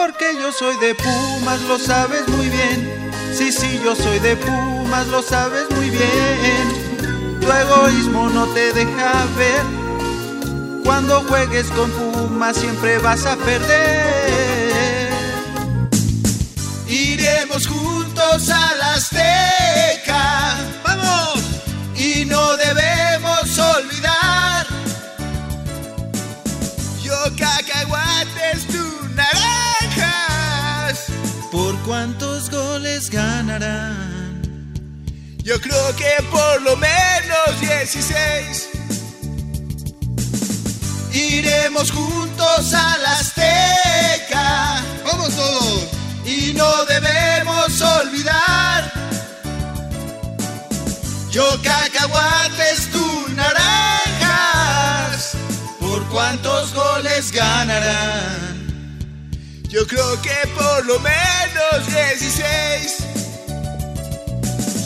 [0.00, 3.10] Porque yo soy de Pumas, lo sabes muy bien.
[3.34, 7.40] Sí, sí, yo soy de Pumas, lo sabes muy bien.
[7.40, 9.60] Tu egoísmo no te deja ver.
[10.84, 15.10] Cuando juegues con Pumas siempre vas a perder.
[16.86, 20.58] Iremos juntos a la Azteca.
[20.84, 21.42] ¡Vamos!
[21.96, 22.97] Y no debemos
[32.98, 34.42] goles ganarán?
[35.44, 38.68] Yo creo que por lo menos 16.
[41.12, 44.82] Iremos juntos a la Azteca.
[45.04, 45.88] ¡Vamos todos!
[46.24, 48.92] Y no debemos olvidar.
[51.30, 55.36] Yo cacahuates, tú naranjas.
[55.80, 58.57] ¿Por cuántos goles ganarán?
[59.68, 62.96] Yo creo que por lo menos 16.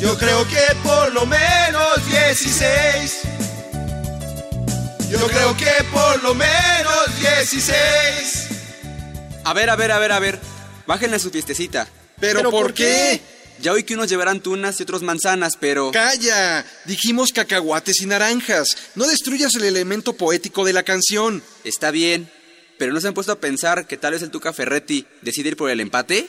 [0.01, 3.19] Yo creo que por lo menos 16.
[5.09, 8.49] Yo creo que por lo menos 16.
[9.45, 10.41] A ver, a ver, a ver, a ver.
[10.89, 11.87] Bájenle su fiestecita.
[12.19, 13.21] ¿Pero, ¿Pero por qué?
[13.61, 15.93] Ya oí que unos llevarán tunas y otros manzanas, pero...
[15.93, 16.67] ¡Calla!
[16.87, 18.77] Dijimos cacahuates y naranjas.
[18.97, 21.45] No destruyas el elemento poético de la canción.
[21.63, 22.29] Está bien,
[22.83, 25.57] pero ¿no se han puesto a pensar que tal vez el Tuca Ferretti decide ir
[25.57, 26.27] por el empate?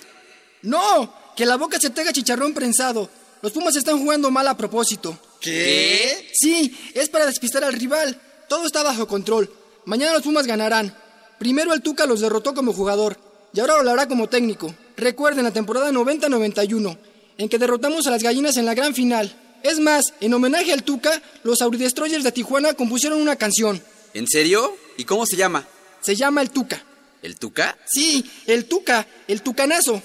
[0.62, 1.12] ¡No!
[1.36, 3.10] Que la boca se te haga chicharrón prensado.
[3.42, 5.18] Los Pumas están jugando mal a propósito.
[5.42, 6.30] ¿Qué?
[6.32, 8.22] Sí, es para despistar al rival.
[8.48, 9.52] Todo está bajo control.
[9.86, 10.96] Mañana los Pumas ganarán.
[11.40, 13.18] Primero el Tuca los derrotó como jugador
[13.52, 14.76] y ahora lo hará como técnico.
[14.96, 17.00] Recuerden la temporada 90-91,
[17.40, 19.36] en que derrotamos a las gallinas en la gran final.
[19.64, 23.82] Es más, en homenaje al Tuca, los Audidestroyers de Tijuana compusieron una canción.
[24.14, 24.78] ¿En serio?
[24.98, 25.68] ¿Y cómo se llama?
[26.04, 26.84] Se llama El Tuca.
[27.22, 27.78] ¿El Tuca?
[27.86, 30.04] Sí, el Tuca, el Tucanazo.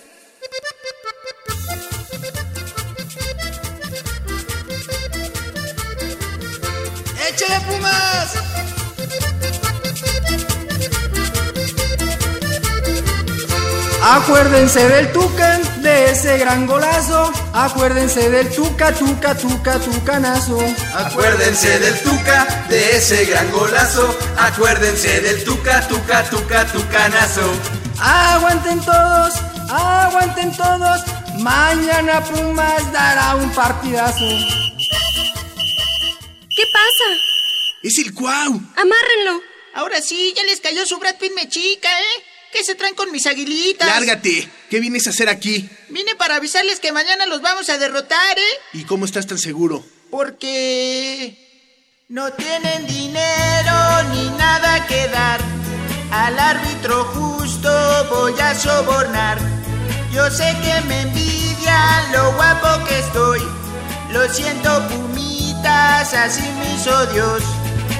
[7.28, 8.57] ¡Échale Pumas!
[14.02, 17.32] Acuérdense del Tuca, de ese gran golazo.
[17.52, 20.58] Acuérdense del Tuca, Tuca, Tuca, Tucanazo.
[20.94, 24.16] Acuérdense del Tuca, de ese gran golazo.
[24.38, 27.52] Acuérdense del Tuca, Tuca, Tuca, Tucanazo.
[28.00, 29.34] Aguanten todos,
[29.68, 31.00] aguanten todos.
[31.38, 34.24] Mañana Pumas dará un partidazo.
[36.56, 37.20] ¿Qué pasa?
[37.82, 38.60] Es el Cuau.
[38.76, 39.42] Amárrenlo.
[39.74, 42.27] Ahora sí, ya les cayó su Brad Pitt mechica, ¿eh?
[42.58, 43.86] ¿Qué se traen con mis aguilitas?
[43.86, 44.48] Lárgate.
[44.68, 45.70] ¿Qué vienes a hacer aquí?
[45.90, 48.42] Vine para avisarles que mañana los vamos a derrotar, ¿eh?
[48.72, 49.84] ¿Y cómo estás tan seguro?
[50.10, 51.38] Porque
[52.08, 55.40] no tienen dinero ni nada que dar.
[56.10, 57.70] Al árbitro justo
[58.10, 59.38] voy a sobornar.
[60.12, 63.40] Yo sé que me envidian lo guapo que estoy.
[64.10, 67.40] Lo siento, pumitas, así me hizo Dios.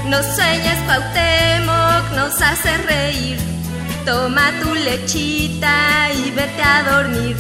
[0.07, 3.58] Nos sueñas, Cuauhtémoc, nos hace reír.
[4.09, 7.37] Toma tu lechita y vete a dormir.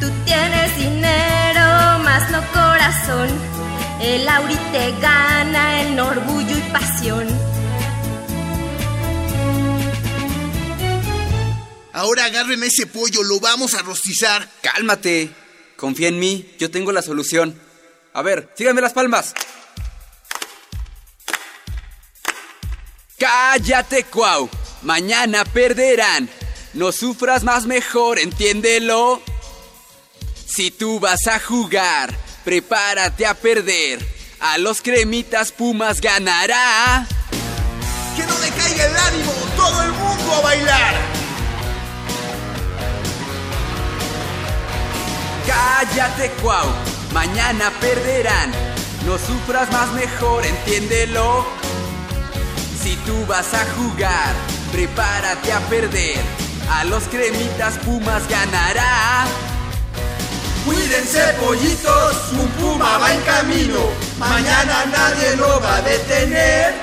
[0.00, 3.28] Tú tienes dinero, más no corazón.
[4.00, 7.26] El Auri te gana en orgullo y pasión.
[11.92, 14.48] Ahora agarren ese pollo, lo vamos a rostizar.
[14.62, 15.30] Cálmate.
[15.76, 17.60] Confía en mí, yo tengo la solución.
[18.12, 19.34] A ver, síganme las palmas.
[23.18, 24.48] Cállate, Cuau.
[24.82, 26.28] Mañana perderán.
[26.74, 29.20] No sufras más mejor, entiéndelo.
[30.46, 32.14] Si tú vas a jugar,
[32.44, 33.98] prepárate a perder.
[34.40, 37.06] A los cremitas Pumas ganará.
[38.16, 40.94] Que no decaiga el ánimo, todo el mundo a bailar.
[45.46, 46.66] Cállate, Cuau.
[47.12, 48.52] Mañana perderán.
[49.06, 51.46] No sufras más mejor, entiéndelo.
[52.82, 54.34] Si tú vas a jugar,
[54.72, 56.18] prepárate a perder.
[56.70, 59.26] A los cremitas Pumas ganará.
[60.64, 63.80] Cuídense pollitos, un puma va en camino.
[64.18, 66.74] Mañana nadie lo va a detener.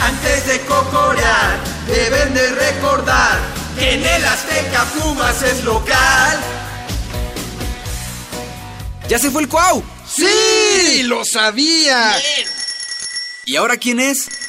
[0.00, 3.38] Antes de cocorear, deben de recordar
[3.78, 6.40] que en el Azteca Pumas es local.
[9.08, 9.82] ¡Ya se fue el Cuau!
[10.06, 11.02] ¡Sí!
[11.04, 12.16] ¡Lo sabía!
[13.44, 14.39] ¿Y ahora quién es?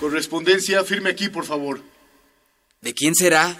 [0.00, 1.80] Correspondencia, firme aquí, por favor.
[2.80, 3.56] ¿De quién será?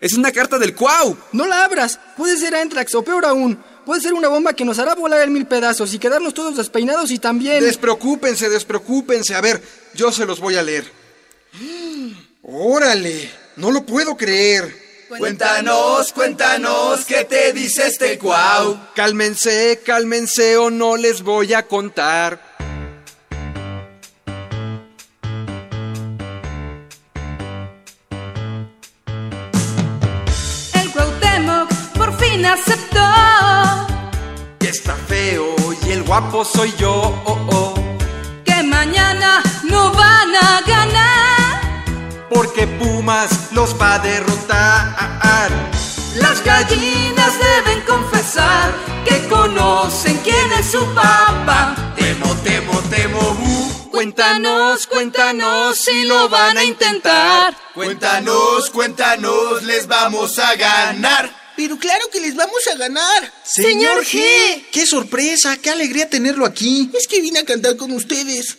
[0.00, 1.16] ¡Es una carta del Cuau!
[1.32, 1.98] No la abras.
[2.16, 3.62] Puede ser Antrax o peor aún.
[3.84, 7.10] Puede ser una bomba que nos hará volar en mil pedazos y quedarnos todos despeinados
[7.10, 7.64] y también...
[7.64, 9.34] Despreocúpense, despreocúpense.
[9.34, 9.60] A ver,
[9.94, 10.90] yo se los voy a leer.
[12.42, 13.30] ¡Órale!
[13.56, 14.74] No lo puedo creer.
[15.18, 18.78] Cuéntanos, cuéntanos, ¿qué te dice este cuau?
[18.94, 22.49] Cálmense, cálmense o no les voy a contar.
[32.50, 33.06] Aceptó
[34.60, 35.54] Y está feo
[35.86, 36.92] y el guapo soy yo.
[37.24, 37.74] Oh, oh.
[38.44, 41.60] que mañana no van a ganar.
[42.28, 45.50] Porque Pumas los va a derrotar.
[46.16, 48.72] Las gallinas deben confesar
[49.04, 51.74] que conocen quién es su papá.
[51.96, 53.90] Temo, temo, temo, uh.
[53.90, 57.54] Cuéntanos, cuéntanos si lo van a intentar.
[57.74, 61.39] Cuéntanos, cuéntanos, les vamos a ganar.
[61.60, 63.34] Pero claro que les vamos a ganar.
[63.44, 64.64] Señor G.
[64.72, 65.58] ¡Qué sorpresa!
[65.58, 66.90] ¡Qué alegría tenerlo aquí!
[66.98, 68.56] Es que vine a cantar con ustedes.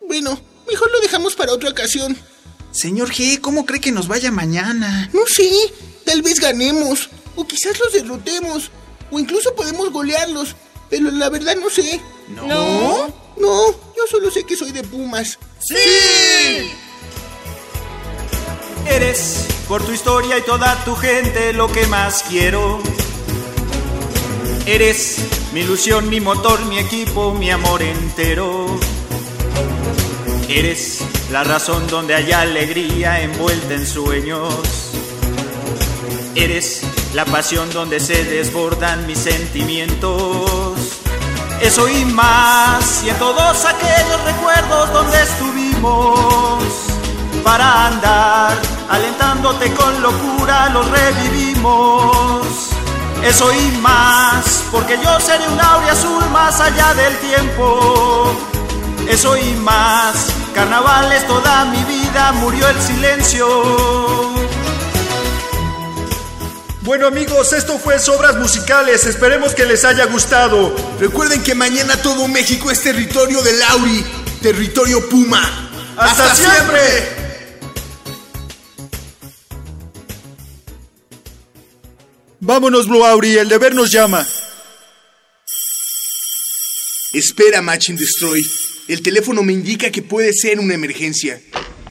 [0.00, 2.18] Bueno, mejor lo dejamos para otra ocasión.
[2.72, 5.08] Señor G, ¿cómo cree que nos vaya mañana?
[5.12, 5.52] No sé,
[6.04, 7.10] tal vez ganemos.
[7.36, 8.72] O quizás los derrotemos.
[9.12, 10.56] O incluso podemos golearlos.
[10.90, 12.00] Pero la verdad no sé.
[12.26, 13.06] ¿No?
[13.36, 15.38] No, yo solo sé que soy de Pumas.
[15.60, 15.76] ¡Sí!
[18.90, 22.80] Eres por tu historia y toda tu gente lo que más quiero.
[24.66, 25.18] Eres
[25.52, 28.66] mi ilusión, mi motor, mi equipo, mi amor entero.
[30.48, 31.00] Eres
[31.30, 34.90] la razón donde hay alegría envuelta en sueños.
[36.34, 36.82] Eres
[37.14, 40.98] la pasión donde se desbordan mis sentimientos.
[41.60, 46.97] Eso y más, y en todos aquellos recuerdos donde estuvimos
[47.42, 48.58] para andar,
[48.88, 52.46] alentándote con locura, los revivimos.
[53.22, 58.32] Eso y más, porque yo seré un aurea azul más allá del tiempo.
[59.08, 63.48] Eso y más, carnavales toda mi vida, murió el silencio.
[66.82, 70.74] Bueno amigos, esto fue Sobras Musicales, esperemos que les haya gustado.
[70.98, 74.06] Recuerden que mañana todo México es territorio de Lauri,
[74.40, 75.70] territorio Puma.
[75.98, 77.27] ¡Hasta, siempre!
[82.40, 84.24] Vámonos, Blue Auri, el deber nos llama.
[87.12, 88.42] Espera, Matching Destroy.
[88.88, 91.40] El teléfono me indica que puede ser una emergencia.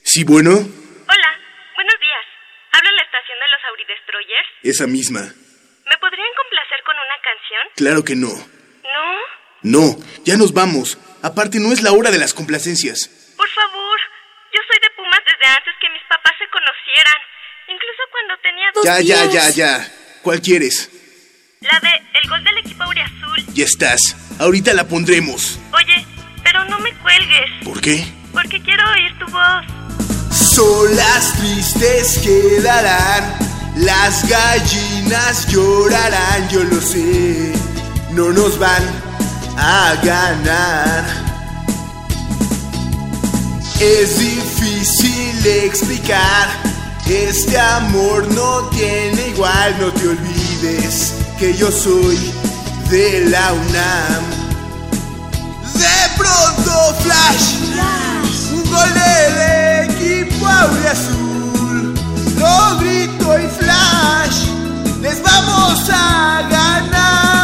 [0.03, 0.52] ¿Sí, bueno?
[0.52, 1.30] Hola,
[1.76, 2.26] buenos días.
[2.72, 4.48] ¿Habla la estación de los Auri Destroyers?
[4.64, 5.19] Esa misma.
[5.22, 7.61] ¿Me podrían complacer con una canción?
[7.76, 8.30] Claro que no.
[8.32, 9.18] ¿No?
[9.64, 10.98] No, ya nos vamos.
[11.24, 13.10] Aparte, no es la hora de las complacencias.
[13.36, 13.99] Por favor,
[14.53, 17.19] yo soy de Pumas desde antes que mis papás se conocieran.
[17.68, 19.56] Incluso cuando tenía dos Ya, ya, días.
[19.56, 19.94] ya, ya.
[20.27, 20.89] ¿Cuál quieres?
[21.61, 21.87] La de
[22.21, 23.45] El gol del equipo Auriazul.
[23.53, 24.13] Ya estás.
[24.39, 25.57] Ahorita la pondremos.
[25.71, 26.05] Oye,
[26.43, 28.05] pero no me cuelgues, ¿Por qué?
[28.33, 29.65] porque quiero oír tu voz.
[30.53, 33.35] Solas tristes quedarán,
[33.77, 37.53] las gallinas llorarán, yo lo sé,
[38.11, 38.83] no nos van
[39.55, 41.05] a ganar.
[43.79, 46.49] Es difícil explicar,
[47.09, 52.17] este amor no tiene igual, no te olvides que yo soy
[52.89, 54.23] de la UNAM.
[55.73, 57.55] De pronto flash,
[58.53, 61.93] un gol del equipo azul.
[62.38, 64.47] Lo grito y flash,
[65.01, 67.36] les vamos a ganar.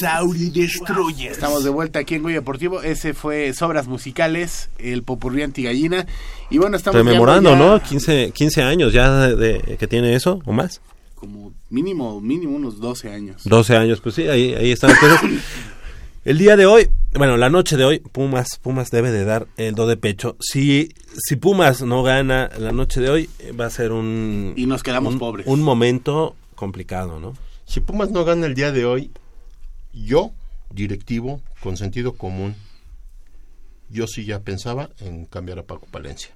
[0.00, 1.32] Los Auri Destroyers.
[1.32, 2.82] Estamos de vuelta aquí en Goya Deportivo.
[2.82, 6.06] Ese fue Sobras Musicales, el Popurrí Antigallina.
[6.50, 7.82] Y bueno, estamos Rememorando, ya- ¿no?
[7.82, 10.80] 15, 15 años ya de, de- que tiene eso, o más.
[11.14, 13.42] Como mínimo, mínimo unos 12 años.
[13.44, 15.20] 12 años, pues sí, ahí, ahí están las cosas.
[16.24, 19.74] El día de hoy, bueno, la noche de hoy, Pumas, Pumas debe de dar el
[19.74, 20.36] do de pecho.
[20.40, 24.52] Si, si Pumas no gana la noche de hoy, va a ser un...
[24.56, 25.46] Y nos quedamos un- pobres.
[25.46, 27.34] Un momento complicado, ¿no?
[27.66, 29.10] Si Pumas no gana el día de hoy,
[30.04, 30.32] yo,
[30.70, 32.54] directivo, con sentido común,
[33.90, 36.30] yo sí ya pensaba en cambiar a Paco Palencia.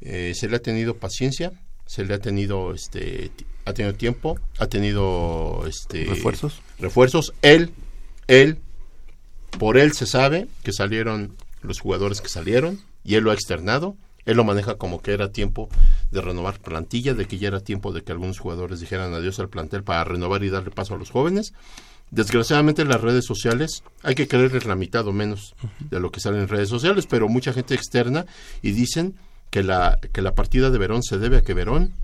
[0.00, 1.52] Eh, se le ha tenido paciencia,
[1.86, 3.30] se le ha tenido, este,
[3.64, 6.60] ha tenido tiempo, ha tenido, este, ¿Refuerzos?
[6.78, 7.32] Refuerzos.
[7.42, 7.70] Él,
[8.26, 8.58] él,
[9.58, 13.96] por él se sabe que salieron los jugadores que salieron y él lo ha externado.
[14.24, 15.68] Él lo maneja como que era tiempo
[16.10, 19.48] de renovar plantilla, de que ya era tiempo de que algunos jugadores dijeran adiós al
[19.48, 21.52] plantel para renovar y darle paso a los jóvenes.
[22.10, 25.54] Desgraciadamente las redes sociales, hay que creerles la mitad o menos
[25.90, 28.26] de lo que sale en redes sociales, pero mucha gente externa
[28.62, 29.14] y dicen
[29.50, 31.94] que la, que la partida de Verón se debe a que Verón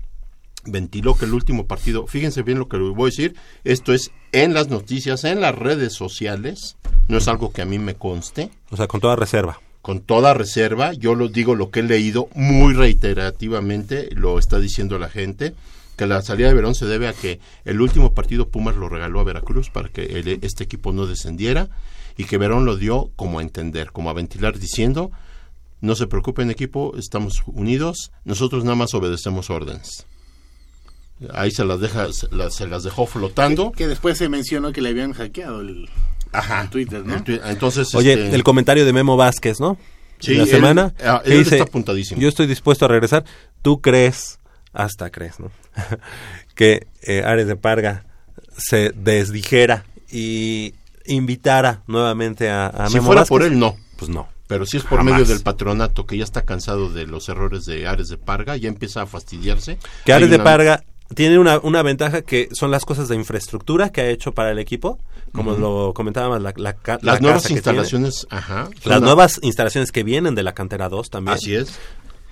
[0.65, 4.11] ventiló que el último partido, fíjense bien lo que les voy a decir, esto es
[4.31, 6.77] en las noticias, en las redes sociales,
[7.07, 9.59] no es algo que a mí me conste, O sea, con toda reserva.
[9.81, 14.97] con toda reserva, yo lo digo lo que he leído muy reiterativamente, lo está diciendo
[14.99, 15.53] la gente,
[15.95, 19.19] que la salida de Verón se debe a que el último partido Pumas lo regaló
[19.19, 21.69] a Veracruz para que el- este equipo no descendiera
[22.17, 25.11] y que Verón lo dio como a entender, como a ventilar diciendo,
[25.81, 30.05] no se preocupen equipo, estamos unidos, nosotros nada más obedecemos órdenes.
[31.33, 33.71] Ahí se las deja, se las, se las dejó flotando.
[33.71, 35.87] Que después se mencionó que le habían hackeado el,
[36.33, 37.15] el Twitter, ¿no?
[37.15, 39.77] El twi- Entonces, Oye, este, el comentario de Memo Vázquez, ¿no?
[40.19, 40.93] Sí, la semana.
[41.03, 42.19] ah, que él dice, está apuntadísimo.
[42.19, 43.25] Yo estoy dispuesto a regresar.
[43.61, 44.39] Tú crees,
[44.73, 45.51] hasta crees, ¿no?
[46.55, 48.05] que eh, Ares de Parga
[48.57, 50.73] se desdijera y
[51.05, 53.29] invitara nuevamente a, a Si Memo fuera Vázquez.
[53.29, 53.75] por él, no.
[53.97, 54.27] Pues no.
[54.47, 55.13] Pero si es por Jamás.
[55.13, 58.69] medio del patronato que ya está cansado de los errores de Ares de Parga, ya
[58.69, 59.77] empieza a fastidiarse.
[60.05, 60.83] Que Ares de Parga
[61.15, 64.59] tiene una, una ventaja que son las cosas de infraestructura que ha hecho para el
[64.59, 64.99] equipo,
[65.31, 68.37] como lo comentábamos, la, Las la nuevas casa que instalaciones, tiene.
[68.41, 71.35] ajá, Las una- nuevas instalaciones que vienen de la cantera 2 también.
[71.35, 71.79] Así es.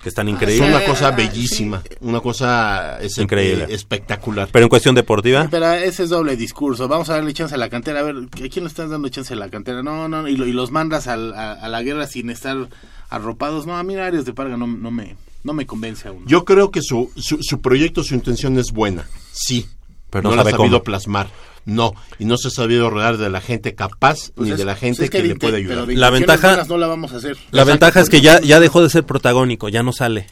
[0.02, 0.68] Que están Es increíbles.
[0.68, 3.66] una cosa bellísima, una cosa es- Increíble.
[3.70, 4.48] espectacular.
[4.50, 6.88] Pero en cuestión deportiva, Pero ese es doble discurso.
[6.88, 8.00] Vamos a darle chance a la cantera.
[8.00, 9.82] A ver, ¿a quién le estás dando chance a la cantera?
[9.82, 12.68] No, no, y, lo- y los mandas al- a, a la guerra sin estar
[13.10, 13.66] arropados.
[13.66, 16.24] No, a mí Arias de Parga no, no me no me convence aún.
[16.26, 19.66] Yo creo que su, su, su proyecto, su intención es buena, sí.
[20.12, 20.84] Pero no no la ha sabido cómo.
[20.84, 21.28] plasmar.
[21.64, 24.64] No, y no se ha sabido rodear de la gente capaz Pues ni es- de
[24.64, 25.88] la pues gente es que, le puede ayudar.
[25.88, 27.36] La ventaja- no la vamos a hacer.
[27.50, 30.26] la ventaja es que ya, ya dejó de ser protagónico, ya no sale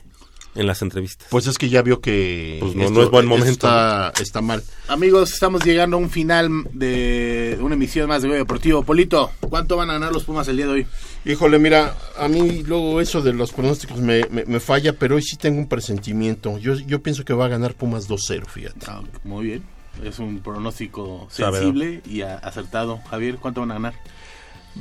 [0.57, 1.28] en las entrevistas.
[1.31, 3.51] Pues es que ya vio que Pues no, esto- no es buen momento.
[3.52, 4.62] Está, está mal.
[4.89, 8.82] Amigos, estamos llegando a un final de una emisión más de Deportivo.
[8.82, 10.86] Polito, ¿cuánto van a ganar los Pumas el día de hoy?
[11.24, 15.22] Híjole, mira, a mí luego eso de los pronósticos me, me- me falla, pero hoy
[15.22, 16.56] sí tengo un presentimiento.
[16.59, 18.86] Yo, yo pienso que va a ganar Pumas 2-0, fíjate.
[18.88, 19.62] Ah, muy bien.
[20.02, 23.01] Es un pronóstico sensible y a- acertado.
[23.10, 23.94] Javier, ¿cuánto van a ganar?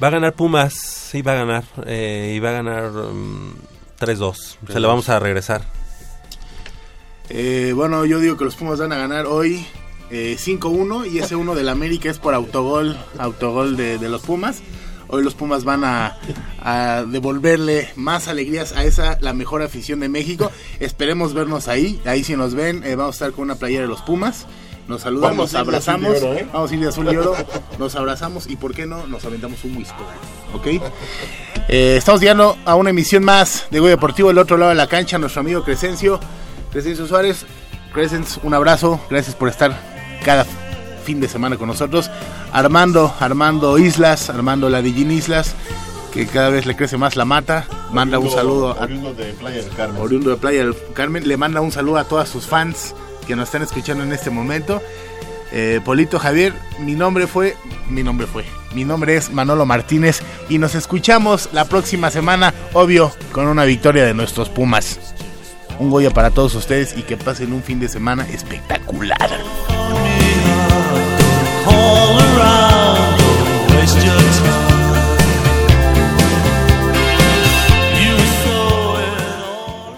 [0.02, 1.64] Va a ganar Pumas, sí va a ganar.
[1.86, 3.54] eh, y va a ganar mm,
[4.00, 4.58] 3-2.
[4.72, 5.64] Se la vamos a regresar.
[7.30, 9.66] Eh, bueno, yo digo que los Pumas van a ganar hoy
[10.10, 14.62] eh, 5-1 y ese 1 del América es por autogol, autogol de, de los Pumas.
[15.10, 16.18] Hoy los Pumas van a,
[16.62, 20.52] a devolverle más alegrías a esa, la mejor afición de México.
[20.80, 22.00] Esperemos vernos ahí.
[22.06, 24.46] Ahí si nos ven, eh, vamos a estar con una playera de los Pumas.
[24.88, 26.18] Nos saludamos, nos abrazamos.
[26.18, 26.48] oro, ¿eh?
[26.52, 27.36] Vamos a ir de azul y oro.
[27.78, 29.06] Nos abrazamos y, ¿por qué no?
[29.08, 30.04] Nos aventamos un whisky.
[30.54, 30.84] ¿Ok?
[31.68, 34.88] Eh, estamos llegando a una emisión más de Goya Deportivo, el otro lado de la
[34.88, 36.20] cancha, nuestro amigo Crescencio.
[36.72, 37.46] Crescencio Suárez,
[37.94, 39.80] Crescencio, un abrazo, gracias por estar
[40.24, 40.46] cada
[41.10, 42.12] fin de semana con nosotros.
[42.54, 45.56] Armando, Armando Islas, Armando Ladillín Islas,
[46.14, 49.64] que cada vez le crece más la mata, manda un saludo a oriundo de Playa
[49.64, 50.00] del Carmen.
[50.00, 52.94] oriundo de Playa del Carmen, le manda un saludo a todas sus fans
[53.26, 54.84] que nos están escuchando en este momento.
[55.52, 57.58] Eh, Polito Javier, mi nombre fue,
[57.90, 58.46] mi nombre fue,
[58.76, 64.06] mi nombre es Manolo Martínez y nos escuchamos la próxima semana, obvio, con una victoria
[64.06, 65.00] de nuestros Pumas.
[65.80, 69.32] Un Goya para todos ustedes y que pasen un fin de semana espectacular.
[71.90, 73.18] all around.
[73.20, 74.59] Don't waste your time.